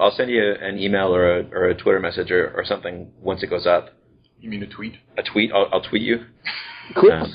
I'll 0.00 0.14
send 0.14 0.30
you 0.30 0.54
an 0.60 0.78
email 0.78 1.14
or 1.14 1.38
a, 1.38 1.44
or 1.52 1.68
a 1.68 1.74
Twitter 1.74 2.00
message 2.00 2.30
or, 2.30 2.52
or 2.56 2.64
something 2.64 3.10
once 3.20 3.42
it 3.42 3.48
goes 3.48 3.66
up. 3.66 3.90
You 4.40 4.50
mean 4.50 4.62
a 4.62 4.66
tweet? 4.66 4.94
A 5.16 5.22
tweet? 5.22 5.50
I'll, 5.52 5.68
I'll 5.72 5.82
tweet 5.82 6.02
you. 6.02 6.24
Cool. 6.94 7.12
Um, 7.12 7.32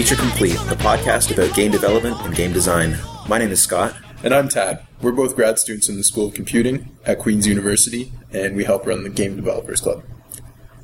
Feature 0.00 0.16
Complete, 0.16 0.58
the 0.70 0.76
podcast 0.76 1.30
about 1.30 1.54
game 1.54 1.70
development 1.70 2.18
and 2.22 2.34
game 2.34 2.54
design. 2.54 2.96
My 3.28 3.36
name 3.36 3.50
is 3.50 3.62
Scott. 3.62 3.94
And 4.24 4.34
I'm 4.34 4.48
Tad. 4.48 4.86
We're 5.02 5.12
both 5.12 5.36
grad 5.36 5.58
students 5.58 5.90
in 5.90 5.98
the 5.98 6.04
School 6.04 6.28
of 6.28 6.32
Computing 6.32 6.96
at 7.04 7.18
Queen's 7.18 7.46
University, 7.46 8.10
and 8.32 8.56
we 8.56 8.64
help 8.64 8.86
run 8.86 9.02
the 9.02 9.10
Game 9.10 9.36
Developers 9.36 9.82
Club. 9.82 10.02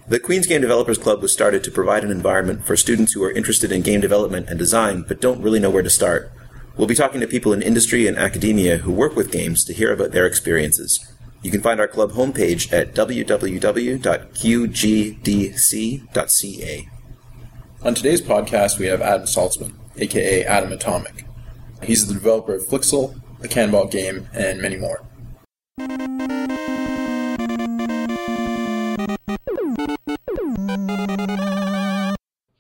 The 0.07 0.21
Queen's 0.21 0.47
Game 0.47 0.61
Developers 0.61 0.99
Club 0.99 1.23
was 1.23 1.33
started 1.33 1.65
to 1.65 1.71
provide 1.71 2.05
an 2.05 2.11
environment 2.11 2.67
for 2.67 2.77
students 2.77 3.15
who 3.15 3.25
are 3.25 3.31
interested 3.31 3.73
in 3.73 3.81
game 3.81 4.03
development 4.03 4.51
and 4.51 4.59
design 4.59 5.01
but 5.09 5.23
don't 5.23 5.41
really 5.41 5.61
know 5.61 5.71
where 5.71 5.83
to 5.83 5.89
start. 5.89 6.31
We'll 6.77 6.87
be 6.87 6.95
talking 6.95 7.23
to 7.23 7.27
people 7.27 7.55
in 7.55 7.63
industry 7.63 8.07
and 8.07 8.19
academia 8.19 8.77
who 8.77 8.93
work 8.93 9.17
with 9.17 9.33
games 9.33 9.65
to 9.65 9.73
hear 9.73 9.95
about 9.95 10.13
their 10.13 10.27
experiences. 10.27 11.11
You 11.41 11.51
can 11.51 11.63
find 11.63 11.81
our 11.81 11.89
club 11.89 12.13
homepage 12.13 12.71
at 12.71 12.93
www.qgdc.ca. 12.95 13.97
On 17.87 17.95
today's 17.95 18.21
podcast, 18.21 18.81
we 18.81 18.87
have 18.87 19.01
Adam 19.01 19.29
Saltsman, 19.29 19.73
aka 19.97 20.45
Adam 20.45 20.73
Atomic. 20.73 21.25
He's 21.85 22.09
the 22.09 22.15
developer 22.15 22.57
of 22.57 22.63
Flixel, 22.67 23.15
the 23.39 23.47
Canabalt 23.47 23.93
game, 23.93 24.29
and 24.35 24.61
many 24.61 24.77
more. 24.77 25.07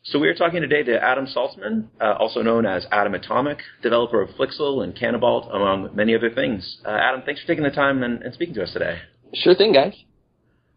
So 0.05 0.21
we 0.21 0.29
are 0.29 0.35
talking 0.35 0.61
today 0.61 0.85
to 0.85 1.03
Adam 1.03 1.27
Saltsman, 1.27 1.89
uh, 2.01 2.13
also 2.21 2.43
known 2.43 2.65
as 2.65 2.87
Adam 2.93 3.15
Atomic, 3.15 3.59
developer 3.83 4.23
of 4.23 4.31
Flixel 4.31 4.85
and 4.85 4.95
Canabalt, 4.95 5.53
among 5.53 5.91
many 5.97 6.15
other 6.15 6.31
things. 6.31 6.79
Uh, 6.87 6.91
Adam, 6.91 7.23
thanks 7.27 7.41
for 7.41 7.49
taking 7.49 7.65
the 7.65 7.71
time 7.71 8.05
and, 8.05 8.23
and 8.23 8.33
speaking 8.33 8.55
to 8.55 8.63
us 8.63 8.73
today. 8.73 9.01
Sure 9.35 9.57
thing, 9.57 9.73
guys. 9.73 10.06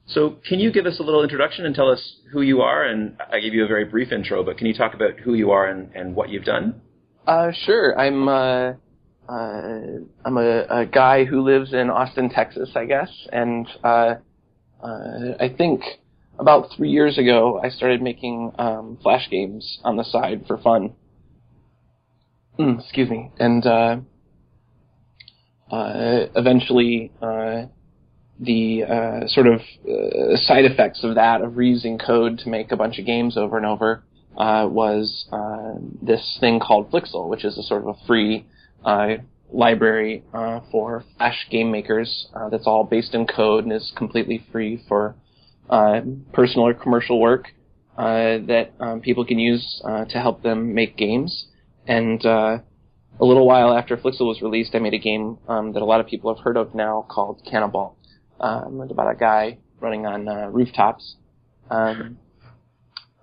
So 0.09 0.37
can 0.47 0.59
you 0.59 0.71
give 0.71 0.87
us 0.87 0.99
a 0.99 1.03
little 1.03 1.21
introduction 1.21 1.65
and 1.65 1.75
tell 1.75 1.89
us 1.89 2.17
who 2.31 2.41
you 2.41 2.61
are? 2.61 2.83
And 2.83 3.15
I 3.31 3.39
gave 3.39 3.53
you 3.53 3.63
a 3.63 3.67
very 3.67 3.85
brief 3.85 4.11
intro, 4.11 4.43
but 4.43 4.57
can 4.57 4.65
you 4.65 4.73
talk 4.73 4.95
about 4.95 5.19
who 5.19 5.35
you 5.35 5.51
are 5.51 5.67
and, 5.67 5.93
and 5.95 6.15
what 6.15 6.29
you've 6.29 6.45
done? 6.45 6.81
Uh, 7.27 7.51
sure. 7.53 7.97
I'm 7.97 8.27
uh, 8.27 8.73
uh, 9.29 9.99
I'm 10.25 10.37
a, 10.37 10.65
a 10.69 10.85
guy 10.87 11.25
who 11.25 11.41
lives 11.41 11.73
in 11.73 11.91
Austin, 11.91 12.29
Texas, 12.29 12.71
I 12.75 12.85
guess, 12.85 13.09
and 13.31 13.67
uh, 13.83 14.15
uh, 14.83 15.35
I 15.39 15.53
think 15.55 15.81
about 16.39 16.69
three 16.75 16.89
years 16.89 17.19
ago 17.19 17.59
I 17.63 17.69
started 17.69 18.01
making 18.01 18.51
um, 18.57 18.97
flash 19.03 19.29
games 19.29 19.79
on 19.83 19.97
the 19.97 20.03
side 20.03 20.45
for 20.47 20.57
fun. 20.57 20.95
Mm, 22.57 22.79
excuse 22.81 23.09
me, 23.11 23.29
and 23.37 23.63
uh, 23.67 23.97
uh, 25.69 26.25
eventually 26.35 27.11
uh, 27.21 27.65
the 28.39 28.83
uh, 28.83 29.27
sort 29.27 29.47
of 29.47 29.59
uh, 29.59 30.37
side 30.37 30.65
effects 30.65 31.03
of 31.03 31.15
that 31.15 31.41
of 31.41 31.53
reusing 31.53 32.03
code 32.03 32.39
to 32.39 32.49
make 32.49 32.71
a 32.71 32.77
bunch 32.77 32.99
of 32.99 33.05
games 33.05 33.37
over 33.37 33.57
and 33.57 33.65
over 33.65 34.03
uh, 34.37 34.67
was 34.69 35.25
uh, 35.31 35.73
this 36.01 36.37
thing 36.39 36.59
called 36.59 36.89
Flixel, 36.91 37.29
which 37.29 37.43
is 37.43 37.57
a 37.57 37.63
sort 37.63 37.81
of 37.81 37.89
a 37.89 38.05
free 38.07 38.45
uh, 38.85 39.15
library 39.51 40.23
uh, 40.33 40.61
for 40.71 41.03
Flash 41.17 41.47
game 41.49 41.71
makers 41.71 42.27
that's 42.51 42.67
all 42.67 42.83
based 42.83 43.13
in 43.13 43.27
code 43.27 43.63
and 43.63 43.73
is 43.73 43.91
completely 43.97 44.45
free 44.51 44.81
for 44.87 45.15
uh, 45.69 46.01
personal 46.33 46.67
or 46.67 46.73
commercial 46.73 47.19
work 47.19 47.49
uh, 47.97 48.39
that 48.47 48.71
um, 48.79 49.01
people 49.01 49.25
can 49.25 49.37
use 49.37 49.81
uh, 49.85 50.05
to 50.05 50.19
help 50.19 50.41
them 50.41 50.73
make 50.73 50.97
games. 50.97 51.47
And 51.87 52.25
uh, 52.25 52.59
a 53.19 53.25
little 53.25 53.45
while 53.45 53.73
after 53.77 53.97
Flixel 53.97 54.27
was 54.27 54.41
released, 54.41 54.73
I 54.73 54.79
made 54.79 54.93
a 54.93 54.99
game 54.99 55.37
um, 55.47 55.73
that 55.73 55.81
a 55.81 55.85
lot 55.85 55.99
of 55.99 56.07
people 56.07 56.33
have 56.33 56.43
heard 56.43 56.57
of 56.57 56.73
now 56.73 57.05
called 57.09 57.41
Canabalt. 57.45 57.95
Um, 58.39 58.81
about 58.81 59.11
a 59.11 59.15
guy 59.15 59.57
running 59.79 60.05
on 60.05 60.27
uh, 60.27 60.47
rooftops 60.47 61.15
um, 61.69 62.17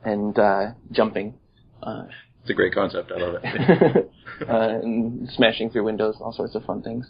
and 0.04 0.38
uh, 0.38 0.72
jumping. 0.92 1.34
Uh, 1.82 2.04
It's 2.42 2.50
a 2.50 2.54
great 2.54 2.74
concept. 2.74 3.12
I 3.12 3.18
love 3.18 3.34
it. 3.42 4.10
uh, 4.48 4.52
and 4.52 5.28
smashing 5.30 5.70
through 5.70 5.84
windows, 5.84 6.16
all 6.20 6.32
sorts 6.32 6.54
of 6.54 6.64
fun 6.64 6.82
things. 6.82 7.06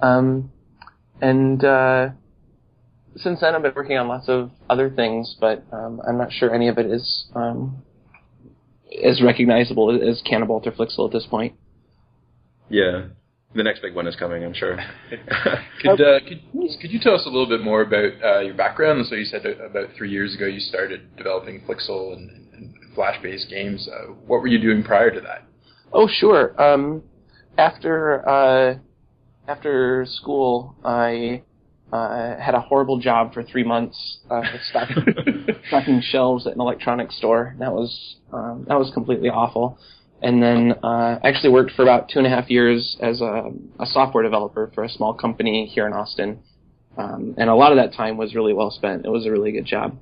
Um, 0.00 0.50
and 1.20 1.62
uh, 1.64 2.08
since 3.16 3.40
then, 3.40 3.54
I've 3.54 3.62
been 3.62 3.74
working 3.74 3.98
on 3.98 4.08
lots 4.08 4.28
of 4.28 4.50
other 4.68 4.90
things, 4.90 5.36
but 5.40 5.64
um, 5.72 6.00
I'm 6.06 6.18
not 6.18 6.32
sure 6.32 6.54
any 6.54 6.68
of 6.68 6.78
it 6.78 6.86
is 6.86 7.26
um, 7.34 7.82
as 9.04 9.22
recognizable 9.22 9.90
as 10.02 10.22
Canabalt 10.22 10.66
or 10.66 10.72
Flixel 10.72 11.06
at 11.06 11.12
this 11.12 11.26
point. 11.26 11.54
yeah. 12.68 13.08
The 13.54 13.64
next 13.64 13.82
big 13.82 13.96
one 13.96 14.06
is 14.06 14.14
coming, 14.14 14.44
I'm 14.44 14.54
sure. 14.54 14.78
Could, 15.82 16.00
uh, 16.00 16.20
could, 16.20 16.42
could 16.80 16.90
you 16.90 17.00
tell 17.00 17.14
us 17.14 17.22
a 17.24 17.28
little 17.28 17.48
bit 17.48 17.62
more 17.62 17.82
about 17.82 18.12
uh, 18.22 18.40
your 18.40 18.54
background? 18.54 19.04
So 19.06 19.14
you 19.14 19.24
said 19.24 19.44
about 19.46 19.88
three 19.96 20.10
years 20.10 20.34
ago 20.36 20.46
you 20.46 20.60
started 20.60 21.16
developing 21.16 21.62
Flixel 21.62 22.12
and, 22.12 22.30
and 22.52 22.74
Flash-based 22.94 23.48
games. 23.48 23.88
Uh, 23.88 24.12
what 24.26 24.40
were 24.40 24.46
you 24.46 24.60
doing 24.60 24.84
prior 24.84 25.10
to 25.10 25.20
that? 25.22 25.44
Oh, 25.92 26.06
sure. 26.06 26.60
Um, 26.62 27.02
after 27.56 28.28
uh, 28.28 28.78
after 29.48 30.06
school, 30.06 30.76
I 30.84 31.42
uh, 31.92 32.36
had 32.38 32.54
a 32.54 32.60
horrible 32.60 33.00
job 33.00 33.34
for 33.34 33.42
three 33.42 33.64
months, 33.64 34.18
uh, 34.30 34.42
stocking, 34.70 35.04
stocking 35.68 36.00
shelves 36.00 36.46
at 36.46 36.54
an 36.54 36.60
electronics 36.60 37.16
store. 37.16 37.56
That 37.58 37.72
was 37.72 38.16
um, 38.32 38.64
that 38.68 38.78
was 38.78 38.90
completely 38.94 39.28
awful. 39.28 39.78
And 40.22 40.42
then 40.42 40.72
uh, 40.82 41.18
actually 41.24 41.50
worked 41.50 41.72
for 41.72 41.82
about 41.82 42.10
two 42.10 42.18
and 42.18 42.26
a 42.26 42.30
half 42.30 42.50
years 42.50 42.96
as 43.00 43.20
a, 43.20 43.50
a 43.78 43.86
software 43.86 44.22
developer 44.22 44.70
for 44.74 44.84
a 44.84 44.88
small 44.88 45.14
company 45.14 45.66
here 45.66 45.86
in 45.86 45.92
Austin. 45.92 46.40
Um, 46.96 47.34
and 47.38 47.48
a 47.48 47.54
lot 47.54 47.72
of 47.72 47.78
that 47.78 47.94
time 47.96 48.16
was 48.16 48.34
really 48.34 48.52
well 48.52 48.70
spent. 48.70 49.06
It 49.06 49.08
was 49.08 49.24
a 49.24 49.30
really 49.30 49.52
good 49.52 49.64
job. 49.64 49.96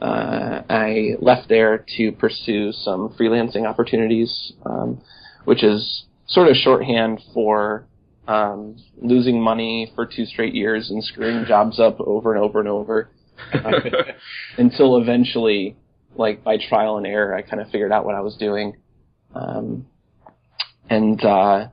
Uh, 0.00 0.62
I 0.70 1.16
left 1.20 1.48
there 1.48 1.84
to 1.96 2.12
pursue 2.12 2.72
some 2.72 3.14
freelancing 3.18 3.66
opportunities, 3.66 4.52
um, 4.64 5.02
which 5.44 5.64
is 5.64 6.04
sort 6.28 6.48
of 6.48 6.56
shorthand 6.56 7.20
for 7.34 7.84
um, 8.28 8.76
losing 9.00 9.40
money 9.40 9.90
for 9.94 10.06
two 10.06 10.24
straight 10.26 10.54
years 10.54 10.90
and 10.90 11.02
screwing 11.02 11.46
jobs 11.46 11.80
up 11.80 12.00
over 12.00 12.34
and 12.34 12.42
over 12.42 12.60
and 12.60 12.68
over 12.68 13.10
uh, 13.52 13.72
until 14.58 14.98
eventually, 14.98 15.76
like 16.14 16.44
by 16.44 16.58
trial 16.58 16.98
and 16.98 17.06
error, 17.06 17.34
I 17.34 17.42
kind 17.42 17.60
of 17.60 17.70
figured 17.70 17.90
out 17.90 18.04
what 18.04 18.14
I 18.14 18.20
was 18.20 18.36
doing. 18.36 18.76
Um, 19.34 19.86
and 20.88 21.22
uh, 21.24 21.68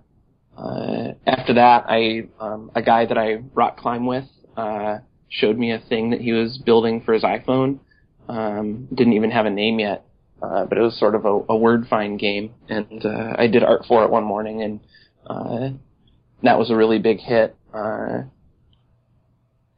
uh, 0.58 1.14
after 1.26 1.54
that, 1.56 1.86
I 1.88 2.28
um, 2.40 2.72
a 2.76 2.82
guy 2.82 3.06
that 3.06 3.18
I 3.18 3.44
rock 3.54 3.78
climb 3.78 4.06
with 4.06 4.26
uh, 4.58 5.00
showed 5.30 5.58
me 5.58 5.72
a 5.72 5.80
thing 5.80 6.12
that 6.12 6.22
he 6.22 6.32
was 6.32 6.58
building 6.58 7.02
for 7.02 7.14
his 7.14 7.24
iPhone. 7.24 7.80
Um, 8.28 8.88
didn't 8.94 9.14
even 9.14 9.32
have 9.32 9.46
a 9.46 9.50
name 9.50 9.80
yet, 9.80 10.06
uh, 10.42 10.66
but 10.66 10.78
it 10.78 10.82
was 10.82 10.98
sort 11.00 11.16
of 11.16 11.26
a, 11.26 11.42
a 11.50 11.58
word 11.58 11.88
find 11.88 12.20
game, 12.20 12.54
and 12.70 13.06
uh, 13.06 13.36
I 13.38 13.48
did 13.48 13.64
art 13.64 13.86
for 13.88 14.04
it 14.04 14.10
one 14.10 14.24
morning, 14.24 14.62
and 14.64 14.80
uh, 15.28 15.70
that 16.44 16.58
was 16.58 16.72
a 16.72 16.76
really 16.76 17.00
big 17.00 17.20
hit. 17.20 17.56
Uh, 17.74 18.24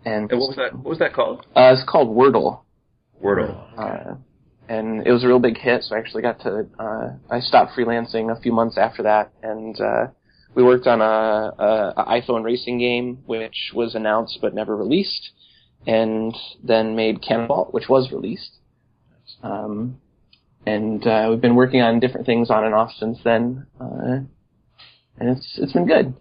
and 0.05 0.31
and 0.31 0.39
what 0.39 0.49
was 0.49 0.55
that? 0.55 0.73
What 0.73 0.85
was 0.85 0.99
that 0.99 1.13
called? 1.13 1.45
Uh, 1.55 1.73
it's 1.73 1.83
called 1.87 2.15
Wurdle. 2.15 2.61
Wurdle. 3.21 3.57
Uh, 3.77 4.15
and 4.69 5.05
it 5.05 5.11
was 5.11 5.23
a 5.23 5.27
real 5.27 5.39
big 5.39 5.57
hit, 5.57 5.83
so 5.83 5.95
I 5.95 5.99
actually 5.99 6.21
got 6.21 6.41
to, 6.41 6.67
uh, 6.79 7.13
I 7.29 7.39
stopped 7.39 7.73
freelancing 7.77 8.35
a 8.35 8.39
few 8.39 8.51
months 8.51 8.77
after 8.77 9.03
that, 9.03 9.31
and, 9.41 9.79
uh, 9.79 10.07
we 10.55 10.63
worked 10.63 10.87
on 10.87 11.01
a, 11.01 11.05
a, 11.05 11.93
a 11.97 12.21
iPhone 12.21 12.43
racing 12.43 12.79
game, 12.79 13.19
which 13.25 13.71
was 13.73 13.95
announced 13.95 14.39
but 14.41 14.53
never 14.53 14.75
released, 14.75 15.29
and 15.85 16.35
then 16.63 16.95
made 16.95 17.21
Canabalt, 17.21 17.73
which 17.73 17.87
was 17.87 18.11
released. 18.11 18.51
Um, 19.43 19.99
and, 20.65 21.05
uh, 21.05 21.27
we've 21.29 21.41
been 21.41 21.55
working 21.55 21.81
on 21.81 21.99
different 21.99 22.25
things 22.25 22.49
on 22.49 22.65
and 22.65 22.73
off 22.73 22.91
since 22.99 23.19
then, 23.23 23.67
uh, 23.79 24.19
and 25.19 25.29
it's, 25.29 25.57
it's 25.61 25.73
been 25.73 25.87
good. 25.87 26.13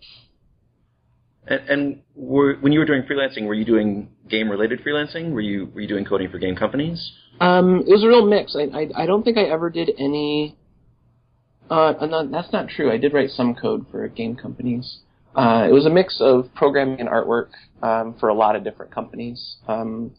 And, 1.47 1.69
and 1.69 2.03
were, 2.15 2.57
when 2.61 2.73
you 2.73 2.79
were 2.79 2.85
doing 2.85 3.03
freelancing, 3.03 3.47
were 3.47 3.55
you 3.55 3.65
doing 3.65 4.09
game-related 4.29 4.85
freelancing? 4.85 5.33
Were 5.33 5.41
you 5.41 5.71
were 5.75 5.81
you 5.81 5.89
doing 5.89 6.05
coding 6.05 6.31
for 6.31 6.39
game 6.39 6.57
companies? 6.57 7.13
Um, 7.41 7.85
it 7.87 7.91
was 7.91 8.03
a 8.03 8.09
real 8.09 8.27
mix. 8.27 8.57
I, 8.57 8.77
I, 8.77 9.03
I 9.03 9.07
don't 9.07 9.23
think 9.23 9.39
I 9.39 9.45
ever 9.45 9.71
did 9.71 9.91
any. 9.99 10.57
Uh, 11.71 11.93
that's 12.31 12.53
not 12.53 12.69
true. 12.69 12.93
I 12.93 12.97
did 12.97 13.13
write 13.13 13.31
some 13.31 13.55
code 13.55 13.87
for 13.91 14.07
game 14.09 14.37
companies. 14.37 14.99
Uh, 15.35 15.67
it 15.69 15.73
was 15.73 15.85
a 15.85 15.91
mix 15.91 16.19
of 16.21 16.49
programming 16.55 17.01
and 17.01 17.09
artwork 17.09 17.49
um, 17.83 18.17
for 18.19 18.29
a 18.29 18.35
lot 18.35 18.57
of 18.57 18.65
different 18.65 18.93
companies. 18.93 19.57
Um, 19.69 20.13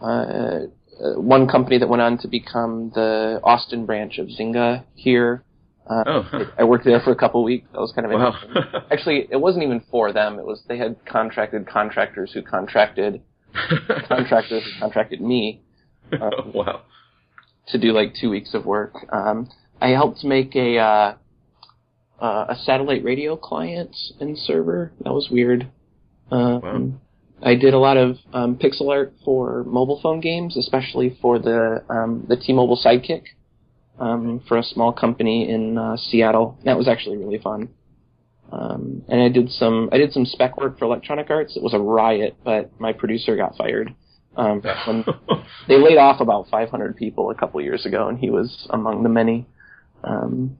uh, 0.00 0.60
uh, 0.98 1.20
one 1.20 1.46
company 1.46 1.78
that 1.78 1.88
went 1.88 2.00
on 2.00 2.16
to 2.18 2.28
become 2.28 2.90
the 2.94 3.40
Austin 3.44 3.84
branch 3.84 4.18
of 4.18 4.28
Zynga 4.28 4.84
here. 4.94 5.42
Uh, 5.88 6.02
Oh. 6.06 6.50
I 6.58 6.64
worked 6.64 6.84
there 6.84 7.00
for 7.00 7.12
a 7.12 7.16
couple 7.16 7.44
weeks. 7.44 7.68
That 7.72 7.80
was 7.80 7.92
kind 7.92 8.06
of 8.06 8.12
Wow. 8.12 8.34
interesting. 8.34 8.80
Actually, 8.90 9.28
it 9.30 9.36
wasn't 9.36 9.64
even 9.64 9.80
for 9.90 10.12
them. 10.12 10.38
It 10.38 10.44
was 10.46 10.62
they 10.68 10.78
had 10.78 10.96
contracted 11.06 11.66
contractors 11.66 12.32
who 12.32 12.42
contracted 12.42 13.22
contractors 14.08 14.64
who 14.64 14.80
contracted 14.80 15.20
me 15.20 15.62
wow. 16.12 16.82
to 17.68 17.78
do 17.78 17.92
like 17.92 18.14
two 18.20 18.30
weeks 18.30 18.52
of 18.54 18.66
work. 18.66 18.94
Um, 19.12 19.48
I 19.80 19.88
helped 19.90 20.24
make 20.24 20.56
a 20.56 20.78
uh, 20.78 21.14
uh, 22.20 22.46
a 22.48 22.56
satellite 22.64 23.04
radio 23.04 23.36
client 23.36 23.94
and 24.20 24.36
server. 24.38 24.92
That 25.04 25.12
was 25.12 25.28
weird. 25.30 25.68
Um, 26.30 26.60
Wow. 26.62 26.90
I 27.42 27.54
did 27.54 27.74
a 27.74 27.78
lot 27.78 27.98
of 27.98 28.16
um, 28.32 28.56
pixel 28.56 28.90
art 28.90 29.12
for 29.22 29.62
mobile 29.64 30.00
phone 30.02 30.20
games, 30.20 30.56
especially 30.56 31.18
for 31.20 31.38
the 31.38 31.84
um, 31.90 32.24
the 32.28 32.36
T-Mobile 32.36 32.80
Sidekick 32.82 33.24
um, 33.98 34.40
for 34.46 34.58
a 34.58 34.62
small 34.62 34.92
company 34.92 35.48
in 35.48 35.78
uh, 35.78 35.96
Seattle. 35.96 36.58
That 36.64 36.76
was 36.76 36.88
actually 36.88 37.16
really 37.16 37.38
fun. 37.38 37.70
Um, 38.52 39.02
and 39.08 39.20
I 39.20 39.28
did 39.28 39.50
some 39.50 39.88
I 39.92 39.98
did 39.98 40.12
some 40.12 40.24
spec 40.24 40.56
work 40.56 40.78
for 40.78 40.84
Electronic 40.84 41.30
Arts. 41.30 41.56
It 41.56 41.62
was 41.62 41.74
a 41.74 41.80
riot, 41.80 42.36
but 42.44 42.78
my 42.80 42.92
producer 42.92 43.36
got 43.36 43.56
fired. 43.56 43.94
Um, 44.36 44.62
when 44.86 45.04
they 45.66 45.78
laid 45.78 45.96
off 45.96 46.20
about 46.20 46.48
500 46.48 46.96
people 46.96 47.30
a 47.30 47.34
couple 47.34 47.60
years 47.60 47.86
ago, 47.86 48.08
and 48.08 48.18
he 48.18 48.30
was 48.30 48.68
among 48.70 49.02
the 49.02 49.08
many, 49.08 49.46
um, 50.04 50.58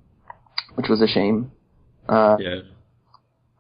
which 0.75 0.89
was 0.89 1.01
a 1.01 1.07
shame. 1.07 1.53
Uh, 2.09 2.37
yeah. 2.41 2.61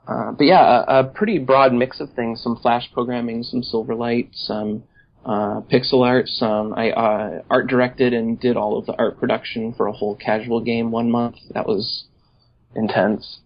uh, 0.08 0.32
but 0.32 0.44
yeah, 0.44 0.84
a, 0.88 1.00
a 1.00 1.04
pretty 1.04 1.38
broad 1.38 1.72
mix 1.72 2.00
of 2.00 2.12
things: 2.14 2.42
some 2.42 2.56
Flash 2.56 2.90
programming, 2.92 3.42
some 3.42 3.62
Silverlight, 3.62 4.30
some 4.32 4.82
uh, 5.26 5.60
pixel 5.72 6.06
art, 6.06 6.28
some 6.28 6.72
I 6.74 6.90
uh, 6.90 7.42
art 7.50 7.66
directed 7.66 8.12
and 8.12 8.38
did 8.38 8.56
all 8.56 8.78
of 8.78 8.86
the 8.86 8.94
art 8.96 9.18
production 9.18 9.74
for 9.76 9.88
a 9.88 9.92
whole 9.92 10.14
casual 10.16 10.60
game 10.60 10.90
one 10.92 11.10
month. 11.10 11.34
That 11.52 11.66
was 11.66 12.04
intense. 12.76 13.40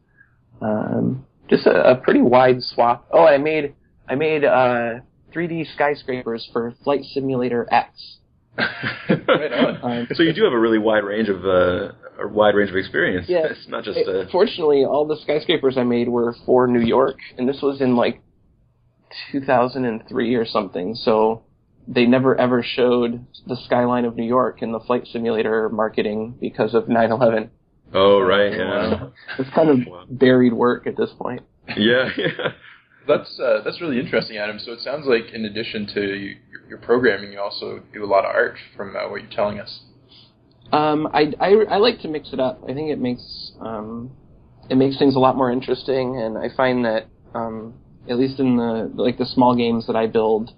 Um, 0.61 1.25
just 1.49 1.67
a, 1.67 1.93
a 1.93 1.95
pretty 1.97 2.21
wide 2.21 2.63
swath. 2.63 3.01
Oh, 3.11 3.25
I 3.25 3.39
made 3.39 3.75
I 4.09 4.15
made 4.15 4.45
uh, 4.45 5.01
3D 5.35 5.73
skyscrapers 5.75 6.49
for 6.53 6.75
Flight 6.85 7.01
Simulator 7.15 7.67
X. 7.73 8.17
Right 8.59 9.53
on. 9.53 9.71
Um, 9.83 10.09
so 10.13 10.23
you 10.23 10.35
do 10.35 10.45
have 10.45 10.53
a 10.53 10.59
really 10.59 10.77
wide 10.79 11.05
range 11.05 11.31
of 11.31 11.47
uh, 11.47 11.93
a 12.23 12.29
wide 12.29 12.55
range 12.55 12.69
of 12.69 12.77
experience. 12.77 13.27
Yeah. 13.29 13.47
It's 13.51 13.67
not 13.69 13.85
just 13.85 13.97
It- 13.97 14.07
uh, 14.09 14.29
Fortunately, 14.31 14.85
all 14.85 15.07
the 15.07 15.17
skyscrapers 15.23 15.79
I 15.79 15.85
made 15.85 16.09
were 16.09 16.35
for 16.45 16.67
New 16.67 16.81
York, 16.83 17.17
and 17.39 17.49
this 17.49 17.61
was 17.63 17.81
in 17.81 17.97
like 17.97 18.21
2003 19.33 20.35
or 20.35 20.45
something. 20.45 20.95
So 20.95 21.43
they 21.91 22.07
never 22.07 22.41
ever 22.41 22.63
showed 22.63 23.27
the 23.47 23.57
skyline 23.65 24.05
of 24.05 24.17
New 24.17 24.27
York 24.27 24.63
in 24.63 24.71
the 24.71 24.81
flight 24.81 25.07
simulator 25.13 25.69
marketing 25.69 26.37
because 26.41 26.73
of 26.73 26.85
9/11. 26.85 27.51
Oh 27.93 28.21
right, 28.21 28.53
yeah. 28.53 29.09
It's 29.39 29.51
kind 29.51 29.69
of 29.69 30.09
buried 30.09 30.53
work 30.53 30.87
at 30.87 30.97
this 30.97 31.11
point. 31.19 31.43
Yeah, 31.77 32.11
yeah. 32.17 32.53
That's 33.09 33.41
uh, 33.41 33.63
that's 33.65 33.81
really 33.81 33.99
interesting, 33.99 34.37
Adam. 34.37 34.59
So 34.61 34.73
it 34.73 34.81
sounds 34.81 35.07
like 35.07 35.35
in 35.35 35.45
addition 35.45 35.87
to 35.95 36.01
your, 36.01 36.35
your 36.69 36.79
programming, 36.79 37.33
you 37.33 37.41
also 37.41 37.83
do 37.93 38.05
a 38.05 38.07
lot 38.07 38.25
of 38.25 38.35
art, 38.35 38.57
from 38.77 38.95
uh, 38.95 39.11
what 39.11 39.23
you're 39.23 39.31
telling 39.31 39.59
us. 39.59 39.81
Um, 40.73 41.09
I, 41.13 41.33
I 41.41 41.49
I 41.69 41.77
like 41.79 42.01
to 42.03 42.09
mix 42.09 42.33
it 42.33 42.39
up. 42.39 42.63
I 42.63 42.73
think 42.73 42.91
it 42.91 43.01
makes 43.01 43.53
um, 43.61 44.13
it 44.69 44.77
makes 44.77 44.97
things 44.99 45.17
a 45.17 45.19
lot 45.19 45.37
more 45.37 45.51
interesting, 45.51 46.21
and 46.21 46.39
I 46.39 46.55
find 46.57 46.85
that 46.85 47.09
um, 47.35 47.75
at 48.09 48.17
least 48.19 48.39
in 48.39 48.57
the 48.57 48.91
like 48.95 49.19
the 49.19 49.27
small 49.27 49.57
games 49.57 49.89
that 49.89 49.97
I 49.97 50.07
build, 50.07 50.53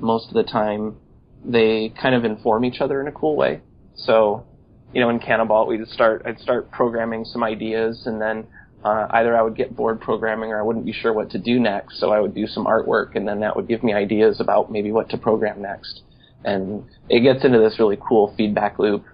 most 0.00 0.28
of 0.28 0.34
the 0.34 0.42
time 0.42 0.96
they 1.44 1.92
kind 2.00 2.14
of 2.14 2.24
inform 2.24 2.64
each 2.64 2.80
other 2.80 3.00
in 3.00 3.08
a 3.08 3.12
cool 3.12 3.36
way. 3.36 3.60
So, 3.94 4.44
you 4.92 5.00
know, 5.00 5.08
in 5.10 5.20
Canabalt, 5.20 5.68
we'd 5.68 5.86
start 5.88 6.22
I'd 6.24 6.38
start 6.40 6.70
programming 6.70 7.24
some 7.24 7.42
ideas, 7.42 8.02
and 8.06 8.20
then 8.20 8.46
uh, 8.84 9.06
either 9.10 9.36
I 9.36 9.42
would 9.42 9.56
get 9.56 9.76
bored 9.76 10.00
programming, 10.00 10.50
or 10.50 10.58
I 10.58 10.62
wouldn't 10.62 10.84
be 10.84 10.92
sure 10.92 11.12
what 11.12 11.30
to 11.30 11.38
do 11.38 11.58
next. 11.58 11.98
So 12.00 12.10
I 12.10 12.20
would 12.20 12.34
do 12.34 12.46
some 12.46 12.66
artwork, 12.66 13.16
and 13.16 13.26
then 13.26 13.40
that 13.40 13.56
would 13.56 13.68
give 13.68 13.82
me 13.82 13.92
ideas 13.94 14.40
about 14.40 14.70
maybe 14.70 14.92
what 14.92 15.08
to 15.10 15.18
program 15.18 15.62
next. 15.62 16.02
And 16.44 16.84
it 17.08 17.20
gets 17.20 17.44
into 17.44 17.58
this 17.58 17.78
really 17.78 17.98
cool 18.00 18.34
feedback 18.36 18.78
loop 18.78 19.04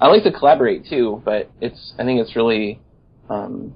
I 0.00 0.08
like 0.08 0.22
to 0.24 0.32
collaborate 0.32 0.86
too, 0.88 1.22
but 1.24 1.50
it's 1.60 1.94
I 1.98 2.04
think 2.04 2.20
it's 2.20 2.36
really 2.36 2.80
um, 3.28 3.74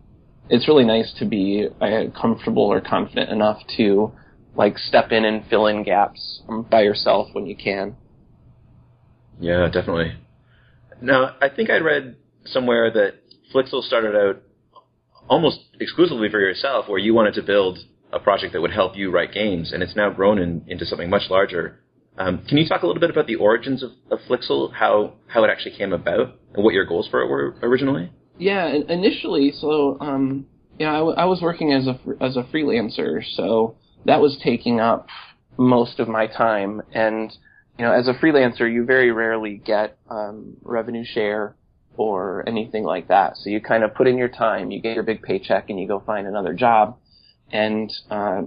it's 0.48 0.68
really 0.68 0.84
nice 0.84 1.12
to 1.18 1.24
be 1.24 1.68
uh, 1.80 2.04
comfortable 2.20 2.62
or 2.62 2.80
confident 2.80 3.30
enough 3.30 3.58
to 3.76 4.12
like 4.54 4.78
step 4.78 5.12
in 5.12 5.24
and 5.24 5.44
fill 5.48 5.66
in 5.66 5.84
gaps 5.84 6.42
um, 6.48 6.66
by 6.70 6.82
yourself 6.82 7.28
when 7.32 7.46
you 7.46 7.56
can. 7.56 7.96
Yeah, 9.38 9.68
definitely. 9.72 10.14
Now, 11.00 11.36
I 11.40 11.48
think 11.48 11.70
I 11.70 11.78
read 11.78 12.16
somewhere 12.44 12.90
that 12.90 13.14
Flixel 13.54 13.82
started 13.82 14.14
out 14.14 14.42
almost 15.28 15.60
exclusively 15.78 16.28
for 16.28 16.40
yourself, 16.40 16.88
where 16.88 16.98
you 16.98 17.14
wanted 17.14 17.34
to 17.34 17.42
build 17.42 17.78
a 18.12 18.18
project 18.18 18.52
that 18.52 18.60
would 18.60 18.72
help 18.72 18.96
you 18.96 19.10
write 19.10 19.32
games, 19.32 19.72
and 19.72 19.82
it's 19.82 19.96
now 19.96 20.10
grown 20.10 20.38
in, 20.38 20.64
into 20.66 20.84
something 20.84 21.08
much 21.08 21.30
larger. 21.30 21.80
Um, 22.18 22.44
can 22.46 22.58
you 22.58 22.68
talk 22.68 22.82
a 22.82 22.86
little 22.86 23.00
bit 23.00 23.10
about 23.10 23.26
the 23.26 23.36
origins 23.36 23.82
of, 23.82 23.92
of 24.10 24.18
Flixel, 24.28 24.72
how 24.72 25.14
how 25.28 25.44
it 25.44 25.48
actually 25.48 25.76
came 25.76 25.92
about, 25.92 26.34
and 26.54 26.64
what 26.64 26.74
your 26.74 26.84
goals 26.84 27.08
for 27.08 27.22
it 27.22 27.28
were 27.28 27.54
originally? 27.62 28.10
Yeah, 28.38 28.66
initially, 28.88 29.52
so 29.52 29.96
um, 30.00 30.46
yeah, 30.78 30.92
I, 30.92 30.98
w- 30.98 31.16
I 31.16 31.24
was 31.26 31.40
working 31.40 31.72
as 31.72 31.86
a 31.86 31.98
fr- 32.04 32.22
as 32.22 32.36
a 32.36 32.42
freelancer, 32.42 33.22
so 33.36 33.76
that 34.04 34.20
was 34.20 34.38
taking 34.42 34.80
up 34.80 35.06
most 35.58 36.00
of 36.00 36.08
my 36.08 36.26
time. 36.26 36.82
And 36.92 37.32
you 37.78 37.84
know, 37.84 37.92
as 37.92 38.08
a 38.08 38.14
freelancer, 38.14 38.70
you 38.70 38.84
very 38.84 39.10
rarely 39.10 39.56
get 39.56 39.98
um, 40.10 40.56
revenue 40.62 41.04
share 41.04 41.56
or 41.96 42.44
anything 42.48 42.84
like 42.84 43.08
that. 43.08 43.36
So 43.36 43.50
you 43.50 43.60
kind 43.60 43.84
of 43.84 43.94
put 43.94 44.06
in 44.06 44.16
your 44.16 44.28
time, 44.28 44.70
you 44.70 44.80
get 44.80 44.94
your 44.94 45.02
big 45.02 45.22
paycheck, 45.22 45.70
and 45.70 45.78
you 45.78 45.88
go 45.88 46.00
find 46.00 46.26
another 46.26 46.54
job. 46.54 46.98
And 47.52 47.92
uh, 48.10 48.42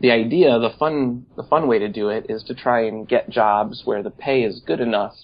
the 0.00 0.10
idea, 0.10 0.58
the 0.58 0.74
fun, 0.78 1.26
the 1.36 1.44
fun 1.44 1.66
way 1.66 1.78
to 1.78 1.88
do 1.88 2.08
it 2.08 2.26
is 2.28 2.42
to 2.44 2.54
try 2.54 2.86
and 2.86 3.08
get 3.08 3.30
jobs 3.30 3.82
where 3.84 4.02
the 4.02 4.10
pay 4.10 4.42
is 4.42 4.60
good 4.66 4.80
enough 4.80 5.14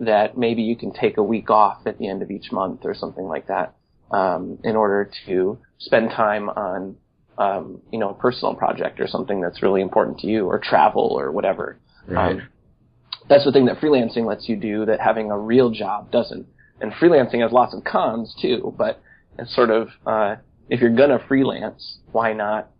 that 0.00 0.38
maybe 0.38 0.62
you 0.62 0.76
can 0.76 0.92
take 0.92 1.16
a 1.16 1.22
week 1.22 1.50
off 1.50 1.86
at 1.86 1.98
the 1.98 2.08
end 2.08 2.22
of 2.22 2.30
each 2.30 2.52
month 2.52 2.80
or 2.84 2.94
something 2.94 3.24
like 3.24 3.48
that 3.48 3.74
um, 4.10 4.58
in 4.62 4.76
order 4.76 5.10
to 5.26 5.58
spend 5.78 6.10
time 6.10 6.48
on 6.48 6.96
um, 7.38 7.80
you 7.92 7.98
know 7.98 8.10
a 8.10 8.14
personal 8.14 8.54
project 8.54 9.00
or 9.00 9.06
something 9.06 9.40
that's 9.40 9.62
really 9.62 9.80
important 9.80 10.18
to 10.18 10.26
you 10.26 10.46
or 10.46 10.58
travel 10.58 11.16
or 11.18 11.30
whatever. 11.32 11.78
Um, 12.16 12.48
that's 13.28 13.44
the 13.44 13.52
thing 13.52 13.66
that 13.66 13.80
freelancing 13.80 14.26
lets 14.26 14.48
you 14.48 14.56
do 14.56 14.86
that 14.86 15.00
having 15.00 15.30
a 15.30 15.38
real 15.38 15.70
job 15.70 16.10
doesn't. 16.10 16.46
And 16.80 16.92
freelancing 16.92 17.42
has 17.42 17.52
lots 17.52 17.74
of 17.74 17.84
cons 17.84 18.34
too, 18.40 18.74
but 18.76 19.00
it's 19.38 19.54
sort 19.54 19.70
of 19.70 19.88
uh, 20.06 20.36
if 20.68 20.80
you're 20.80 20.94
gonna 20.94 21.18
freelance, 21.28 21.98
why 22.12 22.32
not 22.32 22.70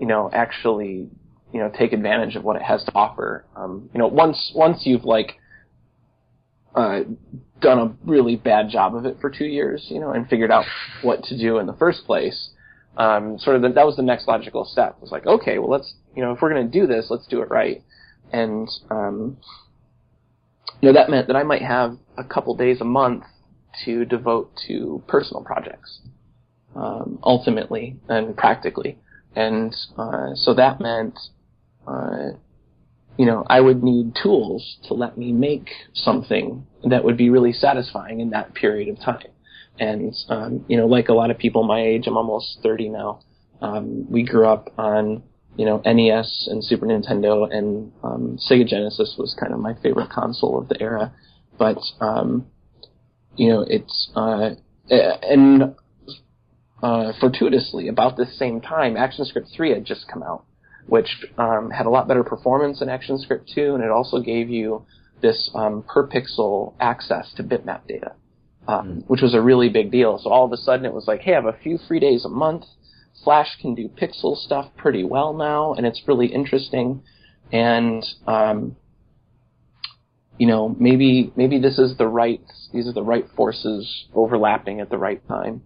you 0.00 0.06
know 0.06 0.30
actually 0.32 1.08
you 1.52 1.60
know 1.60 1.70
take 1.76 1.92
advantage 1.92 2.36
of 2.36 2.44
what 2.44 2.56
it 2.56 2.62
has 2.62 2.84
to 2.84 2.92
offer. 2.94 3.44
Um, 3.54 3.90
you 3.92 3.98
know 3.98 4.08
once 4.08 4.52
once 4.54 4.82
you've 4.84 5.04
like 5.04 5.38
uh, 6.74 7.00
done 7.60 7.78
a 7.78 8.10
really 8.10 8.36
bad 8.36 8.68
job 8.68 8.94
of 8.94 9.06
it 9.06 9.16
for 9.20 9.30
two 9.30 9.46
years, 9.46 9.86
you 9.88 9.98
know, 9.98 10.10
and 10.10 10.28
figured 10.28 10.50
out 10.50 10.66
what 11.02 11.22
to 11.24 11.38
do 11.38 11.58
in 11.58 11.66
the 11.66 11.72
first 11.72 12.04
place. 12.04 12.50
Um, 12.96 13.38
sort 13.38 13.56
of 13.56 13.62
the, 13.62 13.68
that 13.70 13.84
was 13.84 13.96
the 13.96 14.02
next 14.02 14.26
logical 14.26 14.64
step. 14.64 14.96
It 14.96 15.02
was 15.02 15.10
like, 15.10 15.26
okay, 15.26 15.58
well, 15.58 15.70
let's, 15.70 15.94
you 16.14 16.22
know, 16.22 16.32
if 16.32 16.40
we're 16.40 16.52
going 16.52 16.70
to 16.70 16.80
do 16.80 16.86
this, 16.86 17.08
let's 17.10 17.26
do 17.26 17.42
it 17.42 17.50
right. 17.50 17.82
And, 18.32 18.68
um, 18.90 19.36
you 20.80 20.88
know, 20.88 20.94
that 20.94 21.10
meant 21.10 21.26
that 21.26 21.36
I 21.36 21.42
might 21.42 21.62
have 21.62 21.98
a 22.16 22.24
couple 22.24 22.56
days 22.56 22.80
a 22.80 22.84
month 22.84 23.24
to 23.84 24.06
devote 24.06 24.50
to 24.66 25.02
personal 25.06 25.44
projects, 25.44 26.00
um, 26.74 27.18
ultimately 27.22 27.96
and 28.08 28.34
practically. 28.34 28.98
And, 29.34 29.76
uh, 29.98 30.34
so 30.34 30.54
that 30.54 30.80
meant, 30.80 31.18
uh, 31.86 32.30
you 33.18 33.26
know, 33.26 33.44
I 33.46 33.60
would 33.60 33.82
need 33.82 34.14
tools 34.22 34.78
to 34.88 34.94
let 34.94 35.18
me 35.18 35.32
make 35.32 35.68
something 35.92 36.66
that 36.84 37.04
would 37.04 37.18
be 37.18 37.28
really 37.28 37.52
satisfying 37.52 38.20
in 38.20 38.30
that 38.30 38.54
period 38.54 38.88
of 38.88 38.98
time. 39.04 39.28
And, 39.78 40.14
um, 40.28 40.64
you 40.68 40.76
know, 40.76 40.86
like 40.86 41.08
a 41.08 41.12
lot 41.14 41.30
of 41.30 41.38
people 41.38 41.62
my 41.64 41.82
age, 41.82 42.04
I'm 42.06 42.16
almost 42.16 42.58
30 42.62 42.88
now. 42.88 43.20
Um, 43.60 44.10
we 44.10 44.22
grew 44.24 44.46
up 44.46 44.72
on, 44.78 45.22
you 45.56 45.64
know, 45.64 45.82
NES 45.84 46.48
and 46.50 46.64
Super 46.64 46.86
Nintendo 46.86 47.50
and, 47.50 47.92
um, 48.02 48.38
Sega 48.38 48.66
Genesis 48.66 49.16
was 49.18 49.36
kind 49.38 49.52
of 49.52 49.60
my 49.60 49.74
favorite 49.82 50.10
console 50.10 50.58
of 50.58 50.68
the 50.68 50.80
era. 50.80 51.12
But, 51.58 51.78
um, 52.00 52.46
you 53.36 53.48
know, 53.48 53.64
it's, 53.68 54.10
uh, 54.14 54.50
and, 54.90 55.74
uh, 56.82 57.12
fortuitously, 57.18 57.88
about 57.88 58.16
the 58.16 58.26
same 58.26 58.60
time, 58.60 58.94
ActionScript 58.94 59.54
3 59.54 59.70
had 59.70 59.84
just 59.84 60.06
come 60.08 60.22
out 60.22 60.44
which 60.86 61.08
um, 61.36 61.70
had 61.70 61.86
a 61.86 61.90
lot 61.90 62.08
better 62.08 62.24
performance 62.24 62.78
than 62.78 62.88
ActionScript 62.88 63.52
2, 63.54 63.74
and 63.74 63.84
it 63.84 63.90
also 63.90 64.20
gave 64.20 64.48
you 64.48 64.86
this 65.20 65.50
um, 65.54 65.84
per 65.86 66.06
pixel 66.06 66.74
access 66.80 67.32
to 67.36 67.42
bitmap 67.42 67.86
data, 67.88 68.12
um, 68.68 69.04
which 69.06 69.22
was 69.22 69.34
a 69.34 69.40
really 69.40 69.68
big 69.68 69.90
deal. 69.90 70.18
So 70.18 70.30
all 70.30 70.44
of 70.44 70.52
a 70.52 70.56
sudden 70.56 70.86
it 70.86 70.92
was 70.92 71.06
like, 71.06 71.20
hey, 71.20 71.32
I 71.32 71.36
have 71.36 71.46
a 71.46 71.58
few 71.62 71.78
free 71.86 72.00
days 72.00 72.24
a 72.24 72.28
month, 72.28 72.64
Flash 73.24 73.56
can 73.60 73.74
do 73.74 73.88
pixel 73.88 74.36
stuff 74.36 74.70
pretty 74.76 75.02
well 75.02 75.32
now, 75.32 75.74
and 75.74 75.86
it's 75.86 76.02
really 76.06 76.26
interesting. 76.26 77.02
And 77.52 78.04
um, 78.26 78.76
you 80.38 80.46
know, 80.46 80.76
maybe 80.78 81.32
maybe 81.36 81.58
this 81.58 81.78
is 81.78 81.96
the 81.96 82.06
right 82.06 82.40
these 82.72 82.86
are 82.86 82.92
the 82.92 83.02
right 83.02 83.26
forces 83.34 84.06
overlapping 84.14 84.80
at 84.80 84.90
the 84.90 84.98
right 84.98 85.26
time. 85.26 85.62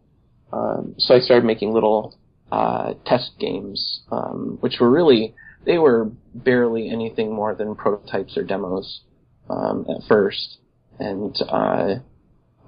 Um, 0.52 0.94
so 0.98 1.14
I 1.14 1.18
started 1.18 1.44
making 1.44 1.72
little 1.72 2.16
uh, 2.50 2.94
test 3.04 3.32
games, 3.38 4.02
um, 4.10 4.58
which 4.60 4.76
were 4.80 4.90
really 4.90 5.34
they 5.66 5.78
were 5.78 6.10
barely 6.34 6.88
anything 6.88 7.34
more 7.34 7.54
than 7.54 7.74
prototypes 7.74 8.36
or 8.36 8.42
demos 8.42 9.02
um, 9.48 9.84
at 9.88 10.06
first, 10.08 10.58
and 10.98 11.36
uh, 11.48 11.96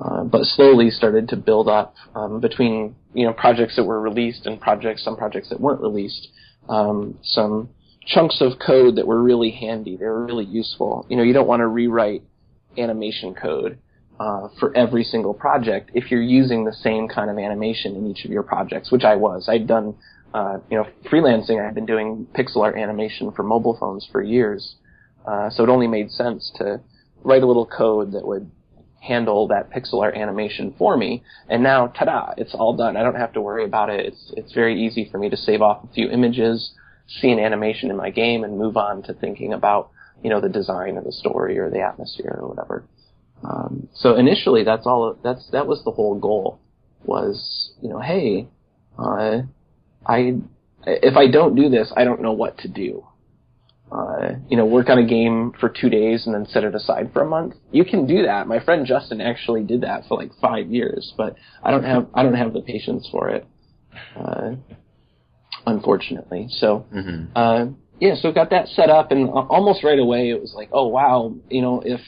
uh, 0.02 0.24
but 0.24 0.44
slowly 0.44 0.90
started 0.90 1.28
to 1.28 1.36
build 1.36 1.68
up 1.68 1.94
um, 2.14 2.40
between 2.40 2.94
you 3.14 3.26
know 3.26 3.32
projects 3.32 3.76
that 3.76 3.84
were 3.84 4.00
released 4.00 4.46
and 4.46 4.60
projects 4.60 5.04
some 5.04 5.16
projects 5.16 5.48
that 5.50 5.60
weren't 5.60 5.80
released. 5.80 6.28
Um, 6.68 7.18
some 7.22 7.68
chunks 8.06 8.40
of 8.40 8.58
code 8.58 8.96
that 8.96 9.06
were 9.06 9.22
really 9.22 9.50
handy. 9.50 9.96
They 9.96 10.06
were 10.06 10.24
really 10.24 10.44
useful. 10.44 11.06
You 11.08 11.16
know, 11.16 11.22
you 11.22 11.32
don't 11.32 11.46
want 11.46 11.60
to 11.60 11.66
rewrite 11.66 12.22
animation 12.76 13.34
code 13.34 13.78
uh, 14.18 14.48
for 14.58 14.76
every 14.76 15.04
single 15.04 15.34
project 15.34 15.90
if 15.94 16.10
you're 16.10 16.22
using 16.22 16.64
the 16.64 16.72
same 16.72 17.08
kind 17.08 17.30
of 17.30 17.38
animation 17.38 17.94
in 17.96 18.10
each 18.10 18.24
of 18.24 18.30
your 18.30 18.42
projects, 18.42 18.90
which 18.90 19.04
I 19.04 19.16
was. 19.16 19.48
I'd 19.48 19.66
done, 19.66 19.94
uh, 20.34 20.58
you 20.70 20.78
know, 20.78 20.86
freelancing. 21.10 21.64
I'd 21.64 21.74
been 21.74 21.86
doing 21.86 22.26
pixel 22.34 22.58
art 22.58 22.76
animation 22.76 23.32
for 23.32 23.42
mobile 23.42 23.76
phones 23.78 24.06
for 24.10 24.22
years, 24.22 24.76
uh, 25.26 25.50
so 25.50 25.62
it 25.62 25.68
only 25.68 25.86
made 25.86 26.10
sense 26.10 26.50
to 26.56 26.80
write 27.22 27.42
a 27.42 27.46
little 27.46 27.66
code 27.66 28.12
that 28.12 28.26
would 28.26 28.50
handle 29.02 29.48
that 29.48 29.70
pixel 29.70 30.00
art 30.02 30.16
animation 30.16 30.74
for 30.78 30.96
me. 30.96 31.22
And 31.48 31.62
now, 31.62 31.88
ta-da! 31.88 32.34
It's 32.36 32.54
all 32.54 32.76
done. 32.76 32.96
I 32.96 33.02
don't 33.02 33.16
have 33.16 33.32
to 33.34 33.40
worry 33.40 33.64
about 33.64 33.90
it. 33.90 34.06
It's 34.06 34.32
it's 34.36 34.52
very 34.52 34.80
easy 34.86 35.08
for 35.10 35.18
me 35.18 35.28
to 35.30 35.36
save 35.36 35.60
off 35.60 35.84
a 35.84 35.92
few 35.92 36.08
images 36.08 36.72
see 37.20 37.30
an 37.30 37.38
animation 37.38 37.90
in 37.90 37.96
my 37.96 38.10
game 38.10 38.44
and 38.44 38.58
move 38.58 38.76
on 38.76 39.02
to 39.04 39.14
thinking 39.14 39.52
about 39.52 39.90
you 40.22 40.30
know 40.30 40.40
the 40.40 40.48
design 40.48 40.96
or 40.96 41.02
the 41.02 41.12
story 41.12 41.58
or 41.58 41.70
the 41.70 41.80
atmosphere 41.80 42.38
or 42.40 42.48
whatever. 42.48 42.84
Um, 43.44 43.88
so 43.94 44.14
initially, 44.14 44.64
that's 44.64 44.86
all. 44.86 45.18
That's 45.22 45.50
that 45.50 45.66
was 45.66 45.82
the 45.84 45.90
whole 45.90 46.18
goal. 46.18 46.60
Was 47.04 47.72
you 47.82 47.88
know, 47.88 47.98
hey, 47.98 48.48
uh, 48.98 49.42
I 50.06 50.34
if 50.86 51.16
I 51.16 51.30
don't 51.30 51.56
do 51.56 51.68
this, 51.68 51.92
I 51.96 52.04
don't 52.04 52.22
know 52.22 52.32
what 52.32 52.58
to 52.58 52.68
do. 52.68 53.04
Uh, 53.92 54.36
you 54.48 54.56
know, 54.56 54.64
work 54.64 54.88
on 54.88 54.98
a 54.98 55.06
game 55.06 55.52
for 55.60 55.68
two 55.68 55.90
days 55.90 56.24
and 56.24 56.34
then 56.34 56.46
set 56.46 56.64
it 56.64 56.74
aside 56.74 57.10
for 57.12 57.20
a 57.20 57.28
month. 57.28 57.54
You 57.72 57.84
can 57.84 58.06
do 58.06 58.22
that. 58.22 58.46
My 58.46 58.58
friend 58.64 58.86
Justin 58.86 59.20
actually 59.20 59.64
did 59.64 59.82
that 59.82 60.06
for 60.08 60.16
like 60.16 60.30
five 60.40 60.70
years, 60.70 61.12
but 61.16 61.36
I 61.62 61.70
don't 61.70 61.84
have 61.84 62.06
I 62.14 62.22
don't 62.22 62.34
have 62.34 62.54
the 62.54 62.62
patience 62.62 63.06
for 63.12 63.28
it. 63.28 63.46
Uh, 64.16 64.52
unfortunately. 65.66 66.46
So, 66.50 66.86
hmm 66.92 67.24
uh, 67.36 67.66
yeah, 68.00 68.16
so 68.16 68.32
got 68.32 68.50
that 68.50 68.66
set 68.68 68.90
up, 68.90 69.12
and 69.12 69.28
almost 69.30 69.84
right 69.84 69.98
away 69.98 70.30
it 70.30 70.40
was 70.40 70.54
like, 70.56 70.70
oh 70.72 70.88
wow, 70.88 71.34
you 71.48 71.62
know, 71.62 71.82
if 71.84 72.00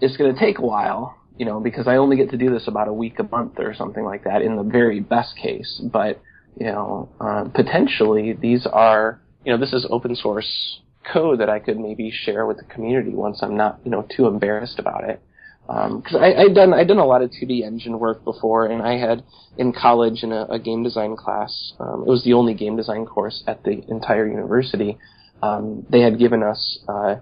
it's 0.00 0.16
going 0.16 0.34
to 0.34 0.38
take 0.38 0.58
a 0.58 0.62
while, 0.62 1.16
you 1.38 1.46
know, 1.46 1.60
because 1.60 1.86
I 1.86 1.96
only 1.96 2.16
get 2.16 2.30
to 2.30 2.36
do 2.36 2.50
this 2.50 2.68
about 2.68 2.88
a 2.88 2.92
week 2.92 3.18
a 3.18 3.22
month 3.22 3.54
or 3.58 3.72
something 3.74 4.04
like 4.04 4.24
that 4.24 4.42
in 4.42 4.56
the 4.56 4.62
very 4.62 5.00
best 5.00 5.36
case, 5.36 5.80
but 5.90 6.20
you 6.60 6.66
know, 6.66 7.08
uh, 7.18 7.44
potentially 7.54 8.34
these 8.34 8.66
are, 8.70 9.21
you 9.44 9.52
know, 9.52 9.58
this 9.58 9.72
is 9.72 9.86
open 9.90 10.16
source 10.16 10.80
code 11.12 11.40
that 11.40 11.50
I 11.50 11.58
could 11.58 11.78
maybe 11.78 12.10
share 12.10 12.46
with 12.46 12.58
the 12.58 12.64
community 12.64 13.10
once 13.10 13.40
I'm 13.42 13.56
not, 13.56 13.80
you 13.84 13.90
know, 13.90 14.06
too 14.16 14.26
embarrassed 14.26 14.78
about 14.78 15.08
it 15.08 15.20
because 15.66 16.16
I 16.16 16.34
I'd 16.42 16.54
done 16.54 16.74
I'd 16.74 16.88
done 16.88 16.98
a 16.98 17.06
lot 17.06 17.22
of 17.22 17.30
2D 17.30 17.62
engine 17.62 17.98
work 17.98 18.24
before, 18.24 18.66
and 18.66 18.82
I 18.82 18.98
had 18.98 19.22
in 19.56 19.72
college 19.72 20.22
in 20.22 20.32
a, 20.32 20.44
a 20.44 20.58
game 20.58 20.82
design 20.82 21.16
class. 21.16 21.72
Um, 21.78 22.02
it 22.02 22.08
was 22.08 22.24
the 22.24 22.32
only 22.32 22.54
game 22.54 22.76
design 22.76 23.06
course 23.06 23.44
at 23.46 23.62
the 23.62 23.82
entire 23.88 24.26
university. 24.26 24.98
Um, 25.42 25.86
they 25.88 26.00
had 26.00 26.18
given 26.18 26.42
us 26.42 26.78
uh, 26.88 27.16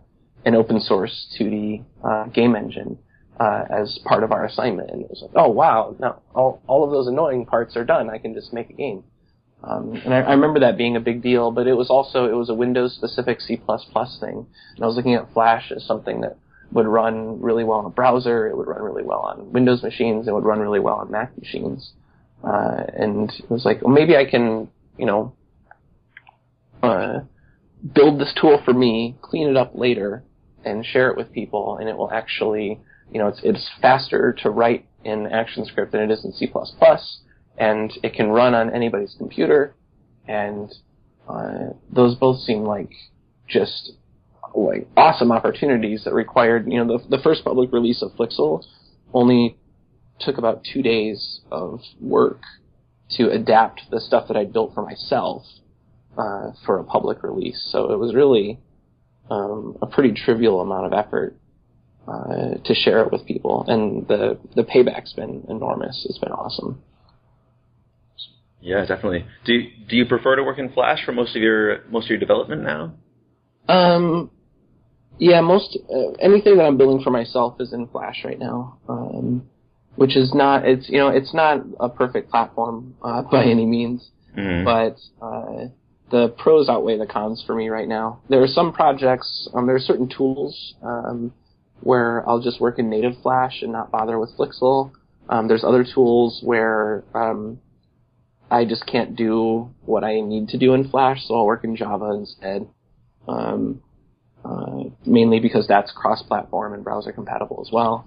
an 0.44 0.54
open 0.54 0.80
source 0.80 1.28
2D 1.38 1.84
uh, 2.02 2.24
game 2.26 2.56
engine 2.56 2.98
uh, 3.38 3.64
as 3.70 3.98
part 4.04 4.24
of 4.24 4.32
our 4.32 4.44
assignment, 4.46 4.90
and 4.90 5.02
it 5.02 5.10
was 5.10 5.22
like, 5.22 5.32
oh 5.34 5.50
wow, 5.50 5.94
now 5.98 6.20
all 6.34 6.62
all 6.66 6.84
of 6.84 6.90
those 6.90 7.08
annoying 7.08 7.44
parts 7.46 7.76
are 7.76 7.84
done. 7.84 8.08
I 8.08 8.18
can 8.18 8.34
just 8.34 8.52
make 8.52 8.70
a 8.70 8.74
game. 8.74 9.04
Um, 9.62 10.00
and 10.04 10.14
I, 10.14 10.20
I 10.20 10.32
remember 10.32 10.60
that 10.60 10.78
being 10.78 10.96
a 10.96 11.00
big 11.00 11.22
deal, 11.22 11.50
but 11.50 11.66
it 11.66 11.74
was 11.74 11.90
also 11.90 12.24
it 12.26 12.34
was 12.34 12.48
a 12.48 12.54
Windows 12.54 12.94
specific 12.94 13.40
C++ 13.40 13.56
thing, 13.56 14.46
and 14.74 14.82
I 14.82 14.86
was 14.86 14.96
looking 14.96 15.14
at 15.14 15.32
Flash 15.32 15.70
as 15.74 15.84
something 15.84 16.22
that 16.22 16.38
would 16.72 16.86
run 16.86 17.40
really 17.40 17.64
well 17.64 17.78
on 17.78 17.86
a 17.86 17.90
browser. 17.90 18.46
It 18.46 18.56
would 18.56 18.66
run 18.66 18.82
really 18.82 19.02
well 19.02 19.20
on 19.20 19.52
Windows 19.52 19.82
machines. 19.82 20.28
It 20.28 20.32
would 20.32 20.44
run 20.44 20.60
really 20.60 20.80
well 20.80 20.96
on 20.96 21.10
Mac 21.10 21.36
machines. 21.36 21.92
Uh, 22.42 22.84
and 22.94 23.30
it 23.30 23.50
was 23.50 23.64
like, 23.64 23.82
well, 23.82 23.92
maybe 23.92 24.16
I 24.16 24.24
can, 24.24 24.68
you 24.96 25.04
know, 25.04 25.34
uh, 26.82 27.20
build 27.94 28.20
this 28.20 28.32
tool 28.40 28.62
for 28.64 28.72
me, 28.72 29.16
clean 29.20 29.48
it 29.48 29.56
up 29.56 29.72
later, 29.74 30.22
and 30.64 30.84
share 30.84 31.10
it 31.10 31.16
with 31.16 31.32
people, 31.32 31.76
and 31.78 31.88
it 31.88 31.96
will 31.96 32.10
actually, 32.10 32.80
you 33.12 33.18
know, 33.18 33.28
it's 33.28 33.40
it's 33.42 33.68
faster 33.82 34.34
to 34.42 34.50
write 34.50 34.86
in 35.04 35.26
ActionScript 35.26 35.90
than 35.90 36.02
it 36.02 36.10
is 36.10 36.24
in 36.24 36.32
C++, 36.32 36.50
and 37.60 37.92
it 38.02 38.14
can 38.14 38.30
run 38.30 38.54
on 38.54 38.74
anybody's 38.74 39.14
computer, 39.18 39.74
and 40.26 40.74
uh, 41.28 41.74
those 41.92 42.16
both 42.16 42.40
seem 42.40 42.64
like 42.64 42.90
just 43.46 43.92
like 44.54 44.88
awesome 44.96 45.30
opportunities 45.30 46.02
that 46.04 46.14
required, 46.14 46.66
you 46.66 46.82
know, 46.82 46.98
the, 46.98 47.16
the 47.16 47.22
first 47.22 47.44
public 47.44 47.70
release 47.72 48.02
of 48.02 48.10
Flixel 48.12 48.64
only 49.12 49.56
took 50.18 50.38
about 50.38 50.62
two 50.72 50.82
days 50.82 51.40
of 51.52 51.80
work 52.00 52.40
to 53.10 53.30
adapt 53.30 53.82
the 53.90 54.00
stuff 54.00 54.28
that 54.28 54.36
I 54.36 54.44
built 54.44 54.74
for 54.74 54.82
myself 54.82 55.42
uh, 56.16 56.52
for 56.64 56.78
a 56.78 56.84
public 56.84 57.22
release. 57.22 57.68
So 57.70 57.92
it 57.92 57.98
was 57.98 58.14
really 58.14 58.58
um, 59.30 59.76
a 59.82 59.86
pretty 59.86 60.14
trivial 60.14 60.60
amount 60.60 60.86
of 60.86 60.92
effort 60.92 61.36
uh, 62.08 62.54
to 62.64 62.74
share 62.74 63.02
it 63.02 63.12
with 63.12 63.26
people, 63.26 63.64
and 63.68 64.08
the 64.08 64.38
the 64.56 64.62
payback's 64.62 65.12
been 65.12 65.44
enormous. 65.48 66.06
It's 66.08 66.18
been 66.18 66.32
awesome. 66.32 66.82
Yeah, 68.60 68.84
definitely. 68.84 69.24
Do 69.44 69.54
you, 69.54 69.70
do 69.88 69.96
you 69.96 70.06
prefer 70.06 70.36
to 70.36 70.42
work 70.42 70.58
in 70.58 70.70
Flash 70.72 71.04
for 71.04 71.12
most 71.12 71.34
of 71.34 71.42
your 71.42 71.84
most 71.90 72.04
of 72.04 72.10
your 72.10 72.18
development 72.18 72.62
now? 72.62 72.92
Um, 73.68 74.30
yeah, 75.18 75.40
most 75.40 75.78
uh, 75.92 76.12
anything 76.20 76.56
that 76.58 76.64
I'm 76.64 76.76
building 76.76 77.02
for 77.02 77.10
myself 77.10 77.60
is 77.60 77.72
in 77.72 77.86
Flash 77.88 78.22
right 78.24 78.38
now, 78.38 78.78
um, 78.88 79.48
which 79.96 80.16
is 80.16 80.34
not 80.34 80.66
it's 80.66 80.88
you 80.88 80.98
know 80.98 81.08
it's 81.08 81.32
not 81.34 81.62
a 81.78 81.88
perfect 81.88 82.30
platform 82.30 82.94
uh, 83.02 83.22
by 83.30 83.44
any 83.44 83.66
means, 83.66 84.10
Mhm. 84.36 84.64
but 84.64 85.24
uh, 85.24 85.68
the 86.10 86.28
pros 86.38 86.68
outweigh 86.68 86.98
the 86.98 87.06
cons 87.06 87.42
for 87.46 87.54
me 87.54 87.68
right 87.68 87.88
now. 87.88 88.20
There 88.28 88.42
are 88.42 88.48
some 88.48 88.72
projects, 88.72 89.48
um, 89.54 89.66
there 89.66 89.76
are 89.76 89.80
certain 89.80 90.08
tools 90.08 90.74
um, 90.82 91.32
where 91.82 92.28
I'll 92.28 92.40
just 92.40 92.60
work 92.60 92.78
in 92.78 92.90
native 92.90 93.14
Flash 93.22 93.62
and 93.62 93.72
not 93.72 93.90
bother 93.90 94.18
with 94.18 94.36
Flixel. 94.36 94.90
Um, 95.28 95.48
there's 95.48 95.64
other 95.64 95.84
tools 95.84 96.40
where 96.42 97.04
um, 97.14 97.60
I 98.50 98.64
just 98.64 98.86
can't 98.86 99.16
do 99.16 99.70
what 99.84 100.04
I 100.04 100.20
need 100.20 100.48
to 100.48 100.58
do 100.58 100.74
in 100.74 100.88
Flash, 100.88 101.24
so 101.26 101.34
I'll 101.34 101.46
work 101.46 101.64
in 101.64 101.76
Java 101.76 102.12
instead. 102.12 102.66
Um, 103.28 103.82
uh, 104.44 104.84
mainly 105.04 105.38
because 105.38 105.66
that's 105.68 105.92
cross-platform 105.92 106.72
and 106.72 106.82
browser 106.82 107.12
compatible 107.12 107.62
as 107.64 107.72
well. 107.72 108.06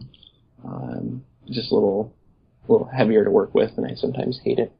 Um, 0.65 1.23
just 1.47 1.71
a 1.71 1.75
little, 1.75 2.13
little 2.67 2.88
heavier 2.88 3.23
to 3.23 3.31
work 3.31 3.53
with, 3.53 3.71
and 3.77 3.85
I 3.85 3.95
sometimes 3.95 4.39
hate 4.43 4.59
it. 4.59 4.73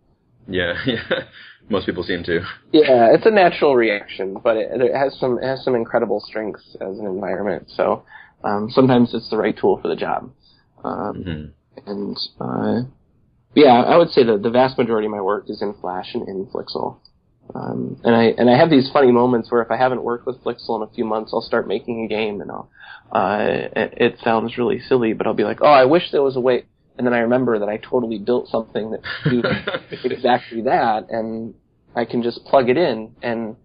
Yeah, 0.48 0.74
yeah. 0.86 1.24
Most 1.70 1.86
people 1.86 2.04
seem 2.04 2.24
to. 2.24 2.42
Yeah, 2.72 3.14
it's 3.14 3.26
a 3.26 3.32
natural 3.32 3.76
reaction, 3.76 4.38
but 4.44 4.58
it, 4.58 4.82
it 4.82 4.94
has 4.94 5.18
some 5.18 5.38
it 5.38 5.46
has 5.46 5.64
some 5.64 5.76
incredible 5.76 6.20
strengths 6.20 6.76
as 6.82 7.00
an 7.00 7.06
environment. 7.06 7.72
So 7.74 8.04
um, 8.44 8.70
sometimes 8.70 9.14
it's 9.14 9.30
the 9.30 9.38
right 9.38 9.58
tool 9.58 9.80
for 9.82 9.88
the 9.88 9.96
job. 9.96 10.30
Um, 10.84 11.24
hmm 11.24 11.46
and 11.86 12.18
uh, 12.40 12.82
yeah, 13.56 13.82
I 13.82 13.98
would 13.98 14.10
say 14.10 14.24
that 14.24 14.42
the 14.42 14.50
vast 14.50 14.78
majority 14.78 15.06
of 15.06 15.12
my 15.12 15.22
work 15.22 15.50
is 15.50 15.62
in 15.62 15.74
Flash 15.76 16.14
and 16.14 16.28
in 16.28 16.48
Flixel. 16.48 16.98
Um, 17.54 18.00
and 18.04 18.16
I 18.16 18.24
and 18.38 18.50
I 18.50 18.58
have 18.58 18.70
these 18.70 18.90
funny 18.92 19.12
moments 19.12 19.52
where 19.52 19.62
if 19.62 19.70
I 19.70 19.78
haven't 19.78 20.04
worked 20.04 20.26
with 20.26 20.44
Flixel 20.44 20.78
in 20.78 20.90
a 20.90 20.94
few 20.94 21.06
months, 21.06 21.32
I'll 21.34 21.42
start 21.42 21.68
making 21.68 22.06
a 22.06 22.08
game, 22.08 22.42
and 22.42 22.50
I'll 22.50 22.70
uh, 23.12 23.38
it, 23.76 23.94
it 23.98 24.20
sounds 24.24 24.58
really 24.58 24.80
silly, 24.80 25.14
but 25.14 25.28
I'll 25.28 25.34
be 25.34 25.44
like, 25.44 25.60
oh, 25.62 25.68
I 25.68 25.86
wish 25.86 26.12
there 26.12 26.24
was 26.24 26.36
a 26.36 26.40
way. 26.40 26.66
And 26.98 27.06
then 27.06 27.14
I 27.14 27.20
remember 27.20 27.60
that 27.60 27.70
I 27.70 27.78
totally 27.78 28.20
built 28.20 28.48
something 28.50 28.92
that 28.92 29.02
do 29.30 29.44
exactly 30.04 30.62
that, 30.62 31.10
and 31.10 31.54
I 31.96 32.06
can 32.06 32.24
just 32.24 32.44
plug 32.46 32.70
it 32.70 32.78
in, 32.78 33.16
and 33.22 33.56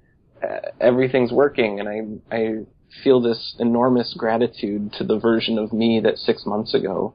uh, 0.43 0.71
everything's 0.81 1.33
working, 1.33 1.81
and 1.81 1.89
I 1.89 2.35
I 2.37 2.55
feel 3.05 3.21
this 3.21 3.55
enormous 3.59 4.15
gratitude 4.19 4.93
to 4.95 5.05
the 5.05 5.19
version 5.19 5.59
of 5.59 5.73
me 5.73 6.01
that 6.01 6.19
six 6.19 6.45
months 6.47 6.75
ago 6.75 7.15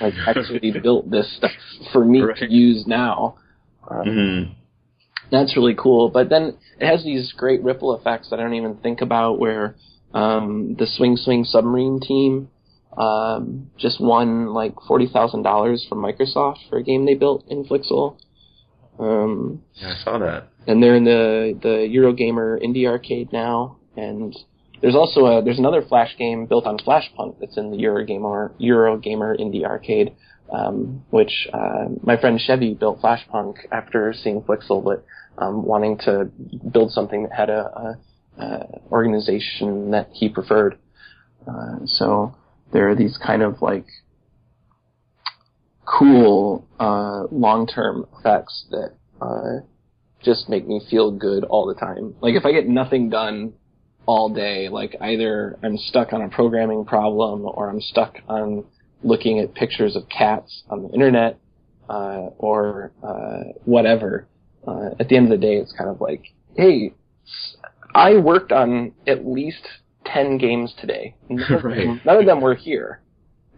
like 0.00 0.14
actually 0.26 0.72
built 0.82 1.10
this 1.10 1.36
stuff 1.36 1.50
for 1.92 2.04
me 2.04 2.20
Right. 2.22 2.36
to 2.38 2.50
use 2.50 2.86
now. 2.86 3.36
Um, 3.88 4.04
hmm 4.04 4.52
that's 5.30 5.56
really 5.56 5.76
cool. 5.78 6.08
But 6.08 6.28
then 6.28 6.56
it 6.80 6.86
has 6.88 7.04
these 7.04 7.32
great 7.36 7.62
ripple 7.62 7.94
effects 7.94 8.30
that 8.30 8.40
I 8.40 8.42
don't 8.42 8.54
even 8.54 8.74
think 8.78 9.00
about 9.00 9.38
where 9.38 9.76
um, 10.12 10.74
the 10.76 10.86
Swing 10.88 11.16
Swing 11.16 11.44
submarine 11.44 12.00
team 12.00 12.48
um, 12.98 13.70
just 13.78 14.00
won 14.00 14.46
like 14.52 14.74
forty 14.88 15.06
thousand 15.06 15.42
dollars 15.44 15.86
from 15.88 15.98
Microsoft 16.02 16.68
for 16.68 16.78
a 16.78 16.82
game 16.82 17.06
they 17.06 17.14
built 17.14 17.44
in 17.48 17.64
Flixel. 17.64 18.16
Um, 18.98 19.62
Yeah, 19.74 19.94
I 19.98 20.04
saw 20.04 20.18
that. 20.18 20.48
and 20.66 20.82
they're 20.82 20.96
in 20.96 21.04
the 21.04 21.56
the 21.62 21.68
Eurogamer 21.88 22.60
Indie 22.60 22.86
Arcade 22.86 23.32
now. 23.32 23.76
And 23.96 24.36
there's 24.80 24.94
also 24.94 25.26
a 25.26 25.42
there's 25.42 25.58
another 25.58 25.82
Flash 25.82 26.16
game 26.16 26.46
built 26.46 26.66
on 26.66 26.78
Flashpunk 26.78 27.38
that's 27.40 27.56
in 27.56 27.70
the 27.70 27.76
Eurogamer 27.76 28.52
Eurogamer 28.60 29.38
Indie 29.38 29.64
Arcade, 29.64 30.14
um, 30.50 31.04
which 31.10 31.48
uh, 31.52 31.86
my 32.02 32.16
friend 32.16 32.40
Chevy 32.40 32.74
built 32.74 33.00
Flashpunk 33.02 33.56
after 33.70 34.12
seeing 34.12 34.42
Flixel, 34.42 34.82
but 34.82 35.04
um, 35.38 35.64
wanting 35.64 35.98
to 35.98 36.30
build 36.72 36.92
something 36.92 37.24
that 37.24 37.32
had 37.32 37.50
a, 37.50 37.96
a, 38.38 38.42
a 38.42 38.80
organization 38.90 39.90
that 39.90 40.08
he 40.12 40.28
preferred. 40.28 40.78
Uh, 41.46 41.78
so 41.84 42.34
there 42.72 42.88
are 42.88 42.94
these 42.94 43.18
kind 43.24 43.42
of 43.42 43.60
like 43.60 43.86
cool 45.84 46.66
uh, 46.78 47.24
long-term 47.30 48.06
effects 48.18 48.66
that 48.70 48.94
uh, 49.20 49.64
just 50.22 50.48
make 50.48 50.66
me 50.66 50.80
feel 50.90 51.10
good 51.10 51.44
all 51.44 51.66
the 51.66 51.74
time. 51.74 52.14
Like 52.20 52.34
if 52.34 52.44
I 52.44 52.52
get 52.52 52.68
nothing 52.68 53.10
done 53.10 53.54
all 54.06 54.28
day, 54.28 54.68
like 54.68 54.96
either 55.00 55.58
I'm 55.62 55.76
stuck 55.76 56.12
on 56.12 56.22
a 56.22 56.28
programming 56.28 56.84
problem 56.84 57.42
or 57.44 57.68
I'm 57.70 57.80
stuck 57.80 58.16
on 58.28 58.64
looking 59.02 59.38
at 59.38 59.54
pictures 59.54 59.96
of 59.96 60.08
cats 60.08 60.62
on 60.68 60.82
the 60.82 60.88
internet 60.90 61.38
uh, 61.88 62.28
or 62.38 62.92
uh, 63.02 63.52
whatever. 63.64 64.26
Uh, 64.66 64.90
at 64.98 65.08
the 65.08 65.16
end 65.16 65.26
of 65.32 65.38
the 65.40 65.46
day, 65.46 65.54
it's 65.56 65.72
kind 65.72 65.88
of 65.88 66.00
like, 66.00 66.22
hey, 66.56 66.92
I 67.94 68.16
worked 68.18 68.52
on 68.52 68.92
at 69.06 69.26
least 69.26 69.66
ten 70.04 70.38
games 70.38 70.74
today. 70.80 71.14
None 71.28 71.52
of, 71.52 71.64
Right. 71.64 71.76
them, 71.86 72.00
none 72.04 72.16
of 72.18 72.26
them 72.26 72.40
were 72.40 72.54
here. 72.54 73.00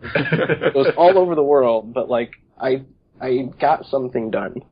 It 0.14 0.74
was 0.74 0.92
all 0.96 1.16
over 1.18 1.34
the 1.34 1.42
world, 1.44 1.94
but 1.94 2.08
like 2.10 2.32
I 2.60 2.82
I 3.20 3.48
got 3.60 3.84
something 3.86 4.30
done. 4.32 4.62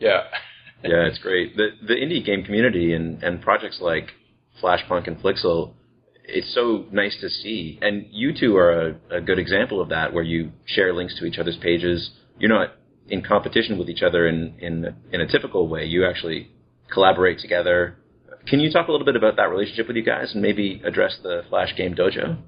Yeah. 0.00 0.24
yeah, 0.82 1.06
it's 1.06 1.18
great. 1.18 1.56
The 1.56 1.68
the 1.86 1.94
indie 1.94 2.24
game 2.24 2.42
community 2.44 2.92
and, 2.92 3.22
and 3.22 3.40
projects 3.40 3.78
like 3.80 4.08
Flashpunk 4.62 5.06
and 5.06 5.18
Flixel, 5.18 5.74
it's 6.24 6.54
so 6.54 6.84
nice 6.92 7.16
to 7.20 7.28
see. 7.28 7.78
And 7.80 8.06
you 8.10 8.32
two 8.38 8.56
are 8.56 8.88
a, 8.88 9.16
a 9.16 9.20
good 9.20 9.38
example 9.38 9.80
of 9.80 9.88
that, 9.88 10.12
where 10.12 10.24
you 10.24 10.52
share 10.66 10.92
links 10.92 11.18
to 11.18 11.24
each 11.24 11.38
other's 11.38 11.56
pages. 11.56 12.10
You're 12.38 12.50
not 12.50 12.72
in 13.08 13.22
competition 13.22 13.78
with 13.78 13.88
each 13.88 14.02
other 14.02 14.28
in 14.28 14.54
in 14.60 14.94
in 15.12 15.20
a 15.20 15.26
typical 15.26 15.68
way. 15.68 15.84
You 15.86 16.06
actually 16.06 16.50
collaborate 16.92 17.38
together. 17.38 17.96
Can 18.46 18.60
you 18.60 18.70
talk 18.70 18.88
a 18.88 18.92
little 18.92 19.06
bit 19.06 19.16
about 19.16 19.36
that 19.36 19.50
relationship 19.50 19.88
with 19.88 19.96
you 19.96 20.04
guys, 20.04 20.32
and 20.32 20.42
maybe 20.42 20.80
address 20.84 21.18
the 21.22 21.42
Flash 21.48 21.74
Game 21.76 21.94
Dojo? 21.94 22.38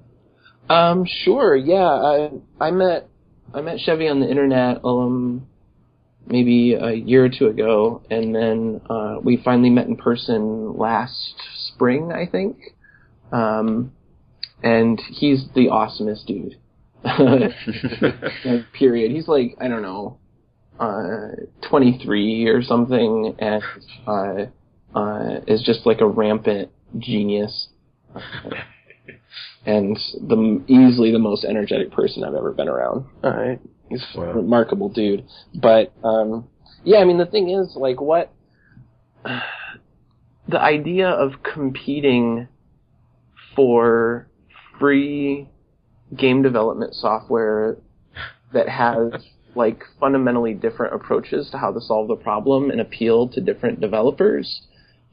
Um, 0.69 1.05
sure, 1.25 1.57
yeah. 1.57 1.77
I 1.85 2.31
I 2.61 2.71
met 2.71 3.09
I 3.53 3.61
met 3.61 3.81
Chevy 3.81 4.09
on 4.09 4.21
the 4.21 4.29
internet 4.29 4.85
um 4.85 5.47
maybe 6.27 6.75
a 6.75 6.93
year 6.93 7.25
or 7.25 7.29
two 7.29 7.47
ago, 7.49 8.03
and 8.11 8.35
then 8.35 8.81
uh, 8.89 9.17
we 9.23 9.37
finally 9.37 9.71
met 9.71 9.87
in 9.87 9.97
person 9.97 10.77
last 10.77 11.35
spring, 11.69 12.13
I 12.13 12.27
think. 12.27 12.59
Um, 13.33 13.93
and 14.63 15.01
he's 15.11 15.47
the 15.55 15.69
awesomest 15.69 16.27
dude. 16.27 16.57
Period. 18.73 19.11
He's 19.11 19.29
like 19.29 19.57
I 19.61 19.69
don't 19.69 19.83
know, 19.83 20.19
uh, 20.79 21.29
23 21.69 22.47
or 22.49 22.63
something, 22.63 23.35
and 23.39 23.63
uh, 24.07 24.47
uh, 24.95 25.41
is 25.47 25.63
just 25.63 25.87
like 25.87 26.01
a 26.01 26.07
rampant 26.07 26.71
genius 26.99 27.69
and 29.67 29.97
the 30.21 30.63
easily 30.67 31.13
the 31.13 31.19
most 31.19 31.45
energetic 31.45 31.93
person 31.93 32.25
I've 32.25 32.35
ever 32.35 32.53
been 32.53 32.69
around. 32.69 33.05
Uh, 33.23 33.57
he's 33.91 34.05
a 34.15 34.21
remarkable 34.21 34.89
dude. 34.89 35.27
But 35.55 35.93
um, 36.03 36.49
yeah, 36.85 36.99
I 36.99 37.05
mean 37.05 37.19
the 37.19 37.27
thing 37.27 37.51
is 37.51 37.77
like 37.77 38.01
what 38.01 38.33
the 39.25 40.61
idea 40.61 41.09
of 41.09 41.43
competing 41.43 42.49
for 43.55 44.29
free 44.79 45.49
game 46.17 46.43
development 46.43 46.95
software 46.95 47.77
that 48.53 48.69
has 48.69 49.13
like 49.55 49.83
fundamentally 49.99 50.55
different 50.55 50.95
approaches 50.95 51.51
to 51.51 51.59
how 51.59 51.73
to 51.73 51.81
solve 51.81 52.09
the 52.09 52.17
problem 52.17 52.71
and 52.71 52.81
appeal 52.81 53.29
to 53.29 53.41
different 53.41 53.81
developers 53.81 54.63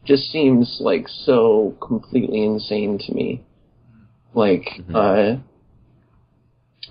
just 0.05 0.31
seems 0.31 0.77
like 0.79 1.07
so 1.07 1.75
completely 1.85 2.43
insane 2.43 2.97
to 2.97 3.13
me. 3.13 3.43
Like, 4.33 4.67
uh, 4.93 5.37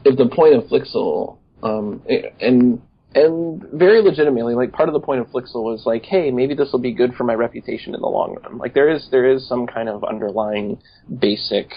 if 0.05 0.16
the 0.18 0.29
point 0.29 0.55
of 0.55 0.64
Flixel, 0.64 1.38
um, 1.62 2.03
and 2.40 2.81
and 3.14 3.64
very 3.73 4.03
legitimately, 4.03 4.55
like 4.55 4.73
part 4.73 4.90
of 4.90 4.92
the 4.92 5.01
point 5.01 5.21
of 5.21 5.29
Flixel 5.29 5.64
was 5.64 5.85
like, 5.87 6.05
hey, 6.05 6.31
maybe 6.31 6.55
this 6.55 6.71
will 6.71 6.81
be 6.81 6.92
good 6.92 7.14
for 7.14 7.25
my 7.25 7.33
reputation 7.33 7.95
in 7.95 8.01
the 8.03 8.07
long 8.07 8.37
run. 8.42 8.59
Like 8.59 8.75
there 8.75 8.90
is 8.90 9.09
there 9.11 9.25
is 9.25 9.49
some 9.49 9.66
kind 9.66 9.88
of 9.88 10.05
underlying 10.05 10.79
basic, 11.19 11.71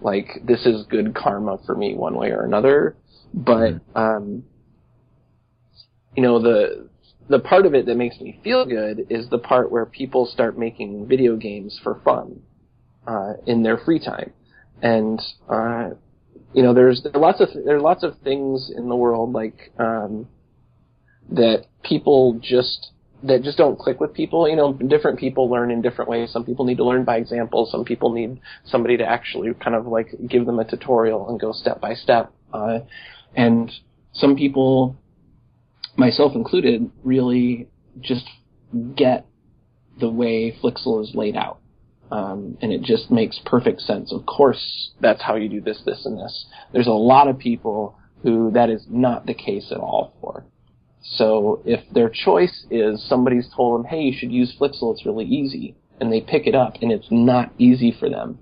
like 0.00 0.28
this 0.46 0.64
is 0.64 0.86
good 0.86 1.14
karma 1.14 1.58
for 1.66 1.76
me 1.76 1.94
one 1.94 2.16
way 2.16 2.30
or 2.30 2.44
another. 2.44 2.96
But 3.34 3.80
um, 3.94 4.44
you 6.16 6.22
know 6.22 6.40
the 6.40 6.88
the 7.28 7.38
part 7.38 7.66
of 7.66 7.74
it 7.74 7.84
that 7.84 7.96
makes 7.96 8.18
me 8.18 8.40
feel 8.42 8.64
good 8.64 9.06
is 9.10 9.28
the 9.28 9.38
part 9.38 9.70
where 9.70 9.84
people 9.84 10.24
start 10.24 10.58
making 10.58 11.06
video 11.06 11.36
games 11.36 11.78
for 11.82 12.00
fun 12.02 12.40
uh, 13.06 13.34
in 13.46 13.62
their 13.62 13.76
free 13.76 13.98
time, 13.98 14.32
and 14.80 15.20
uh, 15.50 15.90
you 16.52 16.62
know 16.62 16.74
there's 16.74 17.02
there 17.02 17.12
are 17.14 17.20
lots 17.20 17.40
of 17.40 17.48
there 17.64 17.76
are 17.76 17.80
lots 17.80 18.02
of 18.02 18.18
things 18.24 18.70
in 18.74 18.88
the 18.88 18.96
world 18.96 19.32
like 19.32 19.72
um, 19.78 20.28
that 21.30 21.66
people 21.82 22.38
just 22.42 22.92
that 23.22 23.42
just 23.42 23.58
don't 23.58 23.78
click 23.78 24.00
with 24.00 24.14
people. 24.14 24.48
You 24.48 24.56
know, 24.56 24.72
different 24.72 25.18
people 25.18 25.50
learn 25.50 25.70
in 25.70 25.82
different 25.82 26.08
ways. 26.08 26.30
Some 26.30 26.44
people 26.44 26.64
need 26.64 26.76
to 26.76 26.84
learn 26.84 27.04
by 27.04 27.16
example. 27.16 27.68
Some 27.70 27.84
people 27.84 28.12
need 28.12 28.40
somebody 28.64 28.96
to 28.96 29.04
actually 29.04 29.52
kind 29.54 29.74
of 29.74 29.86
like 29.86 30.08
give 30.28 30.46
them 30.46 30.58
a 30.58 30.64
tutorial 30.64 31.28
and 31.28 31.40
go 31.40 31.52
step 31.52 31.80
by 31.80 31.94
step. 31.94 32.32
Uh, 32.52 32.80
and 33.34 33.70
some 34.12 34.36
people 34.36 34.96
myself 35.96 36.34
included, 36.34 36.90
really 37.02 37.68
just 38.00 38.24
get 38.94 39.26
the 39.98 40.08
way 40.08 40.56
Flixel 40.62 41.02
is 41.02 41.14
laid 41.14 41.36
out. 41.36 41.58
Um, 42.10 42.56
and 42.62 42.72
it 42.72 42.82
just 42.82 43.10
makes 43.10 43.38
perfect 43.44 43.82
sense. 43.82 44.12
Of 44.12 44.24
course, 44.24 44.90
that's 45.00 45.22
how 45.22 45.36
you 45.36 45.48
do 45.48 45.60
this, 45.60 45.82
this, 45.84 46.06
and 46.06 46.18
this. 46.18 46.46
There's 46.72 46.86
a 46.86 46.92
lot 46.92 47.28
of 47.28 47.38
people 47.38 47.98
who 48.22 48.50
that 48.52 48.70
is 48.70 48.86
not 48.88 49.26
the 49.26 49.34
case 49.34 49.70
at 49.70 49.78
all 49.78 50.14
for. 50.20 50.44
So 51.02 51.62
if 51.64 51.80
their 51.92 52.08
choice 52.08 52.66
is 52.70 53.06
somebody's 53.08 53.48
told 53.54 53.78
them, 53.78 53.86
hey, 53.86 54.02
you 54.02 54.18
should 54.18 54.32
use 54.32 54.54
Flixel, 54.58 54.92
it's 54.92 55.06
really 55.06 55.24
easy, 55.24 55.76
and 56.00 56.12
they 56.12 56.20
pick 56.20 56.46
it 56.46 56.54
up 56.54 56.74
and 56.82 56.90
it's 56.90 57.08
not 57.10 57.52
easy 57.58 57.94
for 57.98 58.08
them, 58.08 58.38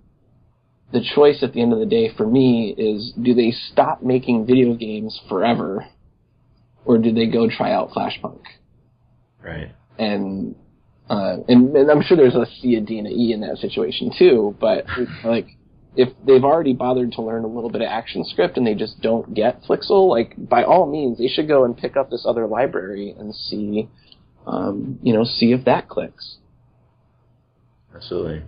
the 0.92 1.04
choice 1.14 1.42
at 1.42 1.52
the 1.52 1.60
end 1.60 1.72
of 1.72 1.78
the 1.78 1.86
day 1.86 2.10
for 2.16 2.26
me 2.26 2.74
is 2.76 3.12
do 3.20 3.34
they 3.34 3.50
stop 3.50 4.02
making 4.02 4.46
video 4.46 4.74
games 4.74 5.20
forever 5.28 5.86
or 6.84 6.98
do 6.98 7.12
they 7.12 7.26
go 7.26 7.48
try 7.50 7.72
out 7.72 7.90
Flashpunk? 7.90 8.42
Right. 9.42 9.72
And 9.98 10.54
uh, 11.08 11.36
and, 11.48 11.76
and 11.76 11.90
I'm 11.90 12.02
sure 12.02 12.16
there's 12.16 12.34
a 12.34 12.46
C, 12.60 12.74
a 12.74 12.80
D, 12.80 12.98
and 12.98 13.06
a 13.06 13.10
E 13.10 13.32
in 13.32 13.40
that 13.40 13.58
situation 13.58 14.10
too. 14.18 14.56
But 14.60 14.86
like, 15.24 15.48
if 15.96 16.10
they've 16.26 16.44
already 16.44 16.74
bothered 16.74 17.12
to 17.12 17.22
learn 17.22 17.44
a 17.44 17.48
little 17.48 17.70
bit 17.70 17.80
of 17.80 17.88
ActionScript 17.88 18.56
and 18.56 18.66
they 18.66 18.74
just 18.74 19.00
don't 19.00 19.32
get 19.32 19.62
Flixel, 19.62 20.10
like 20.10 20.34
by 20.36 20.62
all 20.62 20.90
means, 20.90 21.18
they 21.18 21.28
should 21.28 21.48
go 21.48 21.64
and 21.64 21.76
pick 21.76 21.96
up 21.96 22.10
this 22.10 22.26
other 22.28 22.46
library 22.46 23.14
and 23.18 23.34
see, 23.34 23.88
um, 24.46 24.98
you 25.02 25.12
know, 25.12 25.24
see 25.24 25.52
if 25.52 25.64
that 25.64 25.88
clicks. 25.88 26.36
Absolutely. 27.94 28.42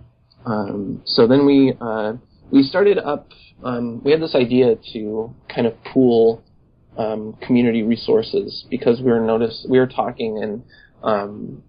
Um, 0.45 1.01
so 1.05 1.27
then 1.27 1.45
we 1.45 1.73
uh, 1.81 2.13
we 2.51 2.63
started 2.63 2.97
up. 2.97 3.29
Um, 3.63 4.01
we 4.03 4.11
had 4.11 4.21
this 4.21 4.35
idea 4.35 4.75
to 4.93 5.33
kind 5.53 5.67
of 5.67 5.73
pool 5.83 6.43
um, 6.97 7.35
community 7.41 7.83
resources 7.83 8.65
because 8.69 9.01
we 9.01 9.11
were 9.11 9.19
notice 9.19 9.65
we 9.69 9.79
were 9.79 9.87
talking 9.87 10.41
and 10.41 10.63
um, 11.03 11.63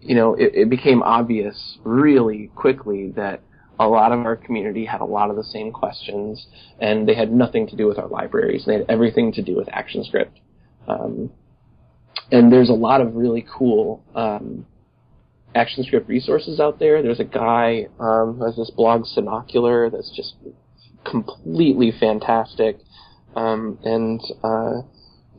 you 0.00 0.14
know 0.14 0.34
it, 0.34 0.52
it 0.54 0.70
became 0.70 1.02
obvious 1.02 1.78
really 1.84 2.50
quickly 2.54 3.12
that 3.16 3.42
a 3.80 3.86
lot 3.86 4.12
of 4.12 4.20
our 4.20 4.36
community 4.36 4.84
had 4.84 5.00
a 5.00 5.04
lot 5.04 5.30
of 5.30 5.36
the 5.36 5.44
same 5.44 5.70
questions 5.70 6.46
and 6.80 7.08
they 7.08 7.14
had 7.14 7.32
nothing 7.32 7.66
to 7.68 7.76
do 7.76 7.86
with 7.86 7.98
our 7.98 8.08
libraries. 8.08 8.64
They 8.66 8.74
had 8.74 8.86
everything 8.88 9.32
to 9.34 9.42
do 9.42 9.54
with 9.54 9.68
ActionScript. 9.68 10.32
Um, 10.88 11.30
and 12.32 12.52
there's 12.52 12.70
a 12.70 12.74
lot 12.74 13.00
of 13.00 13.14
really 13.14 13.46
cool 13.56 14.02
um, 14.14 14.66
ActionScript 15.54 16.08
resources 16.08 16.60
out 16.60 16.78
there. 16.78 17.02
There's 17.02 17.20
a 17.20 17.24
guy 17.24 17.86
um, 17.98 18.36
who 18.38 18.44
has 18.44 18.56
this 18.56 18.70
blog 18.70 19.04
Senocular 19.04 19.90
that's 19.90 20.10
just 20.14 20.34
completely 21.04 21.92
fantastic, 21.98 22.78
um, 23.34 23.78
and 23.82 24.20
uh, 24.42 24.82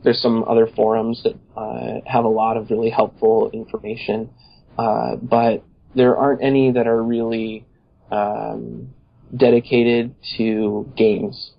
there's 0.02 0.20
some 0.20 0.44
other 0.44 0.66
forums 0.66 1.22
that 1.24 1.34
uh, 1.56 2.00
have 2.06 2.24
a 2.24 2.28
lot 2.28 2.56
of 2.56 2.70
really 2.70 2.90
helpful 2.90 3.50
information, 3.52 4.30
uh, 4.78 5.16
but 5.16 5.62
there 5.94 6.16
aren't 6.16 6.42
any 6.42 6.72
that 6.72 6.86
are 6.86 7.02
really 7.02 7.66
um, 8.10 8.94
dedicated 9.36 10.14
to 10.36 10.90
games. 10.96 11.52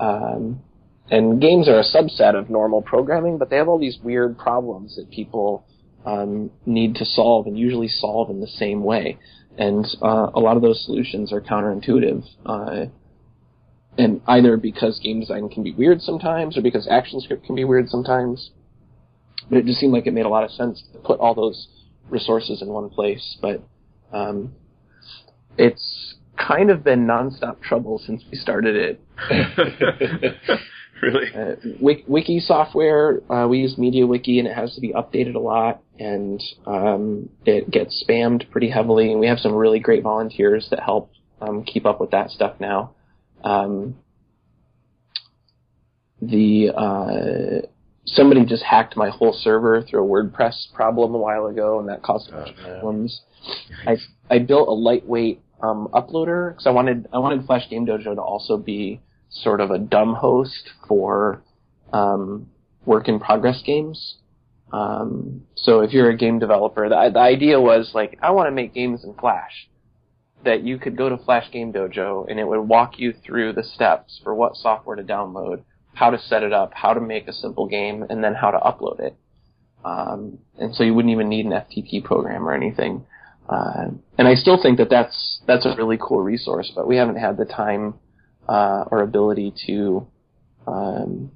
Um, 0.00 0.62
and 1.10 1.40
games 1.40 1.68
are 1.68 1.78
a 1.78 1.84
subset 1.84 2.34
of 2.34 2.48
normal 2.48 2.82
programming, 2.82 3.38
but 3.38 3.50
they 3.50 3.56
have 3.56 3.68
all 3.68 3.78
these 3.78 3.98
weird 4.02 4.38
problems 4.38 4.96
that 4.96 5.10
people 5.10 5.66
um, 6.06 6.50
need 6.64 6.96
to 6.96 7.04
solve 7.04 7.46
and 7.46 7.58
usually 7.58 7.88
solve 7.88 8.30
in 8.30 8.40
the 8.40 8.46
same 8.46 8.82
way. 8.82 9.18
And 9.58 9.84
uh, 10.00 10.30
a 10.34 10.40
lot 10.40 10.56
of 10.56 10.62
those 10.62 10.84
solutions 10.84 11.32
are 11.32 11.40
counterintuitive. 11.40 12.24
And 13.98 14.22
either 14.26 14.56
because 14.56 14.98
game 15.00 15.20
design 15.20 15.48
can 15.48 15.62
be 15.62 15.72
weird 15.72 16.00
sometimes 16.00 16.56
or 16.56 16.62
because 16.62 16.88
action 16.90 17.20
script 17.20 17.44
can 17.44 17.54
be 17.54 17.64
weird 17.64 17.88
sometimes. 17.88 18.50
But 19.50 19.58
it 19.58 19.66
just 19.66 19.80
seemed 19.80 19.92
like 19.92 20.06
it 20.06 20.14
made 20.14 20.24
a 20.24 20.30
lot 20.30 20.44
of 20.44 20.50
sense 20.50 20.82
to 20.92 20.98
put 21.00 21.20
all 21.20 21.34
those 21.34 21.68
resources 22.08 22.62
in 22.62 22.68
one 22.68 22.88
place. 22.88 23.36
But 23.42 23.62
um, 24.12 24.54
it's 25.58 26.14
kind 26.36 26.70
of 26.70 26.82
been 26.82 27.06
nonstop 27.06 27.60
trouble 27.60 28.00
since 28.04 28.22
we 28.30 28.38
started 28.38 28.76
it. 28.76 29.00
really? 31.02 31.26
Uh, 31.34 31.56
wiki, 31.80 32.04
wiki 32.06 32.40
software, 32.40 33.20
uh, 33.30 33.46
we 33.46 33.58
use 33.58 33.76
MediaWiki 33.76 34.38
and 34.38 34.48
it 34.48 34.54
has 34.54 34.74
to 34.74 34.80
be 34.80 34.92
updated 34.92 35.34
a 35.34 35.40
lot 35.40 35.82
and 35.98 36.42
um, 36.66 37.28
it 37.44 37.70
gets 37.70 38.02
spammed 38.08 38.50
pretty 38.50 38.70
heavily 38.70 39.10
and 39.10 39.20
we 39.20 39.26
have 39.26 39.38
some 39.38 39.52
really 39.54 39.80
great 39.80 40.02
volunteers 40.02 40.68
that 40.70 40.80
help 40.80 41.10
um, 41.40 41.64
keep 41.64 41.84
up 41.86 42.00
with 42.00 42.12
that 42.12 42.30
stuff 42.30 42.54
now. 42.60 42.94
Um, 43.42 43.96
the 46.20 46.70
uh, 46.70 47.66
somebody 48.06 48.44
just 48.44 48.62
hacked 48.62 48.96
my 48.96 49.10
whole 49.10 49.32
server 49.32 49.82
through 49.82 50.04
a 50.04 50.08
WordPress 50.08 50.72
problem 50.72 51.14
a 51.14 51.18
while 51.18 51.46
ago, 51.46 51.80
and 51.80 51.88
that 51.88 52.02
caused 52.02 52.30
a 52.30 52.32
bunch 52.32 52.50
of 52.50 52.56
problems. 52.56 53.22
I 53.86 53.96
I 54.30 54.38
built 54.38 54.68
a 54.68 54.72
lightweight 54.72 55.42
um, 55.62 55.88
uploader 55.92 56.52
because 56.52 56.66
I 56.66 56.70
wanted 56.70 57.08
I 57.12 57.18
wanted 57.18 57.44
Flash 57.46 57.68
Game 57.68 57.86
Dojo 57.86 58.14
to 58.14 58.22
also 58.22 58.56
be 58.56 59.00
sort 59.30 59.60
of 59.60 59.70
a 59.70 59.78
dumb 59.78 60.14
host 60.14 60.70
for 60.86 61.42
um, 61.92 62.48
work 62.84 63.08
in 63.08 63.18
progress 63.18 63.62
games. 63.64 64.16
Um, 64.72 65.42
so 65.54 65.80
if 65.80 65.92
you're 65.92 66.10
a 66.10 66.16
game 66.16 66.38
developer, 66.38 66.88
the, 66.88 67.10
the 67.12 67.20
idea 67.20 67.60
was 67.60 67.92
like 67.94 68.18
I 68.22 68.30
want 68.30 68.46
to 68.46 68.52
make 68.52 68.74
games 68.74 69.04
in 69.04 69.14
Flash 69.14 69.68
that 70.44 70.62
you 70.62 70.78
could 70.78 70.96
go 70.96 71.08
to 71.08 71.16
Flash 71.16 71.50
Game 71.50 71.72
Dojo 71.72 72.26
and 72.28 72.38
it 72.38 72.46
would 72.46 72.60
walk 72.60 72.98
you 72.98 73.12
through 73.24 73.52
the 73.52 73.62
steps 73.62 74.20
for 74.22 74.34
what 74.34 74.56
software 74.56 74.96
to 74.96 75.02
download, 75.02 75.62
how 75.94 76.10
to 76.10 76.18
set 76.18 76.42
it 76.42 76.52
up, 76.52 76.72
how 76.74 76.94
to 76.94 77.00
make 77.00 77.28
a 77.28 77.32
simple 77.32 77.66
game, 77.66 78.04
and 78.08 78.22
then 78.22 78.34
how 78.34 78.50
to 78.50 78.58
upload 78.58 79.00
it. 79.00 79.16
Um, 79.84 80.38
and 80.58 80.74
so 80.74 80.84
you 80.84 80.94
wouldn't 80.94 81.12
even 81.12 81.28
need 81.28 81.46
an 81.46 81.52
FTP 81.52 82.04
program 82.04 82.48
or 82.48 82.54
anything. 82.54 83.04
Uh, 83.48 83.88
and 84.18 84.28
I 84.28 84.34
still 84.34 84.60
think 84.62 84.78
that 84.78 84.88
that's 84.88 85.40
that's 85.46 85.66
a 85.66 85.74
really 85.76 85.98
cool 86.00 86.20
resource, 86.20 86.70
but 86.74 86.86
we 86.86 86.96
haven't 86.96 87.16
had 87.16 87.36
the 87.36 87.44
time 87.44 87.94
uh, 88.48 88.84
or 88.90 89.02
ability 89.02 89.52
to 89.66 90.06
um, 90.66 91.32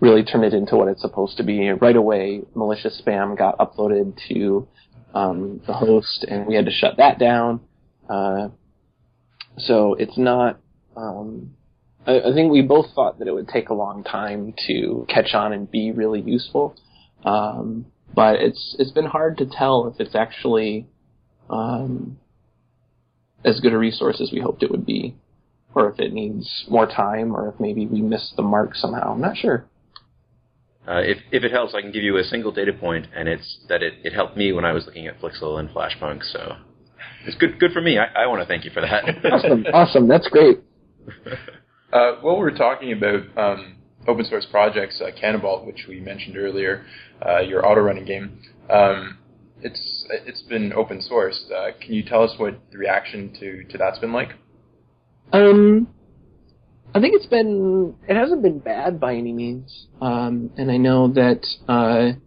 really 0.00 0.22
turn 0.22 0.44
it 0.44 0.52
into 0.52 0.76
what 0.76 0.88
it's 0.88 1.00
supposed 1.00 1.38
to 1.38 1.42
be. 1.42 1.70
Right 1.70 1.96
away, 1.96 2.42
malicious 2.54 3.00
spam 3.00 3.36
got 3.36 3.58
uploaded 3.58 4.18
to 4.28 4.68
um, 5.14 5.60
the 5.66 5.72
host, 5.72 6.24
and 6.28 6.46
we 6.46 6.54
had 6.54 6.66
to 6.66 6.70
shut 6.70 6.98
that 6.98 7.18
down. 7.18 7.60
Uh, 8.08 8.48
so 9.58 9.94
it's 9.94 10.16
not. 10.18 10.60
Um, 10.96 11.54
I, 12.06 12.20
I, 12.20 12.32
think 12.34 12.52
we 12.52 12.62
both 12.62 12.86
thought 12.94 13.18
that 13.18 13.28
it 13.28 13.34
would 13.34 13.48
take 13.48 13.68
a 13.68 13.74
long 13.74 14.04
time 14.04 14.54
to 14.66 15.06
catch 15.08 15.34
on 15.34 15.52
and 15.52 15.70
be 15.70 15.92
really 15.92 16.20
useful, 16.20 16.76
um, 17.24 17.86
but 18.14 18.36
it's 18.36 18.76
it's 18.78 18.90
been 18.90 19.06
hard 19.06 19.38
to 19.38 19.46
tell 19.46 19.86
if 19.88 20.00
it's 20.00 20.14
actually 20.14 20.86
um, 21.48 22.18
as 23.44 23.60
good 23.60 23.72
a 23.72 23.78
resource 23.78 24.20
as 24.20 24.30
we 24.32 24.40
hoped 24.40 24.62
it 24.62 24.70
would 24.70 24.84
be, 24.84 25.14
or 25.74 25.90
if 25.90 25.98
it 25.98 26.12
needs 26.12 26.64
more 26.68 26.86
time, 26.86 27.34
or 27.34 27.48
if 27.48 27.60
maybe 27.60 27.86
we 27.86 28.00
missed 28.00 28.34
the 28.36 28.42
mark 28.42 28.74
somehow. 28.74 29.12
I'm 29.12 29.20
not 29.20 29.36
sure. 29.36 29.64
Uh, 30.86 31.00
if 31.00 31.18
if 31.30 31.44
it 31.44 31.52
helps, 31.52 31.74
I 31.74 31.80
can 31.80 31.92
give 31.92 32.02
you 32.02 32.16
a 32.18 32.24
single 32.24 32.50
data 32.50 32.72
point, 32.72 33.06
and 33.14 33.28
it's 33.28 33.58
that 33.68 33.82
it, 33.82 33.94
it 34.02 34.12
helped 34.12 34.36
me 34.36 34.52
when 34.52 34.64
I 34.64 34.72
was 34.72 34.84
looking 34.84 35.06
at 35.06 35.20
Flixel 35.20 35.58
and 35.58 35.70
Flashpunk. 35.70 36.24
So 36.24 36.56
it's 37.26 37.36
good 37.36 37.58
good 37.58 37.72
for 37.72 37.80
me. 37.80 37.98
I, 37.98 38.24
I 38.24 38.26
want 38.26 38.40
to 38.42 38.46
thank 38.46 38.64
you 38.64 38.70
for 38.70 38.80
that. 38.80 39.04
awesome, 39.32 39.64
awesome. 39.72 40.08
That's 40.08 40.28
great. 40.28 40.60
Uh, 41.92 42.14
while 42.22 42.38
we're 42.38 42.56
talking 42.56 42.90
about 42.92 43.20
um, 43.36 43.76
open 44.08 44.24
source 44.24 44.46
projects, 44.50 44.98
uh, 45.02 45.10
Canabalt, 45.22 45.66
which 45.66 45.84
we 45.86 46.00
mentioned 46.00 46.38
earlier, 46.38 46.86
uh, 47.26 47.40
your 47.40 47.66
auto 47.66 47.82
running 47.82 48.06
game, 48.06 48.40
um, 48.70 49.18
it's 49.60 50.06
it's 50.10 50.42
been 50.42 50.72
open 50.72 51.00
sourced. 51.00 51.50
Uh, 51.50 51.72
can 51.80 51.92
you 51.92 52.02
tell 52.02 52.22
us 52.22 52.32
what 52.38 52.58
the 52.70 52.78
reaction 52.78 53.30
to, 53.38 53.64
to 53.64 53.78
that's 53.78 53.98
been 53.98 54.12
like? 54.12 54.30
Um, 55.32 55.88
I 56.94 57.00
think 57.00 57.14
it's 57.14 57.26
been 57.26 57.94
it 58.08 58.16
hasn't 58.16 58.42
been 58.42 58.58
bad 58.58 58.98
by 58.98 59.14
any 59.14 59.32
means, 59.32 59.86
um, 60.00 60.50
and 60.56 60.70
I 60.70 60.78
know 60.78 61.08
that 61.12 61.46
uh, 61.68 62.18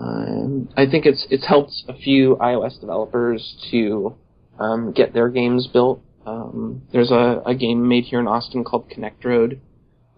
um, 0.00 0.68
I 0.76 0.86
think 0.86 1.04
it's 1.04 1.26
it's 1.30 1.46
helped 1.46 1.72
a 1.86 1.94
few 1.94 2.36
iOS 2.36 2.80
developers 2.80 3.54
to 3.70 4.16
um, 4.58 4.92
get 4.92 5.12
their 5.12 5.28
games 5.28 5.66
built. 5.66 6.02
Um, 6.26 6.82
there's 6.92 7.10
a, 7.10 7.42
a 7.44 7.54
game 7.54 7.86
made 7.86 8.04
here 8.04 8.18
in 8.18 8.26
Austin 8.26 8.64
called 8.64 8.88
Connect 8.88 9.22
Road 9.24 9.60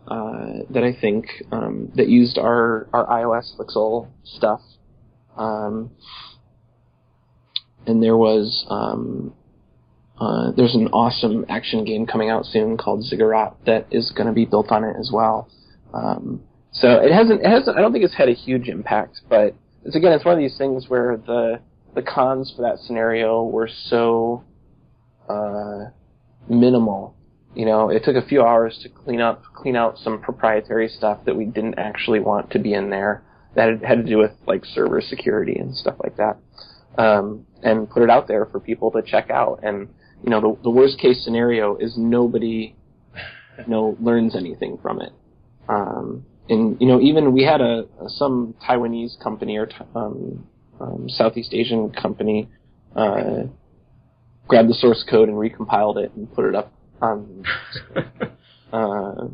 uh, 0.06 0.62
that 0.70 0.84
I 0.84 0.96
think 0.98 1.26
um, 1.50 1.90
that 1.96 2.08
used 2.08 2.38
our 2.38 2.88
our 2.92 3.06
iOS 3.06 3.56
Flixel 3.56 4.08
stuff. 4.22 4.60
Um, 5.36 5.90
and 7.84 8.00
there 8.00 8.16
was 8.16 8.64
um, 8.70 9.34
uh, 10.20 10.52
there's 10.52 10.76
an 10.76 10.88
awesome 10.88 11.44
action 11.48 11.84
game 11.84 12.06
coming 12.06 12.30
out 12.30 12.44
soon 12.44 12.76
called 12.76 13.02
Ziggurat 13.02 13.56
that 13.66 13.88
is 13.90 14.12
going 14.12 14.28
to 14.28 14.32
be 14.32 14.44
built 14.44 14.70
on 14.70 14.84
it 14.84 14.94
as 14.96 15.10
well. 15.12 15.48
So 16.72 16.88
it 17.00 17.12
hasn't, 17.12 17.40
it 17.42 17.46
hasn't. 17.48 17.76
I 17.76 17.80
don't 17.80 17.92
think 17.92 18.04
it's 18.04 18.16
had 18.16 18.28
a 18.28 18.34
huge 18.34 18.68
impact, 18.68 19.20
but 19.28 19.54
it's 19.84 19.96
again, 19.96 20.12
it's 20.12 20.24
one 20.24 20.34
of 20.34 20.40
these 20.40 20.56
things 20.56 20.88
where 20.88 21.16
the 21.16 21.60
the 21.94 22.02
cons 22.02 22.52
for 22.54 22.62
that 22.62 22.78
scenario 22.78 23.42
were 23.42 23.68
so 23.68 24.44
uh, 25.28 25.90
minimal. 26.48 27.16
You 27.54 27.66
know, 27.66 27.90
it 27.90 28.02
took 28.04 28.16
a 28.16 28.26
few 28.26 28.42
hours 28.42 28.78
to 28.82 28.88
clean 28.88 29.20
up, 29.20 29.42
clean 29.54 29.76
out 29.76 29.98
some 29.98 30.20
proprietary 30.22 30.88
stuff 30.88 31.24
that 31.26 31.36
we 31.36 31.44
didn't 31.44 31.78
actually 31.78 32.20
want 32.20 32.50
to 32.52 32.58
be 32.58 32.72
in 32.72 32.88
there 32.88 33.22
that 33.54 33.82
had, 33.84 33.98
to 33.98 34.02
do 34.04 34.16
with 34.16 34.32
like 34.46 34.64
server 34.64 35.02
security 35.02 35.56
and 35.56 35.76
stuff 35.76 35.96
like 36.02 36.16
that, 36.16 36.38
um, 36.96 37.46
and 37.62 37.90
put 37.90 38.02
it 38.02 38.08
out 38.08 38.26
there 38.26 38.46
for 38.46 38.58
people 38.58 38.90
to 38.92 39.02
check 39.02 39.28
out. 39.28 39.60
And 39.62 39.88
you 40.24 40.30
know, 40.30 40.40
the, 40.40 40.62
the 40.62 40.70
worst 40.70 40.98
case 40.98 41.22
scenario 41.24 41.76
is 41.76 41.94
nobody, 41.98 42.74
you 43.58 43.66
know, 43.66 43.96
learns 44.00 44.34
anything 44.34 44.78
from 44.80 45.02
it. 45.02 45.12
Um, 45.68 46.24
and 46.48 46.80
you 46.80 46.86
know, 46.86 47.00
even 47.00 47.32
we 47.32 47.44
had 47.44 47.60
a, 47.60 47.84
some 48.08 48.54
Taiwanese 48.66 49.22
company 49.22 49.56
or 49.56 49.68
um, 49.94 50.46
um, 50.80 51.08
Southeast 51.08 51.54
Asian 51.54 51.90
company 51.90 52.48
uh, 52.96 53.44
grabbed 54.48 54.68
the 54.68 54.74
source 54.74 55.04
code 55.08 55.28
and 55.28 55.38
recompiled 55.38 56.02
it 56.02 56.12
and 56.14 56.32
put 56.34 56.44
it 56.46 56.54
up. 56.54 56.72
Um, 57.00 57.44
uh, 58.72 59.26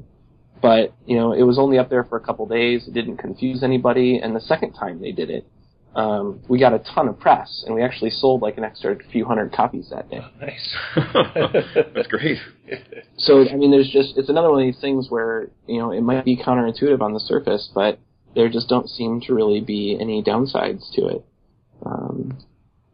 but 0.60 0.94
you 1.06 1.16
know, 1.16 1.32
it 1.32 1.42
was 1.42 1.58
only 1.58 1.78
up 1.78 1.88
there 1.88 2.04
for 2.04 2.16
a 2.18 2.20
couple 2.20 2.46
days. 2.46 2.86
It 2.86 2.94
didn't 2.94 3.16
confuse 3.18 3.62
anybody, 3.62 4.18
and 4.22 4.34
the 4.34 4.40
second 4.40 4.74
time 4.74 5.00
they 5.00 5.12
did 5.12 5.30
it, 5.30 5.46
um, 5.94 6.40
we 6.48 6.58
got 6.58 6.74
a 6.74 6.78
ton 6.94 7.08
of 7.08 7.18
press, 7.18 7.64
and 7.66 7.74
we 7.74 7.82
actually 7.82 8.10
sold 8.10 8.42
like 8.42 8.56
an 8.58 8.64
extra 8.64 8.96
few 9.10 9.24
hundred 9.24 9.52
copies 9.52 9.90
that 9.90 10.10
day. 10.10 10.20
Oh, 10.20 10.30
nice. 10.40 11.64
That's 11.94 12.08
great. 12.08 12.38
So 13.16 13.48
I 13.48 13.56
mean, 13.56 13.70
there's 13.70 13.90
just 13.90 14.16
it's 14.16 14.28
another 14.28 14.50
one 14.50 14.60
of 14.60 14.66
these 14.66 14.80
things 14.80 15.10
where 15.10 15.48
you 15.66 15.78
know 15.78 15.90
it 15.90 16.02
might 16.02 16.24
be 16.24 16.36
counterintuitive 16.36 17.00
on 17.00 17.14
the 17.14 17.20
surface, 17.20 17.70
but 17.74 17.98
there 18.34 18.48
just 18.48 18.68
don't 18.68 18.88
seem 18.88 19.20
to 19.22 19.34
really 19.34 19.60
be 19.60 19.96
any 20.00 20.22
downsides 20.22 20.92
to 20.94 21.08
it. 21.08 21.24
Um, 21.84 22.38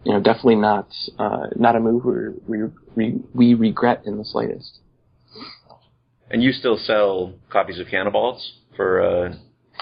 you 0.04 0.12
know, 0.12 0.20
definitely 0.20 0.56
not 0.56 0.88
uh, 1.18 1.48
not 1.56 1.76
a 1.76 1.80
move 1.80 2.04
we, 2.46 2.58
we 2.94 3.20
we 3.34 3.54
regret 3.54 4.02
in 4.06 4.18
the 4.18 4.24
slightest. 4.24 4.78
And 6.30 6.42
you 6.42 6.52
still 6.52 6.78
sell 6.78 7.34
copies 7.50 7.78
of 7.78 7.86
Canabalts 7.88 8.42
for 8.76 9.00
uh, 9.02 9.34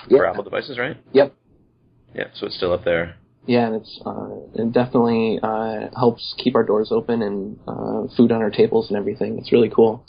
for 0.09 0.27
Apple 0.27 0.45
devices, 0.45 0.79
right? 0.79 0.97
Yep. 1.13 1.35
Yeah, 2.15 2.25
so 2.35 2.47
it's 2.47 2.57
still 2.57 2.73
up 2.73 2.85
there. 2.85 3.17
Yeah, 3.47 3.67
and 3.67 3.77
it's 3.77 4.01
uh, 4.07 4.37
it 4.55 4.73
definitely 4.73 5.41
uh, 5.43 5.89
helps 5.99 6.35
keep 6.39 6.55
our 6.55 6.63
doors 6.63 6.93
open 6.93 7.23
and 7.23 7.59
uh, 7.67 8.07
food 8.17 8.31
on 8.31 8.41
our 8.41 8.51
tables 8.51 8.89
and 8.89 8.97
everything. 8.97 9.39
It's 9.39 9.51
really 9.51 9.71
cool. 9.71 10.05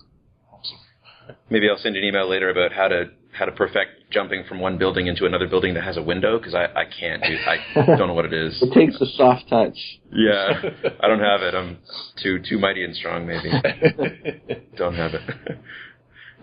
Maybe 1.49 1.69
I'll 1.69 1.77
send 1.77 1.95
you 1.95 2.01
an 2.01 2.07
email 2.07 2.29
later 2.29 2.49
about 2.49 2.73
how 2.73 2.87
to 2.89 3.05
how 3.31 3.45
to 3.45 3.51
perfect 3.51 4.11
jumping 4.11 4.43
from 4.47 4.59
one 4.59 4.77
building 4.77 5.07
into 5.07 5.25
another 5.25 5.47
building 5.47 5.73
that 5.73 5.83
has 5.83 5.97
a 5.97 6.01
window 6.03 6.37
because 6.37 6.53
I, 6.53 6.65
I 6.65 6.83
can't 6.85 7.23
do 7.23 7.35
I 7.47 7.57
don't 7.97 8.07
know 8.07 8.13
what 8.13 8.25
it 8.25 8.33
is. 8.33 8.61
It 8.61 8.71
takes 8.73 9.01
a 9.01 9.05
soft 9.17 9.49
touch. 9.49 9.77
Yeah, 10.11 10.61
I 10.99 11.07
don't 11.07 11.19
have 11.19 11.41
it. 11.41 11.55
I'm 11.55 11.79
too 12.21 12.39
too 12.47 12.59
mighty 12.59 12.83
and 12.83 12.95
strong. 12.95 13.25
Maybe 13.25 13.51
don't 14.77 14.95
have 14.95 15.13
it. 15.15 15.57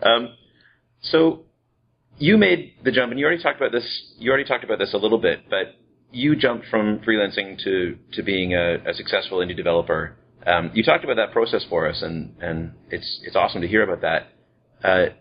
um, 0.03 0.35
so 1.03 1.45
you 2.21 2.37
made 2.37 2.75
the 2.85 2.93
jump, 2.93 3.11
and 3.11 3.19
you 3.19 3.27
already 3.27 3.43
talked 3.43 3.57
about 3.57 3.73
this. 3.73 4.13
You 4.19 4.31
already 4.31 4.45
talked 4.45 4.63
about 4.63 4.79
this 4.79 4.93
a 4.95 4.99
little 4.99 5.19
bit, 5.19 5.49
but 5.49 5.75
you 6.13 6.37
jumped 6.37 6.67
from 6.67 7.01
freelancing 7.01 7.63
to 7.65 7.97
to 8.13 8.23
being 8.23 8.55
a, 8.55 8.77
a 8.89 8.95
successful 8.95 9.39
indie 9.39 9.57
developer. 9.57 10.17
Um, 10.47 10.71
you 10.75 10.83
talked 10.83 11.03
about 11.03 11.17
that 11.17 11.33
process 11.33 11.65
for 11.69 11.89
us, 11.89 12.03
and 12.03 12.35
and 12.41 12.73
it's 12.91 13.21
it's 13.25 13.35
awesome 13.35 13.63
to 13.63 13.69
hear 13.69 13.83
about 13.83 14.03
that. 14.03 14.87
Uh, 14.87 15.15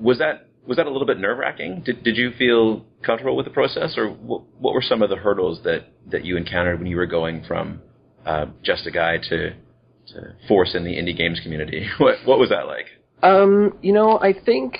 was 0.00 0.18
that 0.18 0.48
was 0.66 0.78
that 0.78 0.86
a 0.86 0.90
little 0.90 1.06
bit 1.06 1.18
nerve 1.18 1.38
wracking? 1.38 1.82
Did 1.84 2.02
did 2.02 2.16
you 2.16 2.32
feel 2.38 2.86
comfortable 3.04 3.36
with 3.36 3.46
the 3.46 3.52
process, 3.52 3.94
or 3.98 4.08
what, 4.08 4.42
what 4.58 4.72
were 4.72 4.82
some 4.82 5.02
of 5.02 5.10
the 5.10 5.16
hurdles 5.16 5.60
that 5.64 5.84
that 6.10 6.24
you 6.24 6.38
encountered 6.38 6.78
when 6.78 6.86
you 6.88 6.96
were 6.96 7.06
going 7.06 7.44
from 7.46 7.82
uh, 8.24 8.46
just 8.62 8.86
a 8.86 8.90
guy 8.90 9.18
to 9.28 9.50
to 9.50 10.34
force 10.48 10.74
in 10.74 10.84
the 10.84 10.94
indie 10.94 11.16
games 11.16 11.38
community? 11.42 11.86
What 11.98 12.16
what 12.24 12.38
was 12.38 12.48
that 12.48 12.66
like? 12.66 12.86
Um, 13.22 13.78
you 13.82 13.92
know, 13.92 14.18
I 14.18 14.32
think 14.32 14.78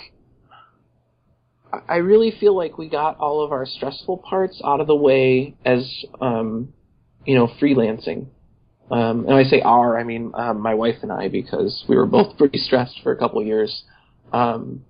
I 1.89 1.97
really 1.97 2.33
feel 2.39 2.57
like 2.57 2.79
we 2.79 2.89
got 2.89 3.19
all 3.19 3.45
of 3.45 3.53
our 3.53 3.67
stressful 3.67 4.19
parts 4.19 4.61
out 4.65 4.81
of 4.81 4.87
the 4.87 4.97
way 4.97 5.55
as 5.65 6.05
um, 6.21 6.73
you 7.27 7.35
know, 7.35 7.49
freelancing. 7.61 8.29
Um, 8.91 9.27
and 9.27 9.35
I 9.35 9.43
say 9.43 9.61
our, 9.61 9.99
I 9.99 10.05
mean 10.05 10.33
um, 10.35 10.61
my 10.61 10.75
wife 10.75 10.97
and 11.03 11.11
I, 11.13 11.29
because 11.29 11.85
we 11.89 11.97
were 11.97 12.07
both 12.07 12.37
pretty 12.39 12.59
stressed 12.59 13.01
for 13.03 13.13
a 13.13 13.17
couple 13.17 13.41
of 13.41 13.47
years. 13.47 13.83
Um, 14.33 14.85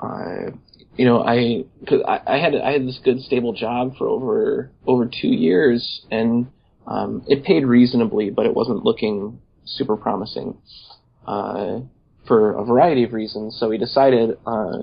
I, 0.00 0.48
you 0.96 1.06
know, 1.06 1.22
I, 1.22 1.64
cause 1.88 2.00
I, 2.06 2.20
I 2.26 2.38
had 2.38 2.54
I 2.54 2.72
had 2.72 2.86
this 2.86 3.00
good 3.02 3.20
stable 3.20 3.54
job 3.54 3.96
for 3.96 4.06
over 4.08 4.70
over 4.86 5.06
two 5.06 5.28
years, 5.28 6.02
and 6.10 6.48
um, 6.86 7.22
it 7.26 7.44
paid 7.44 7.64
reasonably, 7.64 8.30
but 8.30 8.46
it 8.46 8.54
wasn't 8.54 8.84
looking 8.84 9.40
super 9.64 9.96
promising 9.96 10.58
uh, 11.26 11.80
for 12.26 12.52
a 12.52 12.64
variety 12.64 13.04
of 13.04 13.12
reasons. 13.12 13.56
So 13.58 13.70
we 13.70 13.78
decided 13.78 14.38
uh, 14.46 14.78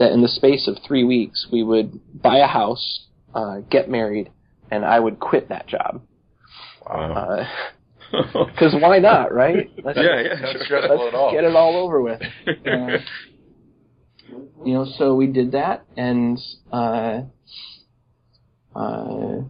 that 0.00 0.10
in 0.12 0.22
the 0.22 0.28
space 0.28 0.66
of 0.66 0.76
three 0.84 1.04
weeks, 1.04 1.46
we 1.52 1.62
would 1.62 2.00
buy 2.20 2.38
a 2.38 2.46
house, 2.46 3.06
uh, 3.34 3.58
get 3.70 3.88
married, 3.88 4.30
and 4.70 4.84
I 4.84 4.98
would 4.98 5.20
quit 5.20 5.50
that 5.50 5.68
job. 5.68 6.02
Wow. 6.84 7.46
Because 8.12 8.74
why 8.80 8.98
not, 8.98 9.32
right? 9.32 9.70
Let's, 9.84 9.96
yeah, 9.96 10.20
yeah, 10.20 10.40
Not 10.40 10.52
sure. 10.54 10.64
stressful 10.64 10.96
let's 10.98 11.14
at 11.14 11.16
all. 11.16 11.30
get 11.32 11.44
it 11.44 11.54
all 11.54 11.76
over 11.76 12.02
with. 12.02 12.20
Uh, 12.44 12.98
you 14.64 14.74
know, 14.74 14.84
so 14.98 15.14
we 15.14 15.28
did 15.28 15.52
that, 15.52 15.84
and 15.96 16.36
uh, 16.72 17.20
uh, 18.74 19.42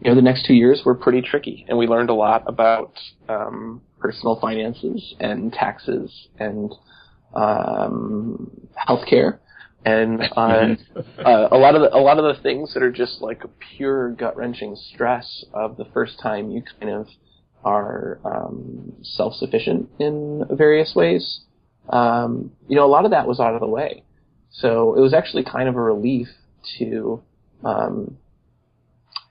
you 0.00 0.04
know, 0.04 0.14
the 0.14 0.22
next 0.22 0.46
two 0.46 0.54
years 0.54 0.82
were 0.84 0.94
pretty 0.94 1.20
tricky, 1.20 1.66
and 1.68 1.76
we 1.76 1.88
learned 1.88 2.10
a 2.10 2.14
lot 2.14 2.44
about 2.46 2.92
um, 3.28 3.82
personal 3.98 4.38
finances 4.40 5.16
and 5.18 5.52
taxes 5.52 6.28
and 6.38 6.72
um, 7.34 8.68
healthcare, 8.88 9.38
and 9.84 10.22
uh, 10.36 10.74
uh, 11.24 11.48
a 11.52 11.56
lot 11.56 11.74
of 11.74 11.82
the, 11.82 11.94
a 11.94 11.98
lot 11.98 12.18
of 12.18 12.36
the 12.36 12.42
things 12.42 12.74
that 12.74 12.82
are 12.82 12.92
just 12.92 13.20
like 13.20 13.44
a 13.44 13.48
pure 13.76 14.10
gut 14.10 14.36
wrenching 14.36 14.76
stress 14.76 15.44
of 15.52 15.76
the 15.76 15.84
first 15.92 16.18
time 16.20 16.50
you 16.50 16.62
kind 16.80 16.92
of 16.92 17.06
are 17.64 18.20
um, 18.24 18.92
self 19.02 19.34
sufficient 19.34 19.88
in 19.98 20.44
various 20.50 20.94
ways. 20.94 21.40
Um, 21.88 22.52
you 22.68 22.76
know, 22.76 22.84
a 22.84 22.88
lot 22.88 23.04
of 23.04 23.10
that 23.12 23.26
was 23.26 23.40
out 23.40 23.54
of 23.54 23.60
the 23.60 23.68
way. 23.68 24.02
So 24.50 24.94
it 24.96 25.00
was 25.00 25.12
actually 25.12 25.44
kind 25.44 25.68
of 25.68 25.76
a 25.76 25.80
relief 25.80 26.28
to 26.78 27.22
um, 27.64 28.16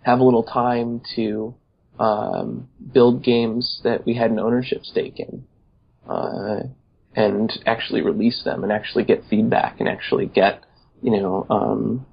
have 0.04 0.20
a 0.20 0.24
little 0.24 0.44
time 0.44 1.02
to 1.16 1.56
um, 2.00 2.70
build 2.94 3.24
games 3.24 3.82
that 3.84 4.06
we 4.06 4.14
had 4.16 4.32
an 4.32 4.40
ownership 4.40 4.84
stake 4.84 5.20
in, 5.20 5.46
uh, 6.08 6.60
and 7.16 7.52
actually 7.66 8.02
release 8.02 8.44
them, 8.44 8.64
and 8.64 8.72
actually 8.72 9.04
get 9.04 9.24
feedback, 9.30 9.80
and 9.80 9.90
actually 9.90 10.26
get 10.26 10.64
you 11.02 11.12
know 11.12 11.46
um, 11.50 12.06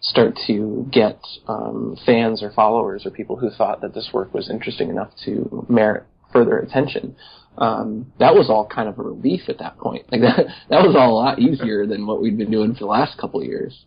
start 0.00 0.38
to 0.46 0.86
get 0.90 1.18
um, 1.48 1.96
fans 2.04 2.42
or 2.42 2.52
followers 2.52 3.06
or 3.06 3.10
people 3.10 3.36
who 3.36 3.50
thought 3.50 3.80
that 3.80 3.94
this 3.94 4.10
work 4.12 4.32
was 4.34 4.50
interesting 4.50 4.90
enough 4.90 5.10
to 5.24 5.66
merit 5.68 6.04
further 6.32 6.58
attention. 6.58 7.16
Um, 7.56 8.12
that 8.18 8.34
was 8.34 8.50
all 8.50 8.66
kind 8.66 8.88
of 8.88 8.98
a 8.98 9.02
relief 9.02 9.42
at 9.48 9.58
that 9.58 9.78
point. 9.78 10.10
Like 10.12 10.20
that, 10.22 10.46
that 10.68 10.82
was 10.82 10.94
all 10.96 11.12
a 11.12 11.14
lot 11.14 11.38
easier 11.38 11.86
than 11.86 12.06
what 12.06 12.20
we'd 12.20 12.36
been 12.36 12.50
doing 12.50 12.74
for 12.74 12.80
the 12.80 12.86
last 12.86 13.18
couple 13.18 13.40
of 13.40 13.46
years. 13.46 13.84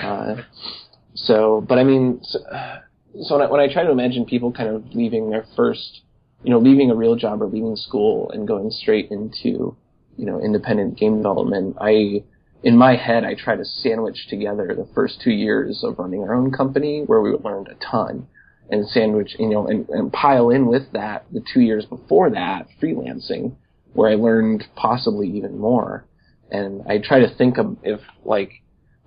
Uh, 0.00 0.36
so, 1.14 1.64
but 1.68 1.78
I 1.78 1.84
mean, 1.84 2.20
so, 2.22 2.40
so 3.22 3.36
when, 3.36 3.46
I, 3.46 3.50
when 3.50 3.60
I 3.60 3.72
try 3.72 3.84
to 3.84 3.90
imagine 3.90 4.24
people 4.24 4.52
kind 4.52 4.68
of 4.68 4.84
leaving 4.92 5.30
their 5.30 5.46
first, 5.54 6.00
you 6.44 6.50
know, 6.50 6.58
leaving 6.58 6.90
a 6.90 6.94
real 6.94 7.16
job 7.16 7.42
or 7.42 7.46
leaving 7.46 7.74
school 7.74 8.30
and 8.30 8.46
going 8.46 8.70
straight 8.70 9.10
into, 9.10 9.76
you 10.16 10.26
know, 10.26 10.40
independent 10.40 10.98
game 10.98 11.16
development, 11.16 11.76
I, 11.80 12.22
in 12.62 12.76
my 12.76 12.96
head, 12.96 13.24
I 13.24 13.34
try 13.34 13.56
to 13.56 13.64
sandwich 13.64 14.26
together 14.28 14.68
the 14.68 14.88
first 14.94 15.20
two 15.22 15.32
years 15.32 15.82
of 15.82 15.98
running 15.98 16.22
our 16.22 16.34
own 16.34 16.52
company 16.52 17.02
where 17.06 17.20
we 17.20 17.30
learned 17.32 17.68
a 17.68 17.74
ton 17.74 18.26
and 18.70 18.86
sandwich, 18.86 19.36
you 19.38 19.48
know, 19.48 19.66
and, 19.66 19.88
and 19.88 20.12
pile 20.12 20.50
in 20.50 20.66
with 20.66 20.92
that 20.92 21.26
the 21.32 21.42
two 21.52 21.60
years 21.60 21.84
before 21.86 22.30
that 22.30 22.66
freelancing 22.80 23.56
where 23.94 24.10
I 24.10 24.14
learned 24.14 24.64
possibly 24.76 25.28
even 25.28 25.58
more. 25.58 26.04
And 26.50 26.82
I 26.88 26.98
try 26.98 27.20
to 27.20 27.34
think 27.36 27.58
of 27.58 27.76
if 27.82 28.00
like, 28.24 28.50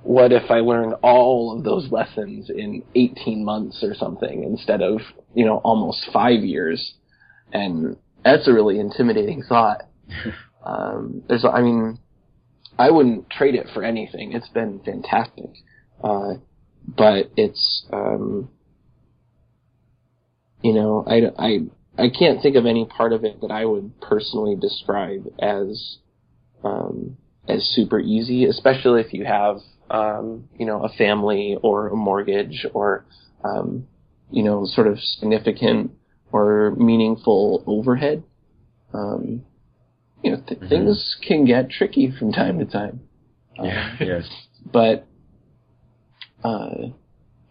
what 0.04 0.32
if 0.32 0.50
I 0.50 0.60
learned 0.60 0.96
all 1.02 1.56
of 1.56 1.64
those 1.64 1.92
lessons 1.92 2.50
in 2.50 2.84
18 2.96 3.44
months 3.44 3.84
or 3.84 3.94
something 3.94 4.44
instead 4.44 4.82
of, 4.82 5.02
you 5.34 5.46
know, 5.46 5.58
almost 5.58 6.10
five 6.12 6.44
years? 6.44 6.94
And 7.52 7.98
that's 8.24 8.48
a 8.48 8.54
really 8.54 8.80
intimidating 8.80 9.44
thought. 9.48 9.84
um, 10.66 11.24
there's, 11.28 11.46
I 11.46 11.62
mean, 11.62 12.00
I 12.78 12.92
wouldn't 12.92 13.30
trade 13.30 13.56
it 13.56 13.68
for 13.74 13.84
anything. 13.84 14.34
It's 14.34 14.50
been 14.50 14.80
fantastic. 14.84 15.52
Uh, 16.04 16.36
but 16.88 17.32
it's, 17.36 17.86
um, 17.92 18.50
you 20.62 20.74
know, 20.74 21.04
I, 21.08 21.22
I, 21.38 21.60
I 21.98 22.10
can't 22.10 22.42
think 22.42 22.56
of 22.56 22.66
any 22.66 22.86
part 22.86 23.14
of 23.14 23.24
it 23.24 23.42
that 23.42 23.52
I 23.52 23.66
would 23.66 24.00
personally 24.02 24.56
describe 24.56 25.26
as, 25.40 25.98
um, 26.64 27.18
as 27.48 27.64
super 27.76 28.00
easy, 28.00 28.46
especially 28.46 29.02
if 29.02 29.14
you 29.14 29.26
have, 29.26 29.58
um, 29.90 30.50
you 30.58 30.66
know, 30.66 30.84
a 30.84 30.90
family 30.90 31.58
or 31.62 31.88
a 31.88 31.96
mortgage 31.96 32.66
or, 32.74 33.06
um, 33.44 33.88
you 34.30 34.44
know, 34.44 34.66
sort 34.66 34.88
of 34.88 35.00
significant 35.00 35.92
or 36.32 36.72
meaningful 36.78 37.64
overhead. 37.68 38.24
Um, 38.94 39.44
you 40.24 40.32
know, 40.32 40.42
th- 40.48 40.60
Mhm. 40.60 40.70
things 40.70 41.16
can 41.22 41.46
get 41.46 41.70
tricky 41.70 42.12
from 42.12 42.32
time 42.32 42.60
to 42.60 42.66
time. 42.66 43.02
yeah, 43.62 43.92
Um, 43.92 43.98
yes. 44.08 44.30
but 44.72 45.06
uh, 46.44 46.88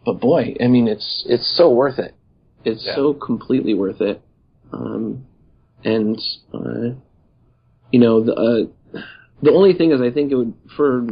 but 0.04 0.20
boy, 0.20 0.54
I 0.60 0.66
mean, 0.68 0.88
it's 0.88 1.24
it's 1.28 1.46
so 1.56 1.72
worth 1.72 1.98
it. 1.98 2.14
It's 2.64 2.84
Yeah. 2.84 2.94
so 2.94 3.14
completely 3.14 3.74
worth 3.74 4.00
it. 4.00 4.20
Um, 4.72 5.26
and 5.84 6.18
uh, 6.52 6.90
you 7.92 8.00
know, 8.00 8.22
the 8.22 8.34
uh, 8.34 9.00
the 9.42 9.52
only 9.52 9.72
thing 9.74 9.90
is, 9.92 10.00
I 10.00 10.10
think 10.10 10.32
it 10.32 10.36
would 10.36 10.54
for 10.76 11.06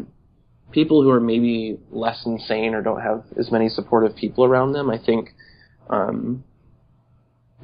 people 0.73 1.03
who 1.03 1.11
are 1.11 1.21
maybe 1.21 1.79
less 1.91 2.25
insane 2.27 2.75
or 2.75 2.83
don't 2.83 3.01
have 3.01 3.25
as 3.39 3.51
many 3.53 3.69
supportive 3.69 4.17
people 4.17 4.45
around 4.45 4.73
them. 4.73 4.91
I 4.91 4.99
think 4.99 5.35
um, 5.89 6.43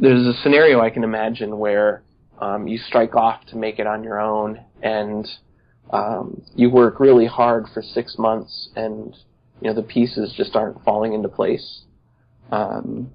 there's 0.00 0.26
a 0.26 0.32
scenario 0.42 0.80
I 0.80 0.90
can 0.90 1.04
imagine 1.04 1.58
where 1.58 2.02
um, 2.40 2.66
you 2.66 2.78
strike 2.78 3.14
off 3.14 3.44
to 3.46 3.56
make 3.56 3.78
it 3.78 3.86
on 3.86 4.02
your 4.02 4.18
own 4.18 4.58
and 4.82 5.28
um, 5.92 6.42
you 6.54 6.70
work 6.70 7.00
really 7.00 7.26
hard 7.26 7.66
for 7.74 7.82
six 7.82 8.16
months 8.18 8.70
and 8.76 9.14
you 9.60 9.68
know 9.68 9.74
the 9.74 9.82
pieces 9.82 10.32
just 10.36 10.56
aren't 10.56 10.82
falling 10.84 11.12
into 11.12 11.28
place. 11.28 11.82
Um, 12.50 13.10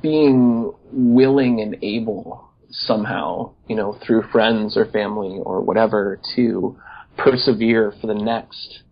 being 0.00 0.72
willing 0.92 1.60
and 1.60 1.76
able 1.82 2.50
somehow, 2.70 3.52
you 3.68 3.76
know, 3.76 3.98
through 4.04 4.22
friends 4.32 4.76
or 4.76 4.86
family 4.86 5.38
or 5.42 5.60
whatever, 5.60 6.20
to 6.34 6.76
persevere 7.16 7.92
for 8.00 8.06
the 8.08 8.14
next 8.14 8.82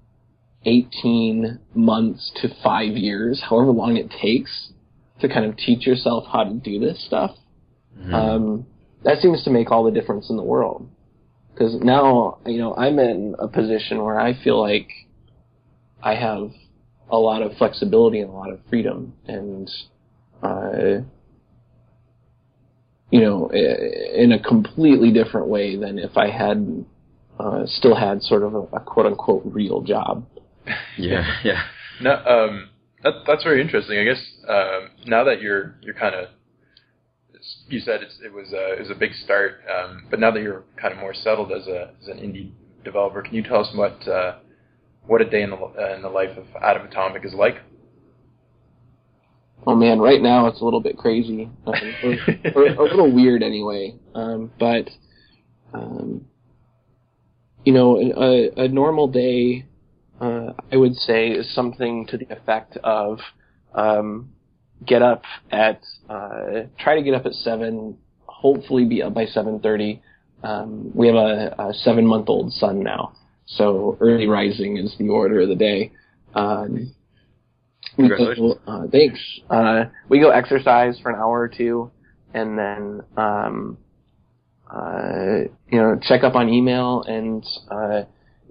18 0.64 1.58
months 1.74 2.30
to 2.36 2.48
five 2.62 2.92
years, 2.92 3.42
however 3.48 3.70
long 3.70 3.96
it 3.96 4.10
takes 4.10 4.72
to 5.20 5.28
kind 5.28 5.46
of 5.46 5.56
teach 5.56 5.86
yourself 5.86 6.24
how 6.30 6.44
to 6.44 6.54
do 6.54 6.78
this 6.78 7.04
stuff. 7.06 7.36
Mhm. 7.98 8.14
Um, 8.14 8.66
that 9.02 9.18
seems 9.20 9.42
to 9.44 9.50
make 9.50 9.70
all 9.70 9.84
the 9.84 9.90
difference 9.90 10.30
in 10.30 10.36
the 10.36 10.42
world. 10.42 10.88
Because 11.52 11.74
now, 11.82 12.38
you 12.46 12.58
know, 12.58 12.74
I'm 12.74 12.98
in 12.98 13.34
a 13.38 13.48
position 13.48 14.02
where 14.02 14.18
I 14.18 14.34
feel 14.34 14.60
like 14.60 14.88
I 16.02 16.14
have 16.14 16.50
a 17.10 17.18
lot 17.18 17.42
of 17.42 17.52
flexibility 17.56 18.20
and 18.20 18.30
a 18.30 18.32
lot 18.32 18.50
of 18.50 18.60
freedom, 18.68 19.14
and 19.26 19.70
uh, 20.42 21.02
you 23.10 23.20
know, 23.20 23.48
in 23.48 24.32
a 24.32 24.38
completely 24.38 25.12
different 25.12 25.48
way 25.48 25.76
than 25.76 25.98
if 25.98 26.16
I 26.16 26.30
had 26.30 26.84
uh, 27.38 27.66
still 27.66 27.96
had 27.96 28.22
sort 28.22 28.42
of 28.42 28.54
a, 28.54 28.60
a 28.76 28.80
quote 28.80 29.06
unquote 29.06 29.42
real 29.44 29.82
job. 29.82 30.26
yeah, 30.98 31.26
yeah. 31.44 31.62
No, 32.00 32.12
um, 32.14 32.70
that, 33.02 33.12
that's 33.26 33.44
very 33.44 33.60
interesting. 33.60 33.98
I 33.98 34.04
guess 34.04 34.22
um, 34.48 34.90
now 35.06 35.24
that 35.24 35.40
you're 35.40 35.76
you're 35.82 35.94
kind 35.94 36.14
of 36.14 36.28
you 37.68 37.80
said 37.80 38.02
it's, 38.02 38.18
it 38.24 38.32
was 38.32 38.52
a, 38.52 38.74
it 38.74 38.80
was 38.80 38.90
a 38.90 38.94
big 38.94 39.12
start, 39.24 39.62
um, 39.70 40.06
but 40.10 40.20
now 40.20 40.30
that 40.30 40.42
you're 40.42 40.64
kind 40.76 40.92
of 40.92 41.00
more 41.00 41.14
settled 41.14 41.52
as 41.52 41.66
a 41.66 41.92
as 42.00 42.08
an 42.08 42.18
indie 42.18 42.52
developer, 42.84 43.22
can 43.22 43.34
you 43.34 43.42
tell 43.42 43.60
us 43.60 43.68
what 43.74 44.06
uh, 44.08 44.36
what 45.06 45.20
a 45.20 45.28
day 45.28 45.42
in 45.42 45.50
the 45.50 45.56
uh, 45.56 45.94
in 45.94 46.02
the 46.02 46.08
life 46.08 46.36
of 46.36 46.46
Adam 46.62 46.86
Atomic 46.86 47.24
is 47.24 47.34
like? 47.34 47.56
Oh 49.66 49.74
man, 49.74 49.98
right 49.98 50.20
now 50.22 50.46
it's 50.46 50.60
a 50.60 50.64
little 50.64 50.80
bit 50.80 50.96
crazy, 50.96 51.48
um, 51.66 51.74
or, 52.04 52.16
or 52.54 52.66
a 52.66 52.82
little 52.82 53.12
weird 53.12 53.42
anyway. 53.42 53.94
Um, 54.14 54.50
but 54.58 54.88
um, 55.72 56.26
you 57.64 57.72
know, 57.72 57.98
a, 57.98 58.64
a 58.64 58.68
normal 58.68 59.08
day, 59.08 59.66
uh, 60.20 60.52
I 60.72 60.76
would 60.76 60.94
say, 60.96 61.28
is 61.28 61.52
something 61.54 62.06
to 62.06 62.18
the 62.18 62.26
effect 62.30 62.76
of 62.84 63.20
um, 63.74 64.32
get 64.86 65.02
up 65.02 65.22
at 65.50 65.80
uh, 66.08 66.62
try 66.78 66.96
to 66.96 67.02
get 67.02 67.14
up 67.14 67.26
at 67.26 67.32
seven, 67.32 67.96
hopefully 68.26 68.84
be 68.84 69.02
up 69.02 69.14
by 69.14 69.26
seven 69.26 69.60
thirty. 69.60 70.02
Um, 70.42 70.90
we 70.94 71.06
have 71.06 71.16
a, 71.16 71.54
a 71.58 71.74
seven 71.74 72.06
month 72.06 72.28
old 72.28 72.52
son 72.52 72.82
now, 72.82 73.12
so 73.46 73.96
early 74.00 74.26
rising 74.26 74.76
is 74.78 74.94
the 74.98 75.08
order 75.08 75.40
of 75.40 75.48
the 75.48 75.54
day. 75.56 75.92
Um, 76.34 76.94
go- 77.96 78.08
Congratulations. 78.08 78.54
uh, 78.66 78.86
thanks. 78.90 79.20
Uh, 79.48 79.84
we 80.08 80.20
go 80.20 80.30
exercise 80.30 80.98
for 81.02 81.10
an 81.10 81.16
hour 81.16 81.40
or 81.40 81.48
two, 81.48 81.90
and 82.32 82.58
then 82.58 83.00
um, 83.16 83.78
uh, 84.70 85.40
you 85.70 85.78
know 85.78 85.98
check 86.02 86.22
up 86.24 86.34
on 86.34 86.48
email 86.48 87.02
and 87.02 87.44
uh, 87.70 88.02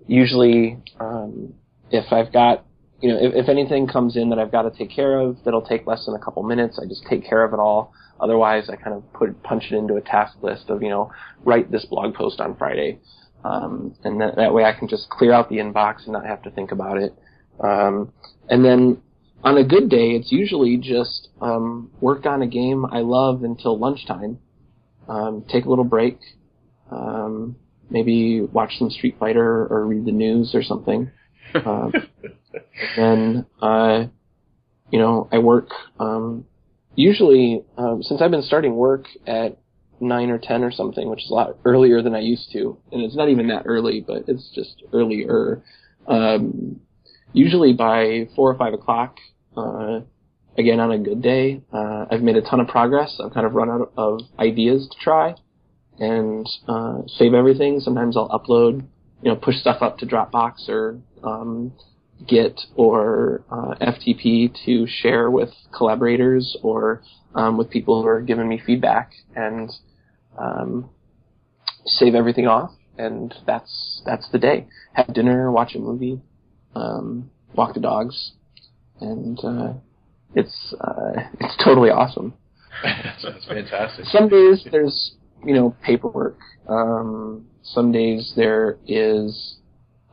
usually 0.09 0.77
um, 0.99 1.53
if 1.91 2.11
I've 2.11 2.33
got 2.33 2.65
you 2.99 3.09
know 3.09 3.19
if, 3.21 3.45
if 3.45 3.49
anything 3.49 3.87
comes 3.87 4.17
in 4.17 4.29
that 4.29 4.39
I've 4.39 4.51
got 4.51 4.63
to 4.63 4.71
take 4.71 4.89
care 4.89 5.19
of 5.19 5.37
that'll 5.45 5.65
take 5.65 5.85
less 5.87 6.05
than 6.05 6.15
a 6.15 6.19
couple 6.19 6.43
minutes 6.43 6.79
I 6.81 6.87
just 6.87 7.05
take 7.09 7.23
care 7.23 7.43
of 7.43 7.53
it 7.53 7.59
all. 7.59 7.93
Otherwise 8.19 8.69
I 8.69 8.75
kind 8.75 8.95
of 8.95 9.13
put 9.13 9.41
punch 9.43 9.65
it 9.71 9.75
into 9.75 9.95
a 9.95 10.01
task 10.01 10.35
list 10.41 10.69
of 10.69 10.81
you 10.81 10.89
know 10.89 11.11
write 11.45 11.71
this 11.71 11.85
blog 11.85 12.15
post 12.15 12.39
on 12.41 12.55
Friday. 12.55 12.99
Um, 13.41 13.95
and 14.03 14.19
that, 14.19 14.35
that 14.35 14.53
way 14.53 14.65
I 14.65 14.73
can 14.73 14.89
just 14.89 15.09
clear 15.09 15.31
out 15.31 15.47
the 15.47 15.57
inbox 15.57 16.03
and 16.03 16.11
not 16.11 16.25
have 16.25 16.41
to 16.43 16.51
think 16.51 16.73
about 16.73 16.97
it. 16.97 17.13
Um, 17.63 18.11
and 18.49 18.65
then 18.65 19.01
on 19.43 19.57
a 19.57 19.63
good 19.63 19.89
day 19.89 20.11
it's 20.11 20.31
usually 20.31 20.75
just 20.75 21.29
um, 21.39 21.91
work 22.01 22.25
on 22.25 22.41
a 22.41 22.47
game 22.47 22.85
I 22.91 22.99
love 22.99 23.43
until 23.43 23.77
lunchtime. 23.77 24.39
Um, 25.07 25.45
take 25.49 25.65
a 25.65 25.69
little 25.69 25.85
break, 25.85 26.19
um, 26.91 27.55
maybe 27.89 28.41
watch 28.41 28.77
some 28.77 28.89
Street 28.89 29.17
Fighter 29.19 29.67
or 29.67 29.85
read 29.85 30.05
the 30.05 30.11
news 30.11 30.53
or 30.53 30.63
something. 30.63 31.11
Um, 31.53 31.93
then, 32.95 33.45
uh, 33.61 34.05
you 34.91 34.99
know, 34.99 35.27
I 35.31 35.39
work, 35.39 35.69
um, 35.99 36.45
usually, 36.95 37.63
um, 37.77 38.03
since 38.03 38.21
I've 38.21 38.31
been 38.31 38.43
starting 38.43 38.75
work 38.75 39.05
at 39.27 39.57
9 39.99 40.29
or 40.29 40.37
10 40.37 40.63
or 40.63 40.71
something, 40.71 41.09
which 41.09 41.23
is 41.23 41.29
a 41.29 41.33
lot 41.33 41.57
earlier 41.65 42.01
than 42.01 42.15
I 42.15 42.19
used 42.19 42.51
to, 42.53 42.77
and 42.91 43.01
it's 43.01 43.15
not 43.15 43.29
even 43.29 43.47
that 43.47 43.63
early, 43.65 44.01
but 44.05 44.23
it's 44.27 44.49
just 44.53 44.83
earlier, 44.93 45.63
um, 46.07 46.79
usually 47.33 47.73
by 47.73 48.27
4 48.35 48.51
or 48.51 48.57
5 48.57 48.73
o'clock, 48.73 49.17
uh, 49.57 50.01
again 50.57 50.79
on 50.79 50.91
a 50.91 50.97
good 50.97 51.21
day, 51.21 51.61
uh, 51.73 52.05
I've 52.09 52.21
made 52.21 52.35
a 52.35 52.41
ton 52.41 52.59
of 52.59 52.67
progress. 52.67 53.19
I've 53.23 53.33
kind 53.33 53.45
of 53.45 53.53
run 53.53 53.69
out 53.69 53.91
of 53.97 54.21
ideas 54.39 54.87
to 54.89 54.97
try 55.03 55.35
and 55.99 56.47
uh, 56.67 57.01
save 57.07 57.33
everything. 57.33 57.79
Sometimes 57.79 58.15
I'll 58.15 58.29
upload, 58.29 58.85
you 59.21 59.31
know, 59.31 59.35
push 59.35 59.55
stuff 59.57 59.81
up 59.81 59.97
to 59.99 60.05
Dropbox 60.05 60.69
or 60.69 60.99
um, 61.23 61.73
Git 62.27 62.59
or 62.75 63.43
uh, 63.51 63.75
FTP 63.81 64.53
to 64.65 64.87
share 64.87 65.29
with 65.29 65.49
collaborators 65.75 66.57
or 66.63 67.01
um, 67.35 67.57
with 67.57 67.69
people 67.69 68.01
who 68.01 68.07
are 68.07 68.21
giving 68.21 68.47
me 68.47 68.61
feedback 68.65 69.11
and 69.35 69.69
um, 70.37 70.89
save 71.85 72.15
everything 72.15 72.47
off. 72.47 72.71
And 72.97 73.33
that's 73.45 74.01
that's 74.05 74.29
the 74.31 74.39
day. 74.39 74.67
Have 74.93 75.13
dinner, 75.13 75.51
watch 75.51 75.75
a 75.75 75.79
movie, 75.79 76.19
um, 76.75 77.31
walk 77.55 77.73
the 77.73 77.79
dogs, 77.79 78.33
and 78.99 79.39
uh, 79.41 79.73
it's 80.35 80.73
uh, 80.81 81.13
it's 81.39 81.55
totally 81.63 81.89
awesome. 81.89 82.33
Sounds 83.19 83.45
fantastic. 83.47 84.05
Some 84.05 84.27
days 84.27 84.67
there's 84.69 85.13
you 85.45 85.53
know 85.53 85.75
paperwork. 85.83 86.37
Um, 86.67 87.47
some 87.63 87.91
days 87.91 88.33
there 88.35 88.77
is 88.87 89.57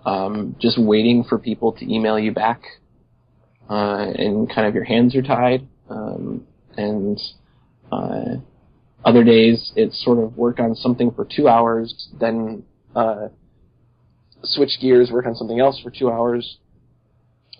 um, 0.05 0.57
just 0.61 0.81
waiting 0.81 1.25
for 1.25 1.39
people 1.39 1.73
to 1.73 1.93
email 1.93 2.19
you 2.19 2.33
back, 2.33 2.63
uh, 3.69 4.07
and 4.15 4.49
kind 4.49 4.67
of 4.67 4.75
your 4.75 4.85
hands 4.85 5.15
are 5.15 5.23
tied. 5.23 5.67
Um, 5.89 6.47
and 6.77 7.21
uh, 7.93 8.37
other 9.05 9.25
days 9.25 9.73
it's 9.77 10.03
sort 10.05 10.19
of 10.19 10.37
work 10.37 10.59
on 10.59 10.75
something 10.75 11.11
for 11.13 11.25
two 11.25 11.49
hours, 11.49 12.09
then 12.19 12.65
uh, 12.95 13.29
switch 14.43 14.79
gears, 14.81 15.11
work 15.11 15.27
on 15.27 15.35
something 15.35 15.61
else 15.61 15.81
for 15.83 15.91
two 15.91 16.11
hours, 16.11 16.59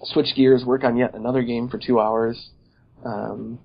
switch 0.03 0.35
gears, 0.35 0.65
work 0.65 0.85
on 0.85 0.97
yet 0.97 1.15
another 1.15 1.43
game 1.43 1.69
for 1.69 1.79
two 1.79 2.01
hours, 2.01 2.51
um, 3.05 3.59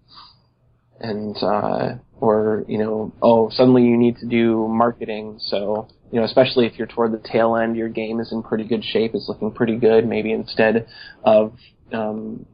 and 1.02 1.36
uh, 1.42 1.96
or 2.20 2.64
you 2.68 2.78
know, 2.78 3.12
oh, 3.22 3.50
suddenly 3.50 3.84
you 3.84 3.98
need 3.98 4.18
to 4.18 4.28
do 4.28 4.68
marketing. 4.68 5.40
So 5.40 5.88
you 6.12 6.20
know, 6.20 6.26
especially 6.26 6.68
if 6.68 6.78
you're 6.78 6.88
toward 6.88 7.12
the 7.12 7.22
tail 7.32 7.56
end, 7.56 7.76
your 7.76 7.90
game 7.90 8.20
is 8.20 8.32
in 8.32 8.44
pretty 8.44 8.66
good 8.66 8.84
shape, 8.84 9.12
it's 9.14 9.28
looking 9.28 9.52
pretty 9.52 9.78
good. 9.78 10.08
Maybe 10.08 10.32
instead 10.32 10.88
of 11.24 11.54
um, 11.92 12.46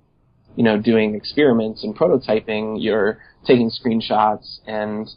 you 0.56 0.64
know 0.64 0.80
doing 0.80 1.16
experiments 1.16 1.84
and 1.84 1.96
prototyping, 1.96 2.78
you're 2.82 3.20
taking 3.46 3.70
screenshots 3.70 4.60
and 4.66 5.08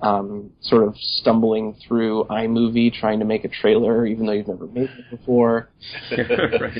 um, 0.00 0.52
sort 0.60 0.84
of 0.84 0.94
stumbling 0.96 1.76
through 1.86 2.24
iMovie 2.30 2.92
trying 2.92 3.18
to 3.18 3.24
make 3.24 3.44
a 3.44 3.48
trailer, 3.48 4.06
even 4.06 4.26
though 4.26 4.32
you've 4.32 4.48
never 4.48 4.66
made 4.66 4.90
it 4.90 5.10
before 5.10 5.68
right. 6.12 6.78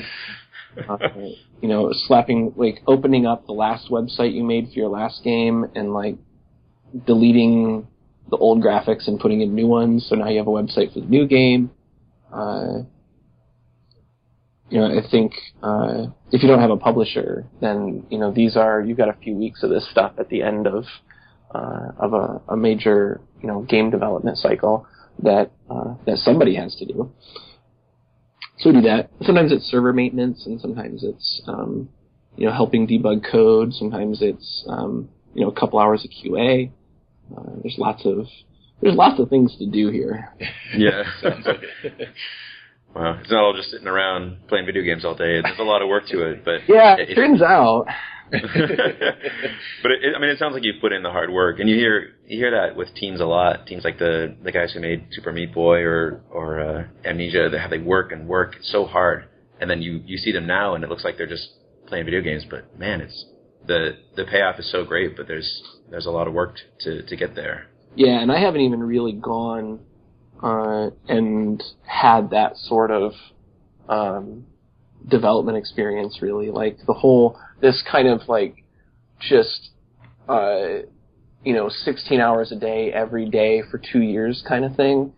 Uh, 0.87 0.97
you 1.61 1.67
know, 1.67 1.89
slapping 1.91 2.53
like 2.55 2.81
opening 2.87 3.25
up 3.25 3.45
the 3.45 3.53
last 3.53 3.89
website 3.89 4.33
you 4.33 4.43
made 4.43 4.67
for 4.67 4.79
your 4.79 4.89
last 4.89 5.23
game 5.23 5.65
and 5.75 5.93
like 5.93 6.15
deleting 7.05 7.87
the 8.29 8.37
old 8.37 8.61
graphics 8.61 9.07
and 9.07 9.19
putting 9.19 9.41
in 9.41 9.55
new 9.55 9.67
ones. 9.67 10.05
So 10.07 10.15
now 10.15 10.29
you 10.29 10.37
have 10.37 10.47
a 10.47 10.51
website 10.51 10.93
for 10.93 10.99
the 10.99 11.07
new 11.07 11.27
game. 11.27 11.71
Uh, 12.31 12.83
you 14.69 14.79
know, 14.79 14.85
I 14.85 15.09
think 15.09 15.33
uh, 15.63 16.07
if 16.31 16.43
you 16.43 16.47
don't 16.47 16.59
have 16.59 16.69
a 16.69 16.77
publisher, 16.77 17.45
then 17.59 18.05
you 18.09 18.19
know 18.19 18.31
these 18.31 18.55
are 18.55 18.81
you've 18.81 18.97
got 18.97 19.09
a 19.09 19.13
few 19.13 19.35
weeks 19.35 19.63
of 19.63 19.69
this 19.71 19.89
stuff 19.89 20.13
at 20.19 20.29
the 20.29 20.43
end 20.43 20.67
of 20.67 20.85
uh, 21.53 21.91
of 21.97 22.13
a, 22.13 22.41
a 22.49 22.57
major 22.57 23.19
you 23.41 23.47
know 23.47 23.63
game 23.63 23.89
development 23.89 24.37
cycle 24.37 24.85
that 25.23 25.51
uh, 25.69 25.95
that 26.05 26.17
somebody 26.17 26.55
has 26.55 26.75
to 26.75 26.85
do. 26.85 27.11
So 28.59 28.69
we 28.69 28.75
do 28.75 28.81
that. 28.81 29.09
Sometimes 29.23 29.51
it's 29.51 29.65
server 29.65 29.93
maintenance, 29.93 30.45
and 30.45 30.59
sometimes 30.59 31.03
it's 31.03 31.41
um, 31.47 31.89
you 32.35 32.45
know 32.45 32.53
helping 32.53 32.87
debug 32.87 33.29
code. 33.29 33.73
Sometimes 33.73 34.21
it's 34.21 34.65
um, 34.67 35.09
you 35.33 35.43
know 35.43 35.49
a 35.49 35.55
couple 35.55 35.79
hours 35.79 36.05
of 36.05 36.11
QA. 36.11 36.71
Uh, 37.35 37.51
there's 37.61 37.77
lots 37.77 38.05
of 38.05 38.25
there's 38.81 38.95
lots 38.95 39.19
of 39.19 39.29
things 39.29 39.55
to 39.57 39.65
do 39.65 39.89
here. 39.89 40.33
Yeah. 40.75 41.03
Sounds 42.93 42.95
like 42.95 43.05
it. 43.05 43.15
wow. 43.15 43.19
It's 43.21 43.31
not 43.31 43.43
all 43.43 43.53
just 43.53 43.71
sitting 43.71 43.87
around 43.87 44.47
playing 44.47 44.65
video 44.65 44.83
games 44.83 45.05
all 45.05 45.15
day. 45.15 45.41
There's 45.41 45.59
a 45.59 45.63
lot 45.63 45.81
of 45.81 45.87
work 45.89 46.07
to 46.07 46.29
it, 46.31 46.43
but 46.45 46.61
Yeah, 46.67 46.95
it- 46.97 47.09
it 47.11 47.15
turns 47.15 47.41
out. 47.41 47.85
but 48.31 49.91
it, 49.91 50.03
it, 50.03 50.15
I 50.15 50.19
mean, 50.19 50.29
it 50.29 50.37
sounds 50.37 50.53
like 50.53 50.63
you 50.63 50.73
put 50.79 50.91
in 50.93 51.01
the 51.03 51.09
hard 51.11 51.31
work, 51.31 51.59
and 51.59 51.67
you 51.69 51.75
hear 51.75 52.09
you 52.27 52.37
hear 52.37 52.51
that 52.51 52.75
with 52.75 52.93
teams 52.93 53.21
a 53.21 53.25
lot. 53.25 53.65
Teams 53.65 53.83
like 53.83 53.97
the 53.97 54.35
the 54.43 54.51
guys 54.51 54.71
who 54.71 54.79
made 54.79 55.07
Super 55.11 55.31
Meat 55.31 55.51
Boy 55.53 55.79
or 55.79 56.21
or 56.29 56.59
uh, 56.59 56.83
Amnesia, 57.05 57.49
they 57.51 57.57
have 57.57 57.71
they 57.71 57.79
work 57.79 58.11
and 58.11 58.27
work 58.27 58.57
so 58.61 58.85
hard, 58.85 59.25
and 59.59 59.67
then 59.67 59.81
you 59.81 60.01
you 60.05 60.17
see 60.17 60.31
them 60.31 60.45
now, 60.45 60.75
and 60.75 60.83
it 60.83 60.89
looks 60.91 61.03
like 61.03 61.17
they're 61.17 61.25
just 61.27 61.49
playing 61.87 62.05
video 62.05 62.21
games. 62.21 62.45
But 62.47 62.77
man, 62.77 63.01
it's 63.01 63.25
the 63.65 63.97
the 64.15 64.25
payoff 64.25 64.59
is 64.59 64.71
so 64.71 64.85
great, 64.85 65.17
but 65.17 65.27
there's 65.27 65.63
there's 65.89 66.05
a 66.05 66.11
lot 66.11 66.27
of 66.27 66.33
work 66.33 66.55
to 66.81 67.01
to 67.01 67.15
get 67.15 67.33
there. 67.33 67.65
Yeah, 67.95 68.21
and 68.21 68.31
I 68.31 68.39
haven't 68.39 68.61
even 68.61 68.83
really 68.83 69.13
gone 69.13 69.79
uh, 70.41 70.89
and 71.07 71.61
had 71.85 72.29
that 72.31 72.55
sort 72.57 72.91
of 72.91 73.13
um, 73.87 74.45
development 75.07 75.57
experience. 75.57 76.21
Really, 76.21 76.49
like 76.49 76.77
the 76.85 76.93
whole 76.93 77.39
this 77.61 77.83
kind 77.89 78.07
of 78.07 78.21
like 78.27 78.63
just 79.19 79.69
uh, 80.27 80.79
you 81.43 81.53
know 81.53 81.69
16 81.69 82.19
hours 82.19 82.51
a 82.51 82.55
day 82.55 82.91
every 82.93 83.29
day 83.29 83.61
for 83.69 83.77
two 83.79 84.01
years 84.01 84.43
kind 84.47 84.65
of 84.65 84.75
thing. 84.75 85.13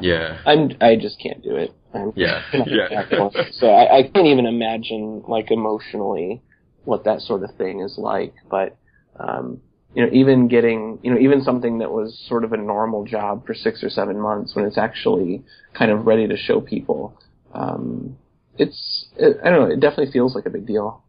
Yeah. 0.00 0.40
I'm 0.44 0.72
I 0.80 0.96
just 0.96 1.20
can't 1.20 1.42
do 1.42 1.56
it. 1.56 1.72
I'm 1.94 2.12
Yeah. 2.16 2.42
Yeah. 2.66 3.04
so 3.52 3.68
I, 3.68 3.98
I 3.98 4.02
can't 4.02 4.26
even 4.26 4.46
imagine 4.46 5.22
like 5.28 5.50
emotionally 5.50 6.42
what 6.84 7.04
that 7.04 7.20
sort 7.20 7.42
of 7.44 7.54
thing 7.56 7.80
is 7.80 7.96
like. 7.96 8.34
But 8.50 8.76
um, 9.18 9.60
you 9.94 10.04
know, 10.04 10.10
even 10.12 10.48
getting 10.48 10.98
you 11.02 11.12
know 11.12 11.18
even 11.18 11.42
something 11.42 11.78
that 11.78 11.90
was 11.90 12.18
sort 12.28 12.44
of 12.44 12.52
a 12.52 12.56
normal 12.56 13.04
job 13.04 13.46
for 13.46 13.54
six 13.54 13.82
or 13.82 13.90
seven 13.90 14.20
months 14.20 14.54
when 14.54 14.64
it's 14.64 14.78
actually 14.78 15.42
kind 15.72 15.90
of 15.90 16.06
ready 16.06 16.26
to 16.26 16.36
show 16.36 16.60
people, 16.60 17.16
um, 17.52 18.16
it's 18.58 19.06
it, 19.16 19.38
I 19.44 19.50
don't 19.50 19.68
know. 19.68 19.74
It 19.74 19.80
definitely 19.80 20.12
feels 20.12 20.34
like 20.34 20.46
a 20.46 20.50
big 20.50 20.66
deal. 20.66 21.02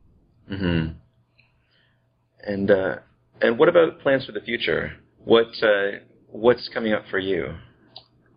Mm 0.52 0.60
hmm 0.60 0.88
And 2.48 2.72
uh, 2.72 2.96
and 3.42 3.58
what 3.58 3.70
about 3.70 4.00
plans 4.02 4.26
for 4.26 4.32
the 4.32 4.42
future? 4.42 4.94
What 5.24 5.48
uh, 5.64 6.00
what's 6.28 6.70
coming 6.74 6.94
up 6.94 7.04
for 7.10 7.20
you? 7.20 7.56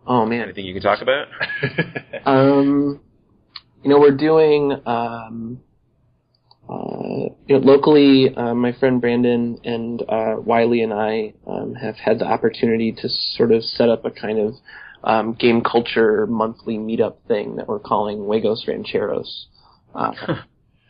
Oh 0.07 0.25
man. 0.25 0.41
Anything 0.41 0.65
you 0.65 0.73
can 0.73 0.83
talk 0.83 1.01
about? 1.01 1.27
Um, 2.25 2.99
you 3.83 3.89
know, 3.89 3.99
we're 3.99 4.15
doing, 4.15 4.81
um, 4.85 5.61
uh, 6.69 7.33
you 7.47 7.59
know, 7.59 7.65
locally, 7.65 8.33
uh, 8.35 8.53
my 8.53 8.71
friend 8.73 9.01
Brandon 9.01 9.59
and 9.63 10.03
uh, 10.07 10.35
Wiley 10.37 10.81
and 10.83 10.93
I 10.93 11.33
um, 11.47 11.73
have 11.73 11.95
had 11.95 12.19
the 12.19 12.25
opportunity 12.25 12.91
to 12.91 13.09
sort 13.09 13.51
of 13.51 13.63
set 13.63 13.89
up 13.89 14.05
a 14.05 14.11
kind 14.11 14.39
of 14.39 14.53
um, 15.03 15.33
game 15.33 15.61
culture 15.61 16.27
monthly 16.27 16.77
meetup 16.77 17.15
thing 17.27 17.55
that 17.55 17.67
we're 17.67 17.79
calling 17.79 18.19
Juegos 18.19 18.67
Rancheros. 18.67 19.47
Uh, 19.95 20.11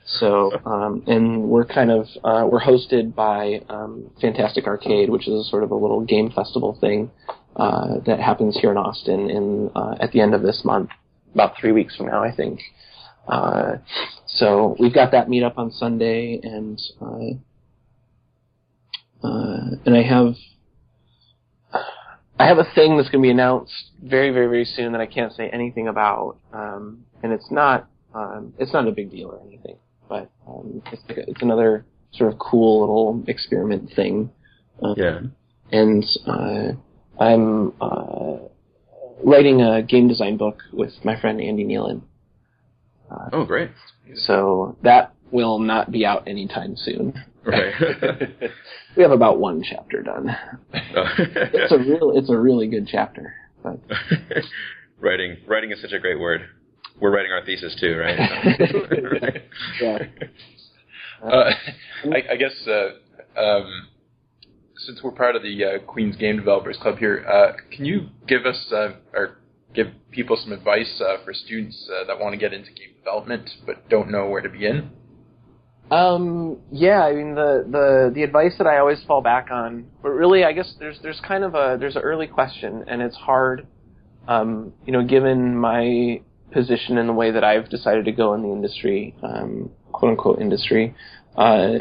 so, 0.05 0.51
um, 0.65 1.03
and 1.07 1.43
we're 1.43 1.65
kind 1.65 1.91
of 1.91 2.07
uh, 2.25 2.45
we're 2.45 2.61
hosted 2.61 3.15
by 3.15 3.61
um, 3.69 4.11
Fantastic 4.19 4.67
Arcade, 4.67 5.09
which 5.09 5.29
is 5.29 5.49
sort 5.49 5.63
of 5.63 5.71
a 5.71 5.75
little 5.75 6.03
game 6.03 6.29
festival 6.29 6.77
thing 6.81 7.09
uh, 7.55 7.99
that 8.05 8.19
happens 8.19 8.57
here 8.59 8.71
in 8.71 8.77
Austin 8.77 9.29
in 9.29 9.71
uh, 9.75 9.95
at 10.01 10.11
the 10.11 10.19
end 10.19 10.33
of 10.33 10.41
this 10.41 10.63
month, 10.65 10.89
about 11.33 11.53
three 11.59 11.71
weeks 11.71 11.95
from 11.95 12.07
now, 12.07 12.21
I 12.21 12.35
think. 12.35 12.59
Uh, 13.29 13.77
so 14.25 14.75
we've 14.79 14.93
got 14.93 15.11
that 15.11 15.27
meetup 15.27 15.57
on 15.57 15.71
Sunday, 15.71 16.39
and 16.41 16.81
uh, 16.99 17.33
uh, 19.27 19.69
and 19.85 19.95
I 19.95 20.01
have 20.01 20.35
I 22.39 22.47
have 22.47 22.57
a 22.57 22.63
thing 22.73 22.97
that's 22.97 23.09
going 23.09 23.21
to 23.21 23.27
be 23.27 23.31
announced 23.31 23.91
very, 24.01 24.31
very, 24.31 24.47
very 24.47 24.65
soon 24.65 24.93
that 24.93 25.01
I 25.01 25.05
can't 25.05 25.33
say 25.33 25.49
anything 25.49 25.87
about, 25.87 26.37
um, 26.53 27.05
and 27.21 27.31
it's 27.33 27.51
not 27.51 27.87
um, 28.15 28.53
it's 28.57 28.73
not 28.73 28.87
a 28.87 28.91
big 28.91 29.11
deal 29.11 29.27
or 29.29 29.39
anything, 29.47 29.77
but 30.07 30.29
um, 30.47 30.81
it's 30.91 31.01
like 31.07 31.17
a, 31.19 31.29
it's 31.29 31.41
another 31.41 31.85
sort 32.13 32.33
of 32.33 32.39
cool 32.39 32.79
little 32.81 33.23
experiment 33.27 33.91
thing. 33.95 34.31
Um, 34.81 34.95
Yeah. 34.97 35.19
and 35.71 36.03
uh, 36.25 36.71
I'm 37.19 37.73
uh, 37.81 38.37
writing 39.23 39.61
a 39.61 39.83
game 39.83 40.07
design 40.07 40.37
book 40.37 40.63
with 40.73 40.93
my 41.03 41.19
friend 41.19 41.39
Andy 41.41 41.65
Nealen. 41.65 42.01
Oh, 43.33 43.45
great. 43.45 43.71
So 44.15 44.77
that 44.83 45.13
will 45.31 45.59
not 45.59 45.91
be 45.91 46.05
out 46.05 46.27
anytime 46.27 46.75
soon. 46.75 47.13
Right. 47.43 47.73
We 48.95 49.03
have 49.03 49.11
about 49.11 49.39
one 49.39 49.63
chapter 49.63 50.01
done. 50.01 50.35
It's 50.73 51.71
a 51.71 51.77
real, 51.77 52.11
it's 52.15 52.29
a 52.29 52.37
really 52.37 52.67
good 52.67 52.87
chapter. 52.87 53.33
But 53.63 53.79
writing 54.99 55.37
writing 55.47 55.71
is 55.71 55.81
such 55.81 55.91
a 55.93 55.99
great 55.99 56.19
word. 56.19 56.41
We're 56.99 57.11
writing 57.11 57.31
our 57.31 57.45
thesis 57.45 57.75
too, 57.79 57.95
right? 57.97 58.19
yeah, 59.81 59.99
Uh, 61.23 61.51
I, 62.05 62.33
I 62.33 62.35
guess 62.35 62.51
uh, 62.67 63.39
um, 63.39 63.87
since 64.77 65.01
we're 65.03 65.11
part 65.11 65.35
of 65.35 65.43
the 65.43 65.63
uh, 65.63 65.79
Queens 65.85 66.15
Game 66.17 66.37
Developers 66.37 66.77
Club 66.81 66.97
here, 66.97 67.25
uh, 67.27 67.53
can 67.71 67.85
you 67.85 68.07
give 68.27 68.45
us 68.45 68.71
uh, 68.73 68.93
or 69.13 69.37
give 69.73 69.87
people 70.11 70.37
some 70.41 70.51
advice 70.51 71.01
uh, 71.01 71.23
for 71.23 71.33
students 71.33 71.89
uh, 71.91 72.05
that 72.05 72.19
want 72.19 72.33
to 72.33 72.37
get 72.37 72.53
into 72.53 72.71
game 72.71 72.93
development 72.97 73.49
but 73.65 73.87
don't 73.89 74.09
know 74.09 74.27
where 74.27 74.41
to 74.41 74.49
begin? 74.49 74.89
Um, 75.91 76.59
yeah, 76.71 77.03
I 77.03 77.13
mean 77.13 77.33
the, 77.33 77.65
the 77.67 78.11
the 78.13 78.23
advice 78.23 78.53
that 78.59 78.67
I 78.67 78.77
always 78.77 79.03
fall 79.07 79.21
back 79.21 79.49
on, 79.51 79.87
but 80.03 80.09
really 80.09 80.43
I 80.43 80.53
guess 80.53 80.75
there's 80.79 80.99
there's 81.01 81.19
kind 81.27 81.43
of 81.43 81.55
a 81.55 81.77
there's 81.79 81.95
an 81.95 82.03
early 82.03 82.27
question 82.27 82.85
and 82.87 83.01
it's 83.01 83.15
hard, 83.15 83.65
um, 84.27 84.73
you 84.85 84.93
know, 84.93 85.03
given 85.03 85.57
my 85.57 86.21
position 86.51 86.97
and 86.99 87.09
the 87.09 87.13
way 87.13 87.31
that 87.31 87.43
I've 87.43 87.69
decided 87.69 88.05
to 88.05 88.11
go 88.11 88.33
in 88.35 88.43
the 88.43 88.49
industry, 88.49 89.15
um, 89.23 89.71
quote 89.91 90.11
unquote 90.11 90.39
industry, 90.39 90.95
uh, 91.35 91.79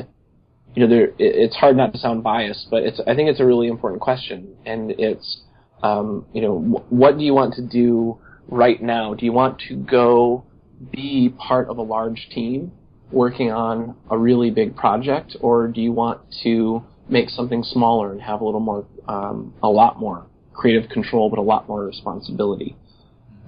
you 0.74 0.86
know, 0.86 0.88
there 0.88 1.08
it, 1.08 1.14
it's 1.18 1.56
hard 1.56 1.76
not 1.76 1.92
to 1.92 1.98
sound 1.98 2.22
biased, 2.22 2.68
but 2.70 2.84
it's 2.84 3.00
I 3.06 3.14
think 3.14 3.28
it's 3.28 3.40
a 3.40 3.46
really 3.46 3.68
important 3.68 4.00
question, 4.00 4.56
and 4.64 4.92
it's 4.92 5.42
um, 5.82 6.26
you 6.32 6.42
know 6.42 6.58
wh- 6.58 6.92
what 6.92 7.18
do 7.18 7.24
you 7.24 7.34
want 7.34 7.54
to 7.54 7.62
do 7.62 8.18
right 8.48 8.80
now? 8.82 9.14
Do 9.14 9.24
you 9.24 9.32
want 9.32 9.60
to 9.68 9.76
go 9.76 10.44
be 10.92 11.34
part 11.36 11.68
of 11.68 11.78
a 11.78 11.82
large 11.82 12.28
team? 12.30 12.72
working 13.10 13.50
on 13.50 13.96
a 14.10 14.18
really 14.18 14.50
big 14.50 14.76
project, 14.76 15.36
or 15.40 15.68
do 15.68 15.80
you 15.80 15.92
want 15.92 16.20
to 16.42 16.82
make 17.08 17.30
something 17.30 17.62
smaller 17.62 18.12
and 18.12 18.20
have 18.20 18.40
a 18.40 18.44
little 18.44 18.60
more, 18.60 18.86
um, 19.06 19.54
a 19.62 19.68
lot 19.68 19.98
more 19.98 20.26
creative 20.52 20.90
control, 20.90 21.30
but 21.30 21.38
a 21.38 21.42
lot 21.42 21.68
more 21.68 21.84
responsibility? 21.84 22.76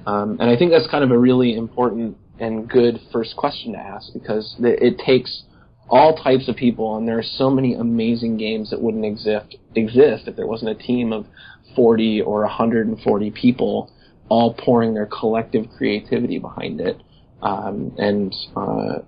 Um, 0.06 0.38
and 0.40 0.48
I 0.48 0.56
think 0.56 0.70
that's 0.70 0.90
kind 0.90 1.04
of 1.04 1.10
a 1.10 1.18
really 1.18 1.54
important 1.54 2.16
and 2.38 2.68
good 2.68 2.98
first 3.12 3.36
question 3.36 3.72
to 3.72 3.78
ask 3.78 4.14
because 4.14 4.56
th- 4.62 4.78
it 4.80 4.98
takes 4.98 5.42
all 5.90 6.16
types 6.16 6.48
of 6.48 6.56
people, 6.56 6.96
and 6.96 7.06
there 7.06 7.18
are 7.18 7.22
so 7.22 7.50
many 7.50 7.74
amazing 7.74 8.38
games 8.38 8.70
that 8.70 8.80
wouldn't 8.80 9.04
exist 9.04 9.56
exist 9.74 10.26
if 10.26 10.36
there 10.36 10.46
wasn't 10.46 10.70
a 10.70 10.74
team 10.74 11.12
of 11.12 11.26
40 11.74 12.22
or 12.22 12.42
140 12.42 13.30
people 13.30 13.90
all 14.28 14.54
pouring 14.54 14.94
their 14.94 15.06
collective 15.06 15.66
creativity 15.76 16.38
behind 16.38 16.80
it. 16.80 17.02
Um, 17.42 17.92
and 17.98 18.34
uh, 18.56 18.98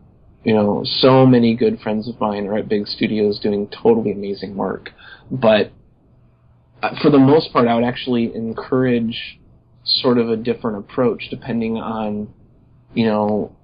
you 0.44 0.54
know, 0.54 0.82
so 0.84 1.24
many 1.24 1.54
good 1.54 1.80
friends 1.80 2.08
of 2.08 2.20
mine 2.20 2.46
are 2.46 2.58
at 2.58 2.68
big 2.68 2.86
studios 2.86 3.38
doing 3.40 3.68
totally 3.68 4.10
amazing 4.12 4.56
work. 4.56 4.90
But 5.30 5.72
uh, 6.82 7.00
for 7.00 7.10
the 7.10 7.18
most 7.18 7.52
part, 7.52 7.68
I 7.68 7.74
would 7.74 7.84
actually 7.84 8.34
encourage 8.34 9.38
sort 9.84 10.18
of 10.18 10.28
a 10.28 10.36
different 10.36 10.78
approach 10.78 11.28
depending 11.30 11.76
on, 11.76 12.32
you 12.94 13.06
know, 13.06 13.56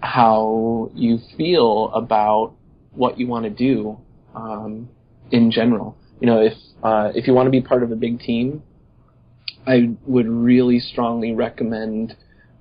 how 0.00 0.90
you 0.94 1.18
feel 1.36 1.90
about 1.94 2.54
what 2.92 3.18
you 3.18 3.26
want 3.26 3.44
to 3.44 3.50
do 3.50 3.98
um, 4.34 4.88
in 5.30 5.50
general. 5.50 5.96
You 6.20 6.26
know, 6.26 6.40
if 6.40 6.54
uh, 6.82 7.12
if 7.14 7.26
you 7.26 7.34
want 7.34 7.46
to 7.46 7.50
be 7.50 7.60
part 7.60 7.82
of 7.82 7.90
a 7.90 7.96
big 7.96 8.20
team, 8.20 8.62
I 9.66 9.96
would 10.06 10.28
really 10.28 10.80
strongly 10.80 11.32
recommend 11.32 12.16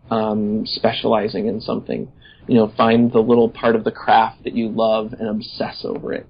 um, 0.10 0.66
specializing 0.66 1.48
in 1.48 1.62
something 1.62 2.12
you 2.48 2.56
know, 2.56 2.72
find 2.78 3.12
the 3.12 3.20
little 3.20 3.50
part 3.50 3.76
of 3.76 3.84
the 3.84 3.92
craft 3.92 4.44
that 4.44 4.56
you 4.56 4.70
love 4.70 5.14
and 5.14 5.28
obsess 5.28 5.84
over 5.84 6.14
it. 6.14 6.28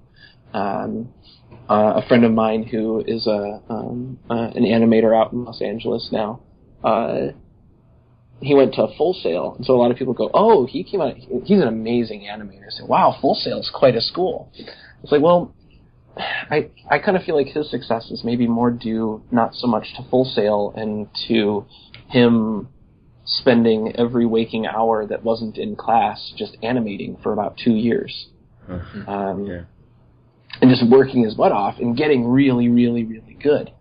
Um, 0.54 1.10
uh, 1.70 2.02
a 2.04 2.08
friend 2.08 2.24
of 2.24 2.32
mine 2.32 2.64
who 2.64 3.04
is 3.06 3.28
a 3.28 3.62
um, 3.70 4.20
uh, 4.30 4.52
an 4.56 4.64
animator 4.64 5.20
out 5.20 5.34
in 5.34 5.44
Los 5.44 5.62
Angeles 5.62 6.10
now, 6.12 6.42
uh, 6.84 7.28
he 8.40 8.54
went 8.54 8.76
to 8.76 8.88
Full 8.98 9.14
Sail, 9.14 9.56
and 9.58 9.66
so 9.66 9.74
a 9.74 9.78
lot 9.78 9.92
of 9.92 9.98
people 9.98 10.14
go, 10.14 10.30
"Oh, 10.34 10.66
he 10.68 10.84
came 10.84 11.02
out. 11.02 11.16
He's 11.18 11.62
an 11.62 11.68
amazing 11.68 12.22
animator." 12.22 12.70
Say, 12.70 12.84
"Wow, 12.88 13.18
Full 13.20 13.36
Sail 13.36 13.60
is 13.60 13.72
quite 13.74 13.96
a 13.96 14.02
school." 14.02 14.52
It's 15.02 15.12
like, 15.12 15.22
well, 15.22 15.54
I 16.18 16.70
I 16.89 16.99
kind 16.99 17.18
of 17.18 17.24
feel 17.24 17.36
like 17.36 17.47
his 17.47 17.70
success 17.70 18.09
is 18.11 18.24
maybe 18.24 18.47
more 18.47 18.72
due 18.72 19.24
not 19.32 19.53
so 19.55 19.68
much 19.68 19.93
to 19.95 20.03
Full 20.09 20.26
Sail 20.26 20.74
and 20.76 21.07
to 21.28 21.66
him 22.09 22.70
spending 23.26 23.93
every 23.97 24.26
waking 24.26 24.66
hour 24.68 25.05
that 25.07 25.24
wasn't 25.24 25.57
in 25.57 25.76
class 25.76 26.32
just 26.38 26.55
animating 26.61 27.18
for 27.24 27.34
about 27.34 27.57
two 27.57 27.74
years. 27.74 28.28
Um, 29.07 29.45
Yeah. 29.45 29.61
And 30.61 30.70
just 30.70 30.89
working 30.89 31.24
his 31.24 31.34
butt 31.34 31.51
off 31.51 31.80
and 31.80 31.97
getting 31.97 32.26
really, 32.28 32.70
really, 32.70 33.03
really 33.03 33.34
good 33.41 33.72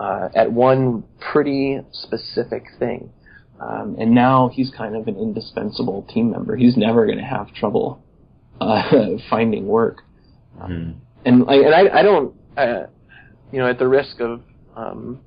uh, 0.00 0.30
at 0.34 0.50
one 0.50 1.04
pretty 1.20 1.80
specific 1.92 2.64
thing. 2.78 3.10
Um, 3.60 3.96
and 3.98 4.12
now 4.14 4.48
he's 4.48 4.70
kind 4.70 4.96
of 4.96 5.08
an 5.08 5.16
indispensable 5.18 6.02
team 6.12 6.30
member. 6.30 6.56
He's 6.56 6.76
never 6.76 7.04
going 7.06 7.18
to 7.18 7.24
have 7.24 7.52
trouble 7.52 8.02
uh, 8.60 8.82
finding 9.30 9.66
work. 9.66 10.02
Mhm. 10.58 10.94
And 11.24 11.44
like, 11.44 11.62
and 11.62 11.74
I, 11.74 12.00
I 12.00 12.02
don't, 12.02 12.34
uh, 12.56 12.86
you 13.52 13.58
know, 13.58 13.68
at 13.68 13.78
the 13.78 13.88
risk 13.88 14.20
of 14.20 14.42
um, 14.76 15.20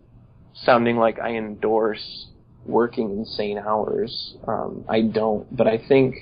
sounding 0.54 0.98
like 0.98 1.20
I 1.20 1.36
endorse 1.36 2.28
working 2.66 3.12
insane 3.12 3.58
hours. 3.58 4.36
Um, 4.48 4.86
I 4.90 5.02
don't, 5.02 5.56
but 5.56 5.68
I 5.68 5.78
think 5.88 6.16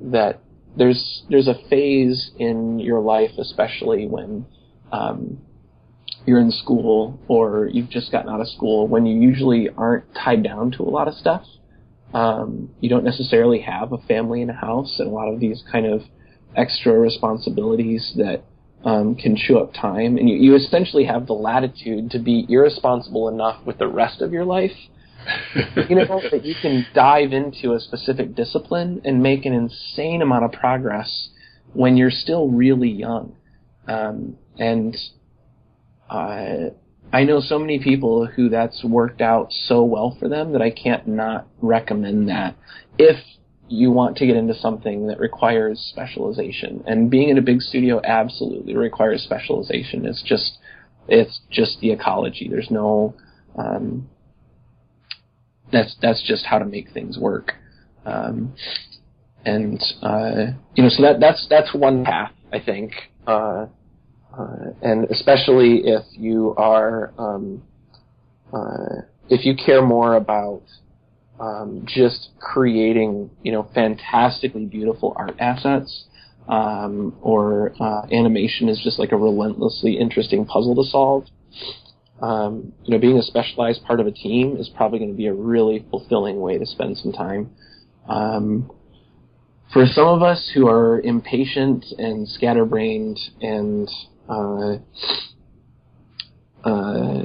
that 0.00 0.40
there's 0.76 1.22
there's 1.30 1.48
a 1.48 1.54
phase 1.70 2.30
in 2.38 2.78
your 2.78 3.00
life, 3.00 3.30
especially 3.38 4.06
when 4.06 4.46
um, 4.92 5.38
you're 6.26 6.40
in 6.40 6.50
school 6.50 7.18
or 7.28 7.68
you've 7.72 7.88
just 7.88 8.12
gotten 8.12 8.30
out 8.30 8.40
of 8.40 8.48
school, 8.48 8.86
when 8.86 9.06
you 9.06 9.20
usually 9.20 9.68
aren't 9.76 10.04
tied 10.14 10.42
down 10.42 10.72
to 10.72 10.82
a 10.82 10.90
lot 10.90 11.08
of 11.08 11.14
stuff. 11.14 11.44
Um, 12.12 12.70
you 12.80 12.88
don't 12.88 13.04
necessarily 13.04 13.60
have 13.60 13.92
a 13.92 13.98
family 13.98 14.42
and 14.42 14.50
a 14.50 14.54
house, 14.54 14.96
and 14.98 15.08
a 15.08 15.10
lot 15.12 15.32
of 15.32 15.40
these 15.40 15.62
kind 15.70 15.86
of 15.86 16.02
extra 16.54 16.92
responsibilities 16.98 18.12
that 18.16 18.42
um, 18.84 19.14
can 19.14 19.36
chew 19.36 19.58
up 19.58 19.74
time, 19.74 20.16
and 20.16 20.28
you, 20.28 20.36
you 20.36 20.54
essentially 20.54 21.04
have 21.04 21.26
the 21.26 21.32
latitude 21.32 22.10
to 22.12 22.18
be 22.18 22.46
irresponsible 22.48 23.28
enough 23.28 23.64
with 23.66 23.78
the 23.78 23.88
rest 23.88 24.20
of 24.22 24.32
your 24.32 24.44
life 24.44 24.76
you 25.88 25.96
know 25.96 26.20
that 26.30 26.44
you 26.44 26.54
can 26.60 26.86
dive 26.94 27.32
into 27.32 27.72
a 27.72 27.80
specific 27.80 28.34
discipline 28.34 29.00
and 29.04 29.22
make 29.22 29.44
an 29.44 29.52
insane 29.52 30.22
amount 30.22 30.44
of 30.44 30.52
progress 30.52 31.30
when 31.72 31.96
you're 31.96 32.10
still 32.10 32.48
really 32.48 32.90
young. 32.90 33.36
Um, 33.88 34.36
and 34.58 34.96
uh, 36.08 36.70
I 37.12 37.24
know 37.24 37.40
so 37.40 37.58
many 37.58 37.78
people 37.82 38.26
who 38.26 38.48
that's 38.48 38.84
worked 38.84 39.20
out 39.20 39.52
so 39.52 39.84
well 39.84 40.16
for 40.18 40.28
them 40.28 40.52
that 40.52 40.62
I 40.62 40.70
can't 40.70 41.06
not 41.06 41.46
recommend 41.60 42.28
that 42.28 42.56
if 42.98 43.16
you 43.68 43.90
want 43.90 44.16
to 44.18 44.26
get 44.26 44.36
into 44.36 44.54
something 44.54 45.08
that 45.08 45.18
requires 45.18 45.80
specialization. 45.92 46.84
And 46.86 47.10
being 47.10 47.28
in 47.28 47.38
a 47.38 47.42
big 47.42 47.60
studio 47.60 48.00
absolutely 48.04 48.76
requires 48.76 49.22
specialization. 49.22 50.06
It's 50.06 50.22
just 50.22 50.58
it's 51.08 51.40
just 51.50 51.80
the 51.80 51.90
ecology. 51.90 52.48
There's 52.48 52.70
no 52.70 53.14
um, 53.56 54.08
that's 55.72 55.96
that's 56.00 56.22
just 56.26 56.46
how 56.46 56.58
to 56.58 56.64
make 56.64 56.90
things 56.92 57.18
work. 57.18 57.54
Um, 58.04 58.54
and 59.44 59.82
uh, 60.02 60.52
you 60.74 60.82
know, 60.82 60.88
so 60.88 61.02
that 61.02 61.20
that's 61.20 61.46
that's 61.48 61.74
one 61.74 62.04
path 62.04 62.32
I 62.52 62.60
think, 62.60 62.92
uh, 63.26 63.66
uh, 64.36 64.56
and 64.82 65.04
especially 65.10 65.82
if 65.84 66.04
you 66.12 66.54
are 66.56 67.12
um, 67.18 67.62
uh, 68.52 69.02
if 69.28 69.44
you 69.44 69.54
care 69.56 69.82
more 69.82 70.14
about 70.14 70.62
um, 71.40 71.84
just 71.86 72.30
creating, 72.40 73.30
you 73.42 73.52
know, 73.52 73.68
fantastically 73.74 74.66
beautiful 74.66 75.14
art 75.16 75.36
assets, 75.38 76.04
um, 76.48 77.16
or 77.20 77.74
uh, 77.80 78.06
animation 78.12 78.68
is 78.68 78.80
just 78.82 78.98
like 78.98 79.12
a 79.12 79.16
relentlessly 79.16 79.98
interesting 79.98 80.44
puzzle 80.44 80.74
to 80.76 80.84
solve. 80.90 81.26
Um, 82.22 82.72
you 82.84 82.94
know, 82.94 82.98
being 82.98 83.18
a 83.18 83.22
specialized 83.22 83.84
part 83.84 84.00
of 84.00 84.06
a 84.06 84.12
team 84.12 84.56
is 84.56 84.70
probably 84.74 84.98
going 84.98 85.10
to 85.10 85.16
be 85.16 85.26
a 85.26 85.34
really 85.34 85.84
fulfilling 85.90 86.40
way 86.40 86.56
to 86.56 86.64
spend 86.64 86.96
some 86.96 87.12
time. 87.12 87.50
Um, 88.08 88.70
for 89.72 89.84
some 89.86 90.06
of 90.06 90.22
us 90.22 90.50
who 90.54 90.68
are 90.68 91.00
impatient 91.00 91.84
and 91.98 92.28
scatterbrained 92.28 93.18
and 93.42 93.90
uh, 94.28 94.76
uh, 96.64 97.24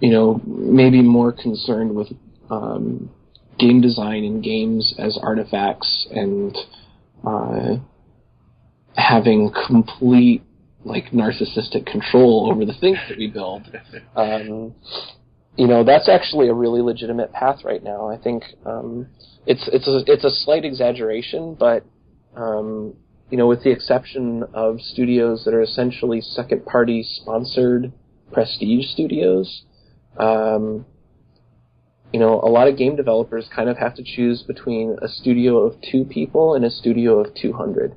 you 0.00 0.10
know, 0.10 0.40
maybe 0.44 1.00
more 1.00 1.32
concerned 1.32 1.94
with 1.94 2.08
um, 2.52 3.10
game 3.58 3.80
design 3.80 4.24
and 4.24 4.42
games 4.42 4.94
as 4.98 5.18
artifacts 5.22 6.06
and 6.10 6.56
uh, 7.26 7.76
having 8.96 9.50
complete 9.66 10.42
like 10.84 11.06
narcissistic 11.12 11.86
control 11.86 12.50
over 12.52 12.64
the 12.64 12.74
things 12.74 12.98
that 13.08 13.16
we 13.18 13.28
build. 13.28 13.62
Um, 14.16 14.74
you 15.56 15.66
know, 15.66 15.84
that's 15.84 16.08
actually 16.08 16.48
a 16.48 16.54
really 16.54 16.80
legitimate 16.80 17.32
path 17.32 17.60
right 17.64 17.82
now. 17.82 18.08
I 18.08 18.16
think 18.16 18.42
um, 18.64 19.08
it's 19.46 19.68
it's 19.72 19.86
a 19.86 20.02
it's 20.06 20.24
a 20.24 20.30
slight 20.30 20.64
exaggeration, 20.64 21.54
but 21.54 21.84
um, 22.36 22.94
you 23.30 23.36
know, 23.36 23.46
with 23.46 23.62
the 23.62 23.70
exception 23.70 24.44
of 24.54 24.80
studios 24.80 25.44
that 25.44 25.54
are 25.54 25.62
essentially 25.62 26.20
second 26.20 26.64
party 26.64 27.02
sponsored 27.02 27.92
prestige 28.32 28.86
studios, 28.92 29.62
um, 30.18 30.86
you 32.12 32.20
know, 32.20 32.40
a 32.40 32.50
lot 32.50 32.68
of 32.68 32.76
game 32.76 32.96
developers 32.96 33.48
kind 33.54 33.68
of 33.68 33.78
have 33.78 33.94
to 33.96 34.02
choose 34.04 34.42
between 34.42 34.96
a 35.00 35.08
studio 35.08 35.58
of 35.58 35.76
two 35.80 36.04
people 36.04 36.54
and 36.54 36.64
a 36.64 36.70
studio 36.70 37.20
of 37.20 37.34
200. 37.34 37.96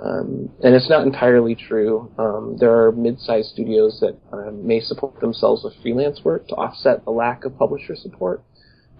Um, 0.00 0.50
and 0.62 0.74
it's 0.74 0.90
not 0.90 1.06
entirely 1.06 1.54
true. 1.54 2.12
Um, 2.18 2.56
there 2.58 2.72
are 2.72 2.92
mid-sized 2.92 3.48
studios 3.48 4.00
that 4.00 4.18
um, 4.32 4.66
may 4.66 4.80
support 4.80 5.20
themselves 5.20 5.64
with 5.64 5.74
freelance 5.80 6.20
work 6.24 6.48
to 6.48 6.54
offset 6.54 7.04
the 7.04 7.10
lack 7.10 7.44
of 7.44 7.56
publisher 7.56 7.96
support. 7.96 8.42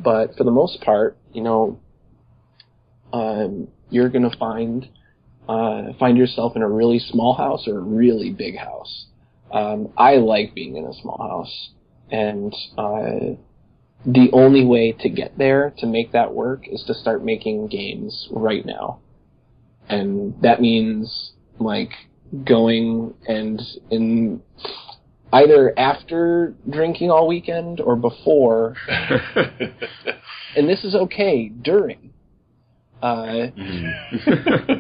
But 0.01 0.37
for 0.37 0.45
the 0.45 0.51
most 0.51 0.81
part, 0.81 1.19
you 1.33 1.43
know, 1.43 1.81
um, 3.13 3.69
you're 3.91 4.09
going 4.09 4.29
to 4.29 4.37
find 4.37 4.89
uh, 5.49 5.93
find 6.01 6.17
yourself 6.17 6.57
in 6.57 6.63
a 6.63 6.69
really 6.69 6.99
small 6.99 7.35
house 7.35 7.69
or 7.69 7.79
a 7.79 7.83
really 7.83 8.31
big 8.31 8.57
house. 8.57 9.07
Um, 9.53 9.93
I 9.97 10.17
like 10.17 10.55
being 10.55 10.77
in 10.77 10.87
a 10.87 10.95
small 10.95 11.19
house, 11.19 11.71
and 12.11 12.55
uh, 12.79 13.37
the 14.07 14.31
only 14.33 14.65
way 14.65 14.93
to 15.01 15.09
get 15.09 15.39
there 15.39 15.73
to 15.79 15.87
make 15.87 16.13
that 16.13 16.35
work 16.35 16.65
is 16.69 16.85
to 16.87 16.95
start 16.95 17.25
making 17.25 17.69
games 17.69 18.29
right 18.31 18.65
now. 18.65 19.01
And 19.89 20.35
that 20.43 20.61
means 20.61 21.33
like 21.59 21.91
going 22.45 23.15
and 23.27 23.61
in 23.91 24.43
either 25.33 25.73
after 25.79 26.55
drinking 26.69 27.11
all 27.11 27.27
weekend 27.27 27.81
or 27.81 27.97
before. 27.97 28.77
And 30.57 30.69
this 30.69 30.85
is 30.85 30.95
okay 30.95 31.49
during. 31.49 32.13
Uh, 33.03 33.49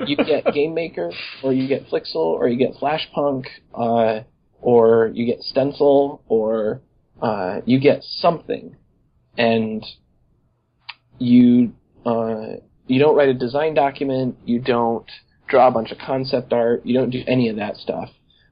you 0.07 0.17
get 0.17 0.45
Game 0.55 0.73
Maker, 0.75 1.13
or 1.43 1.53
you 1.53 1.69
get 1.69 1.89
Flixel, 1.89 2.15
or 2.15 2.49
you 2.49 2.57
get 2.57 2.75
Flashpunk, 2.81 3.47
uh, 3.75 4.21
or 4.63 5.11
you 5.13 5.27
get 5.27 5.41
Stencyl, 5.41 6.21
or 6.29 6.81
uh, 7.21 7.61
you 7.67 7.81
get 7.81 8.03
something, 8.03 8.77
and 9.37 9.85
you 11.19 11.75
uh, 12.07 12.57
you 12.87 12.99
don't 12.99 13.17
write 13.17 13.29
a 13.29 13.35
design 13.35 13.75
document, 13.75 14.37
you 14.45 14.61
don't 14.61 15.11
draw 15.49 15.69
a 15.69 15.71
bunch 15.71 15.91
of 15.91 15.99
concept 15.99 16.53
art, 16.53 16.85
you 16.85 16.95
don't 16.95 17.11
do 17.11 17.23
any 17.27 17.49
of 17.49 17.57
that 17.57 17.77
stuff. 17.77 18.11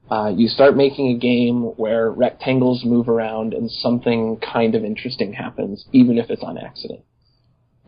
Uh, 0.09 0.31
you 0.35 0.47
start 0.47 0.75
making 0.75 1.15
a 1.15 1.17
game 1.17 1.63
where 1.77 2.11
rectangles 2.11 2.83
move 2.83 3.07
around 3.07 3.53
and 3.53 3.71
something 3.71 4.37
kind 4.37 4.75
of 4.75 4.83
interesting 4.83 5.33
happens, 5.33 5.85
even 5.91 6.17
if 6.17 6.29
it's 6.29 6.43
on 6.43 6.57
accident. 6.57 7.01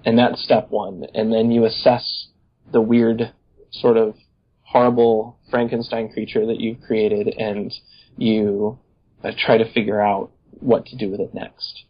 And 0.05 0.17
that's 0.17 0.43
step 0.43 0.69
one. 0.69 1.05
And 1.13 1.33
then 1.33 1.51
you 1.51 1.65
assess 1.65 2.27
the 2.71 2.81
weird, 2.81 3.33
sort 3.71 3.97
of 3.97 4.15
horrible 4.61 5.37
Frankenstein 5.49 6.09
creature 6.09 6.45
that 6.45 6.59
you've 6.59 6.81
created 6.81 7.27
and 7.37 7.73
you 8.17 8.79
uh, 9.23 9.31
try 9.37 9.57
to 9.57 9.71
figure 9.73 10.01
out 10.01 10.31
what 10.51 10.85
to 10.87 10.97
do 10.97 11.11
with 11.11 11.19
it 11.19 11.33
next. 11.33 11.83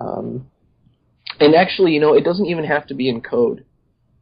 Um, 0.00 0.50
and 1.38 1.54
actually, 1.54 1.92
you 1.92 2.00
know, 2.00 2.14
it 2.14 2.24
doesn't 2.24 2.46
even 2.46 2.64
have 2.64 2.86
to 2.88 2.94
be 2.94 3.08
in 3.08 3.20
code. 3.20 3.64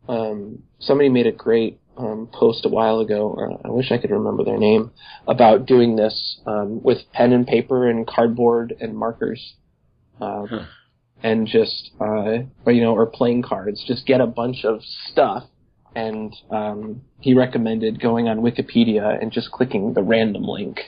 Um, 0.08 0.62
somebody 0.78 1.08
made 1.08 1.26
a 1.26 1.32
great 1.32 1.80
um, 1.96 2.28
post 2.32 2.64
a 2.64 2.68
while 2.68 3.00
ago. 3.00 3.34
Uh, 3.64 3.68
I 3.68 3.70
wish 3.70 3.90
I 3.90 3.98
could 3.98 4.10
remember 4.10 4.44
their 4.44 4.58
name 4.58 4.90
about 5.26 5.66
doing 5.66 5.96
this 5.96 6.40
um, 6.46 6.82
with 6.82 6.98
pen 7.12 7.32
and 7.32 7.46
paper 7.46 7.88
and 7.88 8.06
cardboard 8.06 8.74
and 8.80 8.96
markers, 8.96 9.54
uh, 10.20 10.46
Huh. 10.46 10.64
and 11.22 11.46
just 11.46 11.90
uh, 12.00 12.38
or 12.64 12.72
you 12.72 12.82
know, 12.82 12.94
or 12.94 13.06
playing 13.06 13.42
cards. 13.42 13.84
Just 13.86 14.06
get 14.06 14.20
a 14.20 14.26
bunch 14.26 14.64
of 14.64 14.80
stuff. 15.10 15.44
And 15.94 16.32
um, 16.50 17.00
he 17.18 17.34
recommended 17.34 18.00
going 18.00 18.28
on 18.28 18.38
Wikipedia 18.38 19.20
and 19.20 19.32
just 19.32 19.50
clicking 19.50 19.94
the 19.94 20.02
random 20.02 20.44
link. 20.44 20.78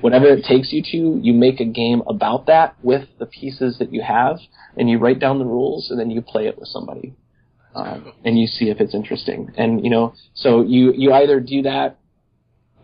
Whatever 0.00 0.26
it 0.26 0.44
takes 0.44 0.72
you 0.72 0.82
to, 0.82 1.20
you 1.22 1.32
make 1.32 1.60
a 1.60 1.64
game 1.64 2.02
about 2.06 2.46
that 2.46 2.76
with 2.82 3.08
the 3.18 3.26
pieces 3.26 3.78
that 3.78 3.92
you 3.92 4.02
have, 4.02 4.38
and 4.76 4.88
you 4.88 4.98
write 4.98 5.18
down 5.18 5.38
the 5.38 5.44
rules, 5.44 5.90
and 5.90 5.98
then 5.98 6.10
you 6.10 6.22
play 6.22 6.46
it 6.46 6.58
with 6.58 6.68
somebody 6.68 7.14
um, 7.74 8.12
and 8.24 8.38
you 8.38 8.46
see 8.46 8.68
if 8.68 8.80
it's 8.80 8.94
interesting. 8.94 9.52
And 9.56 9.84
you 9.84 9.90
know, 9.90 10.14
so 10.34 10.62
you 10.62 10.92
you 10.92 11.12
either 11.12 11.40
do 11.40 11.62
that, 11.62 11.98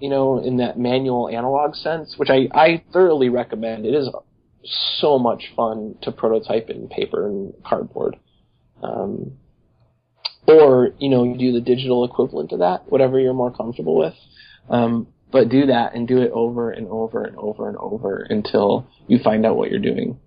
you 0.00 0.08
know, 0.08 0.38
in 0.38 0.58
that 0.58 0.78
manual 0.78 1.28
analog 1.28 1.74
sense, 1.74 2.14
which 2.16 2.30
I 2.30 2.48
I 2.52 2.84
thoroughly 2.92 3.28
recommend. 3.28 3.86
It 3.86 3.94
is 3.94 4.08
so 4.98 5.18
much 5.18 5.44
fun 5.54 5.96
to 6.02 6.12
prototype 6.12 6.70
in 6.70 6.88
paper 6.88 7.26
and 7.26 7.52
cardboard. 7.64 8.16
Um, 8.82 9.32
or 10.46 10.90
you 10.98 11.08
know, 11.08 11.24
you 11.24 11.36
do 11.36 11.52
the 11.52 11.60
digital 11.60 12.04
equivalent 12.04 12.52
of 12.52 12.60
that, 12.60 12.90
whatever 12.90 13.18
you're 13.18 13.34
more 13.34 13.52
comfortable 13.52 13.98
with. 13.98 14.14
Um, 14.68 15.08
but 15.30 15.48
do 15.48 15.66
that 15.66 15.94
and 15.94 16.06
do 16.06 16.20
it 16.22 16.30
over 16.32 16.70
and 16.70 16.86
over 16.88 17.24
and 17.24 17.36
over 17.36 17.68
and 17.68 17.76
over 17.78 18.26
until 18.30 18.86
you 19.06 19.18
find 19.22 19.44
out 19.44 19.56
what 19.56 19.70
you're 19.70 19.80
doing 19.80 20.18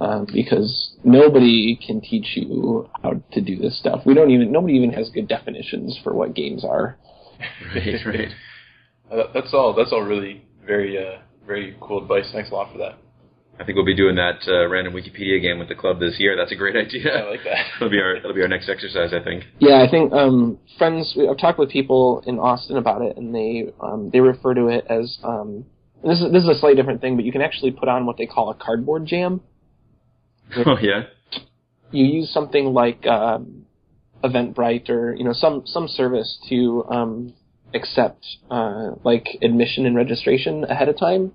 um, 0.00 0.26
because 0.32 0.94
nobody 1.04 1.78
can 1.84 2.00
teach 2.00 2.32
you 2.34 2.88
how 3.02 3.12
to 3.32 3.40
do 3.40 3.56
this 3.56 3.78
stuff. 3.78 4.02
We 4.04 4.14
don't 4.14 4.30
even 4.30 4.52
nobody 4.52 4.74
even 4.74 4.92
has 4.92 5.10
good 5.10 5.28
definitions 5.28 5.98
for 6.02 6.14
what 6.14 6.34
games 6.34 6.64
are. 6.64 6.98
right, 7.74 8.06
right. 8.06 8.28
Uh, 9.08 9.22
that's 9.32 9.54
all. 9.54 9.72
That's 9.72 9.92
all 9.92 10.02
really 10.02 10.42
very 10.66 10.98
uh, 10.98 11.20
very 11.46 11.76
cool 11.80 12.02
advice. 12.02 12.28
Thanks 12.32 12.50
a 12.50 12.54
lot 12.54 12.72
for 12.72 12.78
that. 12.78 12.98
I 13.58 13.64
think 13.64 13.76
we'll 13.76 13.86
be 13.86 13.96
doing 13.96 14.16
that 14.16 14.40
uh, 14.46 14.68
random 14.68 14.92
Wikipedia 14.92 15.40
game 15.40 15.58
with 15.58 15.68
the 15.68 15.74
club 15.74 15.98
this 15.98 16.16
year. 16.18 16.36
That's 16.36 16.52
a 16.52 16.56
great 16.56 16.76
idea. 16.76 17.24
I 17.24 17.30
like 17.30 17.44
that. 17.44 17.64
that'll 17.74 17.90
be 17.90 18.00
our 18.00 18.16
that'll 18.16 18.34
be 18.34 18.42
our 18.42 18.48
next 18.48 18.68
exercise, 18.68 19.12
I 19.14 19.22
think. 19.24 19.44
Yeah, 19.58 19.82
I 19.82 19.90
think 19.90 20.12
um, 20.12 20.58
friends. 20.78 21.16
I've 21.18 21.38
talked 21.38 21.58
with 21.58 21.70
people 21.70 22.22
in 22.26 22.38
Austin 22.38 22.76
about 22.76 23.02
it, 23.02 23.16
and 23.16 23.34
they 23.34 23.72
um, 23.80 24.10
they 24.12 24.20
refer 24.20 24.54
to 24.54 24.68
it 24.68 24.86
as 24.90 25.18
um, 25.24 25.64
this 26.04 26.20
is 26.20 26.32
this 26.32 26.42
is 26.42 26.48
a 26.48 26.58
slightly 26.58 26.76
different 26.76 27.00
thing, 27.00 27.16
but 27.16 27.24
you 27.24 27.32
can 27.32 27.40
actually 27.42 27.70
put 27.70 27.88
on 27.88 28.04
what 28.06 28.18
they 28.18 28.26
call 28.26 28.50
a 28.50 28.54
cardboard 28.54 29.06
jam. 29.06 29.40
Oh 30.64 30.76
yeah. 30.80 31.06
you 31.90 32.04
use 32.04 32.32
something 32.32 32.66
like 32.66 33.04
um, 33.04 33.66
Eventbrite 34.22 34.88
or 34.88 35.12
you 35.14 35.24
know 35.24 35.32
some 35.32 35.62
some 35.66 35.88
service 35.88 36.38
to 36.48 36.84
um, 36.88 37.34
accept 37.74 38.24
uh, 38.50 38.90
like 39.02 39.26
admission 39.42 39.86
and 39.86 39.96
registration 39.96 40.64
ahead 40.64 40.88
of 40.88 40.98
time. 40.98 41.32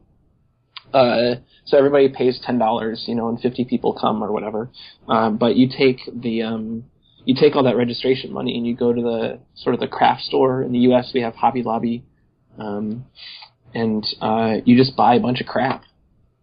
Uh, 0.93 1.35
so 1.65 1.77
everybody 1.77 2.09
pays 2.09 2.39
ten 2.45 2.57
dollars, 2.57 3.05
you 3.07 3.15
know, 3.15 3.29
and 3.29 3.39
fifty 3.39 3.65
people 3.65 3.93
come 3.93 4.23
or 4.23 4.31
whatever. 4.31 4.69
Um, 5.07 5.37
but 5.37 5.55
you 5.55 5.67
take 5.67 5.99
the 6.13 6.43
um, 6.43 6.85
you 7.25 7.35
take 7.39 7.55
all 7.55 7.63
that 7.63 7.77
registration 7.77 8.33
money 8.33 8.57
and 8.57 8.65
you 8.65 8.75
go 8.75 8.91
to 8.91 9.01
the 9.01 9.39
sort 9.55 9.73
of 9.73 9.79
the 9.79 9.87
craft 9.87 10.23
store 10.23 10.63
in 10.63 10.71
the 10.71 10.79
U.S. 10.79 11.11
We 11.13 11.21
have 11.21 11.35
Hobby 11.35 11.63
Lobby, 11.63 12.03
um, 12.57 13.05
and 13.73 14.05
uh, 14.21 14.57
you 14.65 14.75
just 14.75 14.95
buy 14.95 15.15
a 15.15 15.19
bunch 15.19 15.41
of 15.41 15.47
crap. 15.47 15.83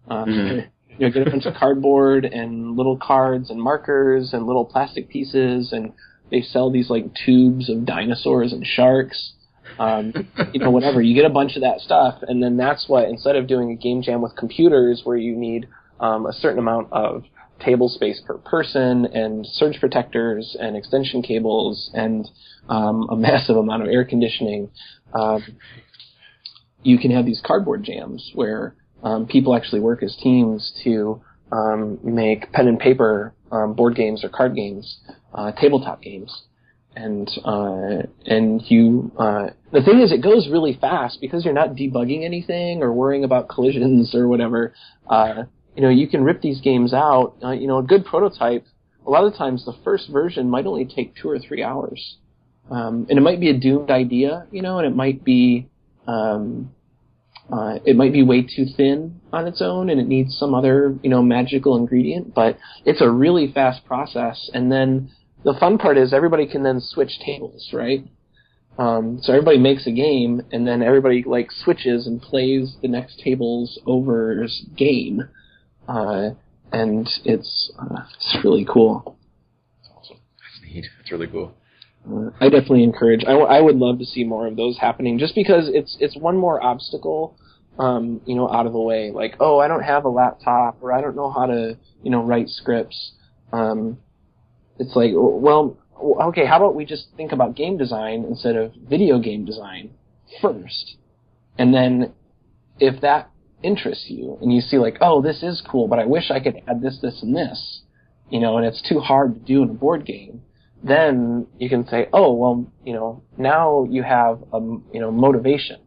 Uh, 0.08 0.24
Mhm. 0.24 0.68
You 0.98 1.06
know, 1.06 1.12
get 1.12 1.28
a 1.28 1.30
bunch 1.30 1.46
of 1.46 1.54
cardboard 1.54 2.24
and 2.24 2.76
little 2.76 2.96
cards 2.96 3.50
and 3.50 3.62
markers 3.62 4.32
and 4.32 4.48
little 4.48 4.64
plastic 4.64 5.08
pieces, 5.08 5.72
and 5.72 5.92
they 6.28 6.40
sell 6.40 6.72
these 6.72 6.90
like 6.90 7.14
tubes 7.14 7.70
of 7.70 7.84
dinosaurs 7.84 8.52
and 8.52 8.66
sharks. 8.66 9.34
Um, 9.78 10.12
you 10.52 10.60
know, 10.60 10.70
whatever. 10.70 11.00
You 11.00 11.14
get 11.14 11.24
a 11.24 11.32
bunch 11.32 11.56
of 11.56 11.62
that 11.62 11.80
stuff, 11.80 12.22
and 12.22 12.42
then 12.42 12.56
that's 12.56 12.88
what 12.88 13.08
instead 13.08 13.36
of 13.36 13.46
doing 13.46 13.70
a 13.72 13.76
game 13.76 14.02
jam 14.02 14.22
with 14.22 14.36
computers 14.36 15.02
where 15.04 15.16
you 15.16 15.36
need 15.36 15.68
um, 16.00 16.26
a 16.26 16.32
certain 16.32 16.58
amount 16.58 16.92
of 16.92 17.24
table 17.64 17.88
space 17.88 18.20
per 18.24 18.38
person 18.38 19.06
and 19.06 19.46
surge 19.46 19.80
protectors 19.80 20.56
and 20.60 20.76
extension 20.76 21.22
cables 21.22 21.90
and 21.94 22.28
um, 22.68 23.08
a 23.10 23.16
massive 23.16 23.56
amount 23.56 23.82
of 23.82 23.88
air 23.88 24.04
conditioning, 24.04 24.70
um, 25.14 25.42
you 26.82 26.98
can 26.98 27.10
have 27.10 27.26
these 27.26 27.40
cardboard 27.44 27.82
jams 27.82 28.30
where 28.34 28.74
um, 29.02 29.26
people 29.26 29.54
actually 29.54 29.80
work 29.80 30.02
as 30.02 30.16
teams 30.22 30.72
to 30.84 31.20
um, 31.52 31.98
make 32.02 32.52
pen 32.52 32.68
and 32.68 32.78
paper 32.78 33.34
um, 33.50 33.74
board 33.74 33.94
games 33.94 34.22
or 34.24 34.28
card 34.28 34.54
games, 34.54 34.98
uh, 35.34 35.52
tabletop 35.52 36.02
games. 36.02 36.42
And 36.98 37.30
uh, 37.44 38.08
and 38.26 38.60
you 38.68 39.12
uh, 39.16 39.50
the 39.72 39.82
thing 39.82 40.00
is, 40.00 40.10
it 40.10 40.20
goes 40.20 40.48
really 40.50 40.76
fast 40.80 41.20
because 41.20 41.44
you're 41.44 41.54
not 41.54 41.76
debugging 41.76 42.24
anything 42.24 42.82
or 42.82 42.92
worrying 42.92 43.22
about 43.22 43.48
collisions 43.48 44.16
or 44.16 44.26
whatever. 44.26 44.74
Uh, 45.08 45.44
you 45.76 45.82
know, 45.82 45.90
you 45.90 46.08
can 46.08 46.24
rip 46.24 46.42
these 46.42 46.60
games 46.60 46.92
out. 46.92 47.36
Uh, 47.40 47.52
you 47.52 47.68
know, 47.68 47.78
a 47.78 47.84
good 47.84 48.04
prototype. 48.04 48.64
A 49.06 49.10
lot 49.10 49.24
of 49.24 49.36
times, 49.36 49.64
the 49.64 49.74
first 49.84 50.10
version 50.10 50.50
might 50.50 50.66
only 50.66 50.86
take 50.86 51.14
two 51.14 51.30
or 51.30 51.38
three 51.38 51.62
hours, 51.62 52.16
um, 52.68 53.06
and 53.08 53.16
it 53.16 53.22
might 53.22 53.38
be 53.38 53.50
a 53.50 53.56
doomed 53.56 53.90
idea. 53.90 54.48
You 54.50 54.62
know, 54.62 54.78
and 54.78 54.86
it 54.86 54.96
might 54.96 55.22
be 55.22 55.68
um, 56.08 56.74
uh, 57.52 57.78
it 57.84 57.94
might 57.94 58.12
be 58.12 58.24
way 58.24 58.42
too 58.42 58.66
thin 58.76 59.20
on 59.32 59.46
its 59.46 59.62
own, 59.62 59.88
and 59.88 60.00
it 60.00 60.08
needs 60.08 60.36
some 60.36 60.52
other 60.52 60.96
you 61.04 61.10
know 61.10 61.22
magical 61.22 61.76
ingredient. 61.76 62.34
But 62.34 62.58
it's 62.84 63.00
a 63.00 63.08
really 63.08 63.52
fast 63.52 63.84
process, 63.84 64.50
and 64.52 64.72
then 64.72 65.12
the 65.44 65.54
fun 65.58 65.78
part 65.78 65.96
is 65.98 66.12
everybody 66.12 66.46
can 66.46 66.62
then 66.62 66.80
switch 66.80 67.18
tables, 67.24 67.70
right? 67.72 68.04
Um, 68.78 69.18
so 69.22 69.32
everybody 69.32 69.58
makes 69.58 69.86
a 69.86 69.90
game, 69.90 70.42
and 70.52 70.66
then 70.66 70.82
everybody 70.82 71.24
like 71.26 71.50
switches 71.50 72.06
and 72.06 72.22
plays 72.22 72.76
the 72.80 72.88
next 72.88 73.18
table's 73.18 73.78
over's 73.86 74.66
game, 74.76 75.28
uh, 75.88 76.30
and 76.72 77.08
it's 77.24 77.72
uh, 77.78 78.02
it's 78.14 78.44
really 78.44 78.64
cool. 78.64 79.18
That's 79.82 80.10
neat. 80.62 80.86
That's 80.98 81.10
really 81.10 81.26
cool. 81.26 81.54
Uh, 82.08 82.30
I 82.40 82.48
definitely 82.48 82.84
encourage. 82.84 83.24
I, 83.24 83.32
w- 83.32 83.48
I 83.48 83.60
would 83.60 83.76
love 83.76 83.98
to 83.98 84.04
see 84.04 84.22
more 84.22 84.46
of 84.46 84.56
those 84.56 84.78
happening, 84.78 85.18
just 85.18 85.34
because 85.34 85.68
it's 85.72 85.96
it's 85.98 86.16
one 86.16 86.36
more 86.36 86.62
obstacle, 86.62 87.36
um, 87.80 88.20
you 88.26 88.36
know, 88.36 88.48
out 88.48 88.66
of 88.66 88.72
the 88.72 88.80
way. 88.80 89.10
Like, 89.10 89.34
oh, 89.40 89.58
I 89.58 89.66
don't 89.66 89.82
have 89.82 90.04
a 90.04 90.08
laptop, 90.08 90.78
or 90.80 90.92
I 90.92 91.00
don't 91.00 91.16
know 91.16 91.30
how 91.30 91.46
to, 91.46 91.76
you 92.04 92.10
know, 92.12 92.22
write 92.22 92.48
scripts. 92.48 93.12
Um, 93.52 93.98
it's 94.78 94.94
like, 94.94 95.10
well, 95.14 95.76
okay, 96.00 96.46
how 96.46 96.56
about 96.56 96.74
we 96.74 96.84
just 96.84 97.06
think 97.16 97.32
about 97.32 97.56
game 97.56 97.76
design 97.76 98.24
instead 98.28 98.56
of 98.56 98.72
video 98.88 99.18
game 99.18 99.44
design 99.44 99.90
first, 100.40 100.96
and 101.58 101.74
then 101.74 102.12
if 102.78 103.00
that 103.00 103.30
interests 103.62 104.06
you 104.08 104.38
and 104.40 104.52
you 104.52 104.60
see 104.60 104.78
like, 104.78 104.98
oh, 105.00 105.20
this 105.20 105.42
is 105.42 105.62
cool, 105.68 105.88
but 105.88 105.98
I 105.98 106.04
wish 106.06 106.30
I 106.30 106.38
could 106.38 106.62
add 106.68 106.80
this, 106.80 106.98
this, 107.02 107.20
and 107.22 107.34
this, 107.34 107.82
you 108.30 108.38
know, 108.38 108.56
and 108.56 108.64
it's 108.64 108.86
too 108.88 109.00
hard 109.00 109.34
to 109.34 109.40
do 109.40 109.62
in 109.62 109.70
a 109.70 109.74
board 109.74 110.06
game 110.06 110.42
then 110.82 111.46
you 111.58 111.68
can 111.68 111.86
say, 111.86 112.08
oh, 112.12 112.32
well, 112.32 112.66
you 112.84 112.92
know, 112.92 113.22
now 113.36 113.86
you 113.90 114.02
have 114.02 114.42
a, 114.52 114.60
you 114.92 115.00
know, 115.00 115.10
motivation 115.10 115.80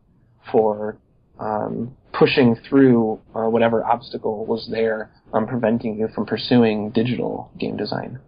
for, 0.51 0.97
um, 1.39 1.95
pushing 2.13 2.55
through 2.67 3.19
uh, 3.33 3.43
whatever 3.43 3.85
obstacle 3.85 4.45
was 4.45 4.67
there 4.69 5.11
um, 5.33 5.47
preventing 5.47 5.97
you 5.97 6.07
from 6.13 6.25
pursuing 6.25 6.91
digital 6.91 7.51
game 7.57 7.77
design. 7.77 8.19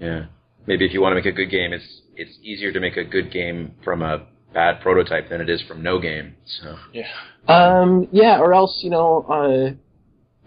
Yeah. 0.00 0.26
Maybe 0.66 0.86
if 0.86 0.92
you 0.92 1.00
want 1.00 1.12
to 1.12 1.16
make 1.16 1.26
a 1.26 1.32
good 1.32 1.50
game, 1.50 1.72
it's 1.72 2.02
it's 2.16 2.38
easier 2.42 2.72
to 2.72 2.80
make 2.80 2.96
a 2.96 3.04
good 3.04 3.32
game 3.32 3.74
from 3.84 4.02
a 4.02 4.26
bad 4.52 4.80
prototype 4.80 5.28
than 5.30 5.40
it 5.40 5.48
is 5.48 5.62
from 5.62 5.82
no 5.82 6.00
game. 6.00 6.34
So 6.62 6.76
Yeah. 6.92 7.08
Um, 7.48 8.08
yeah, 8.12 8.38
or 8.40 8.52
else, 8.52 8.80
you 8.82 8.90
know, 8.90 9.22
uh, 9.22 9.74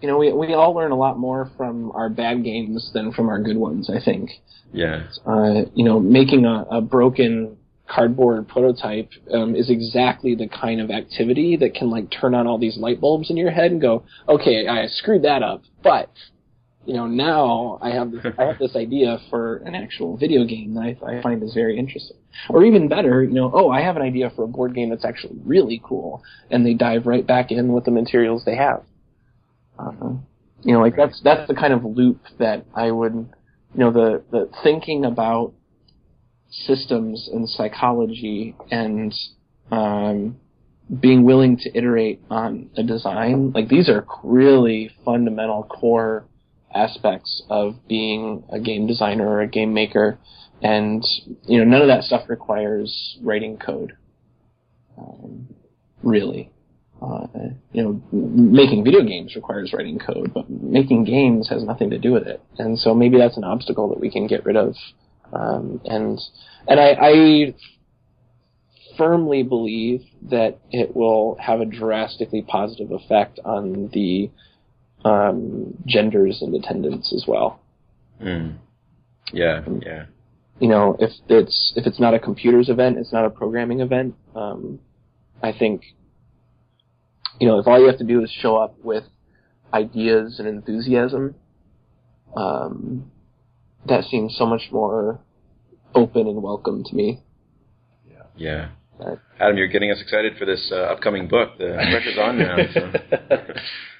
you 0.00 0.08
know, 0.08 0.18
we 0.18 0.32
we 0.32 0.54
all 0.54 0.74
learn 0.74 0.92
a 0.92 0.96
lot 0.96 1.18
more 1.18 1.50
from 1.56 1.90
our 1.92 2.08
bad 2.08 2.44
games 2.44 2.90
than 2.92 3.12
from 3.12 3.28
our 3.28 3.42
good 3.42 3.56
ones. 3.56 3.90
I 3.90 4.04
think. 4.04 4.30
yeah, 4.72 5.06
uh, 5.26 5.62
you 5.74 5.84
know, 5.84 6.00
making 6.00 6.44
a, 6.44 6.64
a 6.70 6.80
broken 6.80 7.56
cardboard 7.88 8.48
prototype 8.48 9.10
um, 9.32 9.54
is 9.54 9.70
exactly 9.70 10.34
the 10.34 10.48
kind 10.48 10.80
of 10.80 10.90
activity 10.90 11.56
that 11.56 11.74
can 11.74 11.90
like 11.90 12.10
turn 12.10 12.34
on 12.34 12.46
all 12.46 12.58
these 12.58 12.76
light 12.78 13.00
bulbs 13.00 13.30
in 13.30 13.36
your 13.36 13.50
head 13.50 13.70
and 13.70 13.80
go, 13.80 14.04
okay, 14.28 14.66
I 14.66 14.86
screwed 14.86 15.22
that 15.22 15.42
up, 15.42 15.62
but 15.82 16.10
you 16.86 16.94
know, 16.94 17.06
now 17.06 17.78
I 17.80 17.90
have 17.90 18.10
this, 18.10 18.24
I 18.38 18.44
have 18.44 18.58
this 18.58 18.76
idea 18.76 19.18
for 19.30 19.58
an 19.58 19.74
actual 19.74 20.16
video 20.16 20.44
game 20.44 20.74
that 20.74 20.96
I, 21.06 21.18
I 21.18 21.22
find 21.22 21.42
is 21.42 21.54
very 21.54 21.78
interesting. 21.78 22.16
Or 22.48 22.64
even 22.64 22.88
better, 22.88 23.22
you 23.22 23.32
know, 23.32 23.50
oh, 23.54 23.70
I 23.70 23.82
have 23.82 23.96
an 23.96 24.02
idea 24.02 24.30
for 24.34 24.44
a 24.44 24.48
board 24.48 24.74
game 24.74 24.90
that's 24.90 25.04
actually 25.04 25.38
really 25.44 25.80
cool, 25.84 26.22
and 26.50 26.66
they 26.66 26.74
dive 26.74 27.06
right 27.06 27.26
back 27.26 27.50
in 27.50 27.72
with 27.72 27.84
the 27.84 27.90
materials 27.90 28.44
they 28.44 28.56
have. 28.56 28.82
Uh, 29.78 30.14
you 30.62 30.72
know, 30.72 30.80
like 30.80 30.96
that's 30.96 31.20
that's 31.22 31.46
the 31.48 31.54
kind 31.54 31.72
of 31.72 31.84
loop 31.84 32.20
that 32.38 32.64
I 32.74 32.90
would 32.90 33.12
you 33.74 33.80
know 33.80 33.92
the 33.92 34.22
the 34.30 34.50
thinking 34.62 35.04
about 35.04 35.52
systems 36.50 37.28
and 37.32 37.48
psychology 37.48 38.54
and 38.70 39.12
um, 39.70 40.36
being 41.00 41.24
willing 41.24 41.56
to 41.56 41.76
iterate 41.76 42.20
on 42.30 42.70
a 42.76 42.82
design 42.82 43.50
like 43.52 43.68
these 43.68 43.88
are 43.88 44.06
really 44.22 44.90
fundamental 45.04 45.64
core 45.64 46.26
aspects 46.74 47.42
of 47.48 47.76
being 47.88 48.44
a 48.50 48.60
game 48.60 48.86
designer 48.86 49.28
or 49.28 49.40
a 49.40 49.46
game 49.46 49.72
maker 49.72 50.18
and 50.62 51.04
you 51.44 51.58
know 51.58 51.64
none 51.64 51.82
of 51.82 51.88
that 51.88 52.02
stuff 52.02 52.28
requires 52.28 53.18
writing 53.22 53.56
code 53.56 53.92
um, 54.98 55.48
really 56.02 56.50
uh, 57.04 57.26
you 57.72 57.82
know, 57.82 58.02
making 58.12 58.84
video 58.84 59.02
games 59.02 59.34
requires 59.34 59.72
writing 59.72 59.98
code, 59.98 60.32
but 60.32 60.48
making 60.48 61.04
games 61.04 61.48
has 61.48 61.62
nothing 61.62 61.90
to 61.90 61.98
do 61.98 62.12
with 62.12 62.26
it. 62.26 62.40
And 62.58 62.78
so 62.78 62.94
maybe 62.94 63.18
that's 63.18 63.36
an 63.36 63.44
obstacle 63.44 63.88
that 63.90 64.00
we 64.00 64.10
can 64.10 64.26
get 64.26 64.44
rid 64.44 64.56
of. 64.56 64.74
Um, 65.32 65.80
and 65.84 66.18
and 66.66 66.80
I, 66.80 66.96
I 67.00 67.54
firmly 68.96 69.42
believe 69.42 70.02
that 70.30 70.60
it 70.70 70.94
will 70.94 71.36
have 71.40 71.60
a 71.60 71.66
drastically 71.66 72.42
positive 72.42 72.92
effect 72.92 73.40
on 73.44 73.90
the 73.92 74.30
um, 75.04 75.74
genders 75.86 76.42
in 76.42 76.54
attendance 76.54 77.12
as 77.14 77.24
well. 77.26 77.60
mm. 78.22 78.56
yeah, 79.32 79.62
yeah, 79.82 80.06
You 80.60 80.68
know, 80.68 80.96
if 80.98 81.10
it's 81.28 81.72
if 81.76 81.86
it's 81.86 82.00
not 82.00 82.14
a 82.14 82.18
computers 82.18 82.68
event, 82.68 82.98
it's 82.98 83.12
not 83.12 83.24
a 83.24 83.30
programming 83.30 83.80
event. 83.80 84.14
Um, 84.34 84.80
I 85.42 85.52
think 85.52 85.82
you 87.40 87.48
know, 87.48 87.58
if 87.58 87.66
all 87.66 87.80
you 87.80 87.86
have 87.86 87.98
to 87.98 88.04
do 88.04 88.22
is 88.22 88.30
show 88.30 88.56
up 88.56 88.76
with 88.82 89.04
ideas 89.72 90.36
and 90.38 90.46
enthusiasm, 90.46 91.34
um, 92.36 93.10
that 93.86 94.04
seems 94.04 94.36
so 94.36 94.46
much 94.46 94.68
more 94.70 95.20
open 95.94 96.26
and 96.26 96.42
welcome 96.42 96.84
to 96.84 96.94
me. 96.94 97.20
yeah. 98.36 98.68
Right. 98.98 99.18
Adam, 99.40 99.56
you're 99.56 99.68
getting 99.68 99.90
us 99.90 100.00
excited 100.00 100.34
for 100.38 100.44
this 100.44 100.70
uh, 100.72 100.76
upcoming 100.76 101.26
book. 101.26 101.58
The 101.58 101.74
pressure's 101.90 102.18
on 102.18 102.38
now. 102.38 102.56
So. 102.72 102.92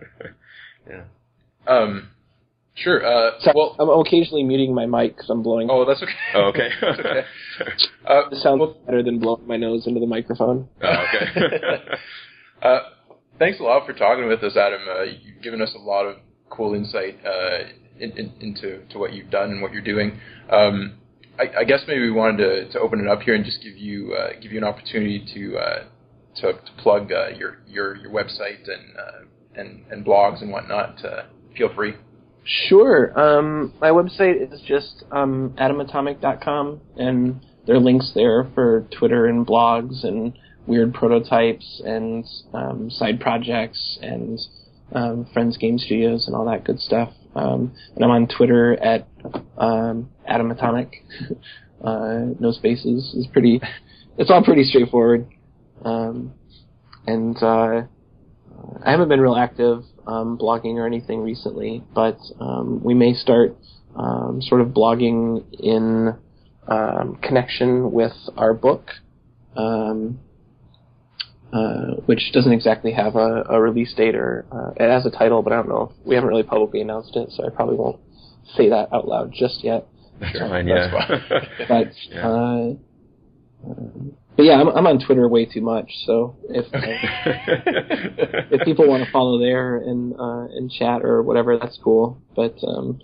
yeah. 0.90 1.04
Um, 1.66 2.10
sure. 2.74 3.04
Uh, 3.04 3.32
So 3.40 3.52
well, 3.54 3.76
I'm 3.78 3.88
occasionally 4.00 4.42
muting 4.42 4.74
my 4.74 4.86
mic 4.86 5.16
because 5.16 5.30
I'm 5.30 5.42
blowing. 5.42 5.68
oh, 5.70 5.84
that's 5.84 6.02
okay. 6.02 6.12
Oh, 6.34 6.44
okay. 6.48 6.68
okay. 6.82 7.26
Uh, 8.06 8.28
It 8.30 8.42
sounds 8.42 8.62
better 8.86 9.02
than 9.02 9.18
blowing 9.20 9.46
my 9.46 9.56
nose 9.56 9.86
into 9.86 10.00
the 10.00 10.06
microphone. 10.06 10.68
oh, 10.82 10.88
okay. 10.88 11.78
Uh, 12.62 12.78
thanks 13.38 13.58
a 13.60 13.62
lot 13.62 13.84
for 13.86 13.92
talking 13.92 14.26
with 14.28 14.42
us, 14.42 14.56
Adam. 14.56 14.80
Uh, 14.88 15.02
you've 15.02 15.42
given 15.42 15.60
us 15.60 15.72
a 15.74 15.78
lot 15.78 16.04
of 16.06 16.16
cool 16.50 16.74
insight 16.74 17.18
uh, 17.26 17.58
in, 17.98 18.10
in, 18.12 18.32
into 18.40 18.84
to 18.90 18.98
what 18.98 19.12
you've 19.12 19.30
done 19.30 19.50
and 19.50 19.62
what 19.62 19.72
you're 19.72 19.82
doing. 19.82 20.20
Um, 20.50 20.98
I, 21.38 21.60
I 21.60 21.64
guess 21.64 21.80
maybe 21.88 22.00
we 22.02 22.10
wanted 22.10 22.36
to, 22.38 22.72
to 22.72 22.80
open 22.80 23.00
it 23.00 23.08
up 23.08 23.22
here 23.22 23.34
and 23.34 23.44
just 23.44 23.62
give 23.62 23.76
you 23.76 24.14
uh, 24.14 24.30
give 24.40 24.52
you 24.52 24.58
an 24.58 24.64
opportunity 24.64 25.24
to 25.34 25.56
uh, 25.58 25.84
to, 26.36 26.52
to 26.52 26.72
plug 26.78 27.10
uh, 27.12 27.28
your 27.36 27.58
your 27.66 27.96
your 27.96 28.10
website 28.10 28.62
and 28.68 28.96
uh, 28.98 29.24
and 29.56 29.84
and 29.90 30.04
blogs 30.04 30.42
and 30.42 30.50
whatnot. 30.50 31.04
Uh, 31.04 31.22
feel 31.56 31.72
free. 31.74 31.94
Sure. 32.44 33.18
Um, 33.18 33.72
my 33.80 33.90
website 33.90 34.52
is 34.52 34.60
just 34.66 35.04
um, 35.12 35.54
adamatomic.com, 35.58 36.80
and 36.96 37.40
there 37.66 37.76
are 37.76 37.80
links 37.80 38.12
there 38.14 38.50
for 38.54 38.86
Twitter 38.98 39.26
and 39.26 39.46
blogs 39.46 40.04
and 40.04 40.36
weird 40.66 40.92
prototypes 40.94 41.82
and 41.84 42.24
um, 42.52 42.90
side 42.90 43.20
projects 43.20 43.98
and 44.02 44.38
um, 44.92 45.26
friends 45.32 45.56
game 45.56 45.78
studios 45.78 46.26
and 46.26 46.36
all 46.36 46.44
that 46.46 46.64
good 46.64 46.80
stuff. 46.80 47.12
Um, 47.34 47.72
and 47.94 48.04
I'm 48.04 48.10
on 48.10 48.28
Twitter 48.28 48.74
at 48.82 49.08
um, 49.56 50.10
uh, 51.84 52.20
no 52.38 52.52
spaces 52.52 53.14
is 53.14 53.26
pretty. 53.32 53.60
It's 54.18 54.30
all 54.30 54.44
pretty 54.44 54.64
straightforward. 54.64 55.26
Um, 55.84 56.34
and 57.06 57.36
uh, 57.42 57.82
I 58.84 58.90
haven't 58.90 59.08
been 59.08 59.20
real 59.20 59.36
active 59.36 59.84
um, 60.06 60.38
blogging 60.38 60.74
or 60.74 60.86
anything 60.86 61.22
recently, 61.22 61.82
but 61.94 62.18
um, 62.40 62.82
we 62.82 62.94
may 62.94 63.14
start 63.14 63.56
um, 63.96 64.40
sort 64.42 64.60
of 64.60 64.68
blogging 64.68 65.44
in 65.58 66.14
um, 66.68 67.18
connection 67.22 67.92
with 67.92 68.12
our 68.36 68.54
book, 68.54 68.90
um, 69.56 70.18
uh, 71.52 71.96
which 72.06 72.30
doesn't 72.32 72.52
exactly 72.52 72.92
have 72.92 73.14
a, 73.16 73.44
a 73.50 73.60
release 73.60 73.92
date 73.94 74.14
or 74.14 74.46
uh, 74.50 74.70
it 74.76 74.90
has 74.90 75.04
a 75.06 75.10
title, 75.10 75.42
but 75.42 75.52
I 75.52 75.56
don't 75.56 75.68
know. 75.68 75.92
We 76.04 76.14
haven't 76.14 76.28
really 76.30 76.42
publicly 76.42 76.80
announced 76.80 77.14
it, 77.16 77.30
so 77.32 77.46
I 77.46 77.50
probably 77.50 77.76
won't 77.76 78.00
say 78.56 78.68
that 78.70 78.92
out 78.92 79.06
loud 79.06 79.32
just 79.32 79.62
yet. 79.62 79.86
That's 80.20 80.38
fine, 80.38 80.66
yeah. 80.68 80.90
Fine. 80.90 81.22
But 81.68 81.92
Yeah. 82.10 82.28
uh, 82.28 82.74
but 84.36 84.44
yeah, 84.44 84.54
I'm, 84.54 84.68
I'm 84.68 84.86
on 84.86 85.04
Twitter 85.04 85.28
way 85.28 85.46
too 85.46 85.60
much. 85.60 85.90
So 86.06 86.36
if 86.48 86.66
uh, 86.72 86.78
if 88.50 88.64
people 88.64 88.88
want 88.88 89.04
to 89.04 89.10
follow 89.10 89.38
there 89.38 89.76
and 89.76 90.14
uh, 90.14 90.46
and 90.56 90.70
chat 90.70 91.02
or 91.02 91.22
whatever, 91.22 91.58
that's 91.58 91.78
cool. 91.82 92.22
But 92.34 92.56
um, 92.66 93.00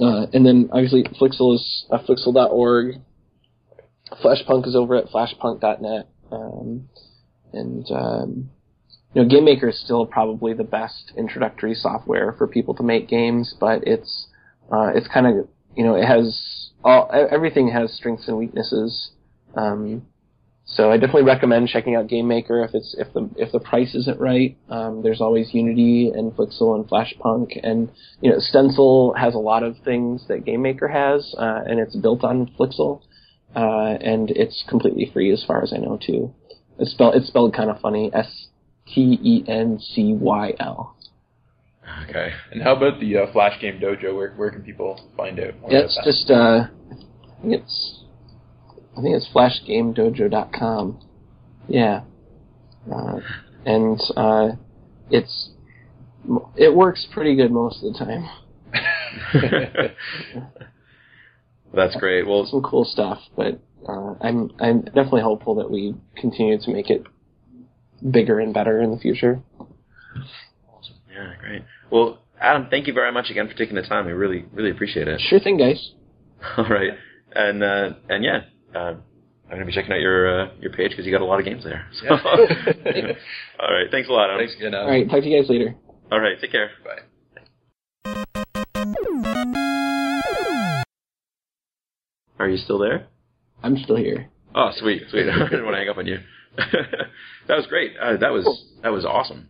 uh, 0.00 0.26
and 0.32 0.46
then 0.46 0.68
obviously 0.72 1.04
Flixel 1.04 1.54
is 1.54 1.86
uh, 1.90 1.98
flixel.org. 1.98 2.96
Flashpunk 4.22 4.66
is 4.66 4.76
over 4.76 4.96
at 4.96 5.06
flashpunk.net. 5.06 6.08
Um, 6.30 6.88
and 7.52 7.86
um, 7.90 8.50
you 9.14 9.22
know, 9.22 9.28
GameMaker 9.28 9.70
is 9.70 9.80
still 9.82 10.06
probably 10.06 10.52
the 10.52 10.64
best 10.64 11.12
introductory 11.16 11.74
software 11.74 12.34
for 12.36 12.46
people 12.46 12.74
to 12.74 12.82
make 12.82 13.08
games, 13.08 13.54
but 13.58 13.86
it's 13.86 14.28
uh, 14.70 14.90
it's 14.94 15.08
kind 15.08 15.26
of 15.26 15.48
you 15.74 15.84
know 15.84 15.94
it 15.94 16.04
has 16.04 16.70
all 16.84 17.10
everything 17.12 17.70
has 17.70 17.92
strengths 17.92 18.28
and 18.28 18.36
weaknesses. 18.36 19.10
Um, 19.56 20.06
so 20.68 20.90
I 20.90 20.96
definitely 20.96 21.22
recommend 21.22 21.68
checking 21.68 21.94
out 21.94 22.08
GameMaker 22.08 22.64
if 22.66 22.74
it's 22.74 22.94
if 22.98 23.12
the 23.12 23.30
if 23.36 23.52
the 23.52 23.60
price 23.60 23.94
isn't 23.94 24.18
right. 24.18 24.56
Um, 24.68 25.00
there's 25.02 25.20
always 25.20 25.54
Unity 25.54 26.10
and 26.12 26.32
Flixel 26.32 26.74
and 26.74 26.84
Flashpunk, 26.88 27.58
and 27.62 27.88
you 28.20 28.30
know 28.30 28.38
Stencyl 28.38 29.16
has 29.16 29.34
a 29.34 29.38
lot 29.38 29.62
of 29.62 29.76
things 29.84 30.26
that 30.26 30.44
GameMaker 30.44 30.90
has, 30.92 31.34
uh, 31.38 31.60
and 31.66 31.78
it's 31.78 31.94
built 31.94 32.24
on 32.24 32.50
Flixel, 32.58 33.00
uh, 33.54 33.96
and 34.00 34.30
it's 34.32 34.64
completely 34.68 35.08
free 35.12 35.32
as 35.32 35.44
far 35.46 35.62
as 35.62 35.72
I 35.72 35.76
know 35.78 35.98
too. 36.04 36.34
It's 36.80 36.90
spelled 36.90 37.14
it's 37.14 37.28
spelled 37.28 37.54
kind 37.54 37.70
of 37.70 37.80
funny, 37.80 38.10
S 38.12 38.48
T 38.92 39.18
E 39.22 39.44
N 39.46 39.78
C 39.78 40.14
Y 40.14 40.54
L. 40.58 40.96
Okay. 42.08 42.32
And 42.50 42.60
how 42.60 42.74
about 42.74 42.98
the 42.98 43.18
uh, 43.18 43.32
Flash 43.32 43.60
Game 43.60 43.78
Dojo? 43.78 44.16
Where 44.16 44.32
where 44.32 44.50
can 44.50 44.62
people 44.62 45.00
find 45.16 45.38
out? 45.38 45.60
more 45.60 45.70
Yeah, 45.70 45.82
it's 45.84 45.98
just 46.04 46.28
uh, 46.28 46.64
it's 47.44 48.02
I 48.96 49.02
think 49.02 49.14
it's 49.16 49.28
flashgamedojo.com. 49.34 51.00
Yeah, 51.68 52.02
uh, 52.92 53.20
and 53.64 54.00
uh, 54.16 54.48
it's 55.10 55.50
it 56.56 56.74
works 56.74 57.06
pretty 57.12 57.36
good 57.36 57.50
most 57.50 57.82
of 57.82 57.92
the 57.92 57.98
time. 57.98 58.28
That's 61.74 61.96
great. 61.96 62.26
Well, 62.26 62.46
Some 62.46 62.62
cool 62.62 62.84
stuff, 62.84 63.18
but 63.36 63.60
uh, 63.88 64.14
I'm 64.20 64.50
I'm 64.60 64.82
definitely 64.82 65.22
hopeful 65.22 65.56
that 65.56 65.70
we 65.70 65.94
continue 66.16 66.58
to 66.58 66.70
make 66.70 66.90
it 66.90 67.04
bigger 68.10 68.38
and 68.40 68.54
better 68.54 68.80
in 68.80 68.92
the 68.92 68.98
future. 68.98 69.40
yeah, 71.12 71.32
great. 71.40 71.62
Well, 71.90 72.18
Adam, 72.40 72.68
thank 72.70 72.86
you 72.86 72.92
very 72.92 73.12
much 73.12 73.30
again 73.30 73.48
for 73.48 73.54
taking 73.54 73.74
the 73.76 73.82
time. 73.82 74.06
We 74.06 74.12
really, 74.12 74.44
really 74.52 74.70
appreciate 74.70 75.08
it. 75.08 75.20
Sure 75.20 75.40
thing, 75.40 75.56
guys. 75.58 75.92
All 76.56 76.68
right, 76.68 76.92
and 77.34 77.62
uh, 77.62 77.90
and 78.08 78.24
yeah, 78.24 78.40
uh, 78.76 78.94
I'm 79.48 79.52
gonna 79.52 79.64
be 79.64 79.72
checking 79.72 79.92
out 79.92 80.00
your 80.00 80.42
uh, 80.42 80.48
your 80.60 80.72
page 80.72 80.90
because 80.90 81.06
you 81.06 81.12
got 81.12 81.20
a 81.20 81.24
lot 81.24 81.38
of 81.38 81.44
games 81.44 81.64
there. 81.64 81.86
So. 82.00 82.08
All 82.08 83.72
right, 83.72 83.90
thanks 83.90 84.08
a 84.08 84.12
lot, 84.12 84.28
Adam. 84.30 84.40
Thanks 84.40 84.54
again. 84.56 84.74
Adam. 84.74 84.86
All 84.86 84.92
right, 84.92 85.08
talk 85.08 85.22
to 85.22 85.28
you 85.28 85.40
guys 85.40 85.48
later. 85.48 85.74
All 86.12 86.20
right, 86.20 86.36
take 86.40 86.52
care. 86.52 86.70
Bye. 86.84 87.02
Are 92.38 92.48
you 92.48 92.58
still 92.58 92.78
there? 92.78 93.06
I'm 93.62 93.76
still 93.78 93.96
here. 93.96 94.28
Oh, 94.54 94.70
sweet, 94.76 95.02
sweet. 95.10 95.28
I 95.28 95.48
didn't 95.48 95.64
want 95.64 95.74
to 95.74 95.78
hang 95.78 95.88
up 95.88 95.96
on 95.96 96.06
you. 96.06 96.18
that 96.56 97.56
was 97.56 97.66
great. 97.66 97.92
Uh, 98.00 98.16
that 98.18 98.32
was 98.32 98.64
that 98.82 98.90
was 98.90 99.04
awesome. 99.04 99.48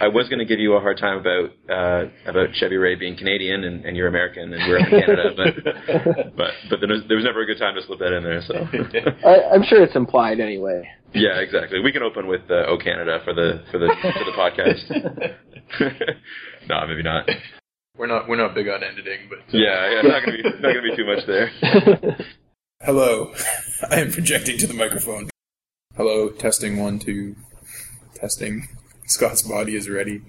I 0.00 0.08
was 0.08 0.28
going 0.28 0.38
to 0.38 0.44
give 0.44 0.58
you 0.60 0.74
a 0.74 0.80
hard 0.80 0.98
time 0.98 1.18
about 1.18 1.50
uh, 1.70 2.04
about 2.26 2.54
Chevy 2.54 2.76
Ray 2.76 2.94
being 2.94 3.16
Canadian 3.16 3.64
and, 3.64 3.84
and 3.84 3.96
you're 3.96 4.08
American 4.08 4.52
and 4.52 4.68
we're 4.68 4.78
in 4.78 4.84
Canada, 4.90 5.30
but 5.36 6.36
but 6.36 6.50
but 6.68 6.80
there 6.80 6.88
was, 6.88 7.02
there 7.08 7.16
was 7.16 7.24
never 7.24 7.42
a 7.42 7.46
good 7.46 7.58
time 7.58 7.74
to 7.74 7.82
slip 7.86 7.98
that 8.00 8.12
in 8.12 8.22
there. 8.22 8.42
So 8.42 8.54
I, 9.28 9.54
I'm 9.54 9.62
sure 9.64 9.82
it's 9.82 9.96
implied 9.96 10.40
anyway. 10.40 10.86
yeah, 11.14 11.40
exactly. 11.40 11.80
We 11.80 11.90
can 11.92 12.02
open 12.02 12.26
with 12.26 12.42
uh, 12.50 12.66
"Oh 12.68 12.76
Canada" 12.76 13.20
for 13.24 13.32
the 13.32 13.62
for 13.70 13.78
the 13.78 13.88
for 14.02 14.24
the 14.24 14.36
podcast. 14.36 14.82
no, 16.68 16.86
maybe 16.86 17.02
not. 17.02 17.28
We're 17.96 18.06
not 18.06 18.28
we're 18.28 18.36
not 18.36 18.54
big 18.54 18.68
on 18.68 18.82
editing, 18.82 19.28
but 19.30 19.38
uh, 19.38 19.42
Yeah, 19.58 19.90
yeah, 19.90 20.02
not 20.02 20.24
gonna 20.24 20.36
be 20.36 20.42
not 20.42 20.74
gonna 20.74 20.82
be 20.82 20.96
too 20.96 21.06
much 21.06 21.26
there. 21.26 21.50
Hello. 22.82 23.32
I 23.90 24.00
am 24.00 24.10
projecting 24.12 24.58
to 24.58 24.66
the 24.66 24.74
microphone. 24.74 25.30
Hello, 25.96 26.28
testing 26.30 26.78
one, 26.78 26.98
two. 26.98 27.36
Testing. 28.14 28.68
Scott's 29.06 29.42
body 29.42 29.74
is 29.74 29.88
ready. 29.88 30.20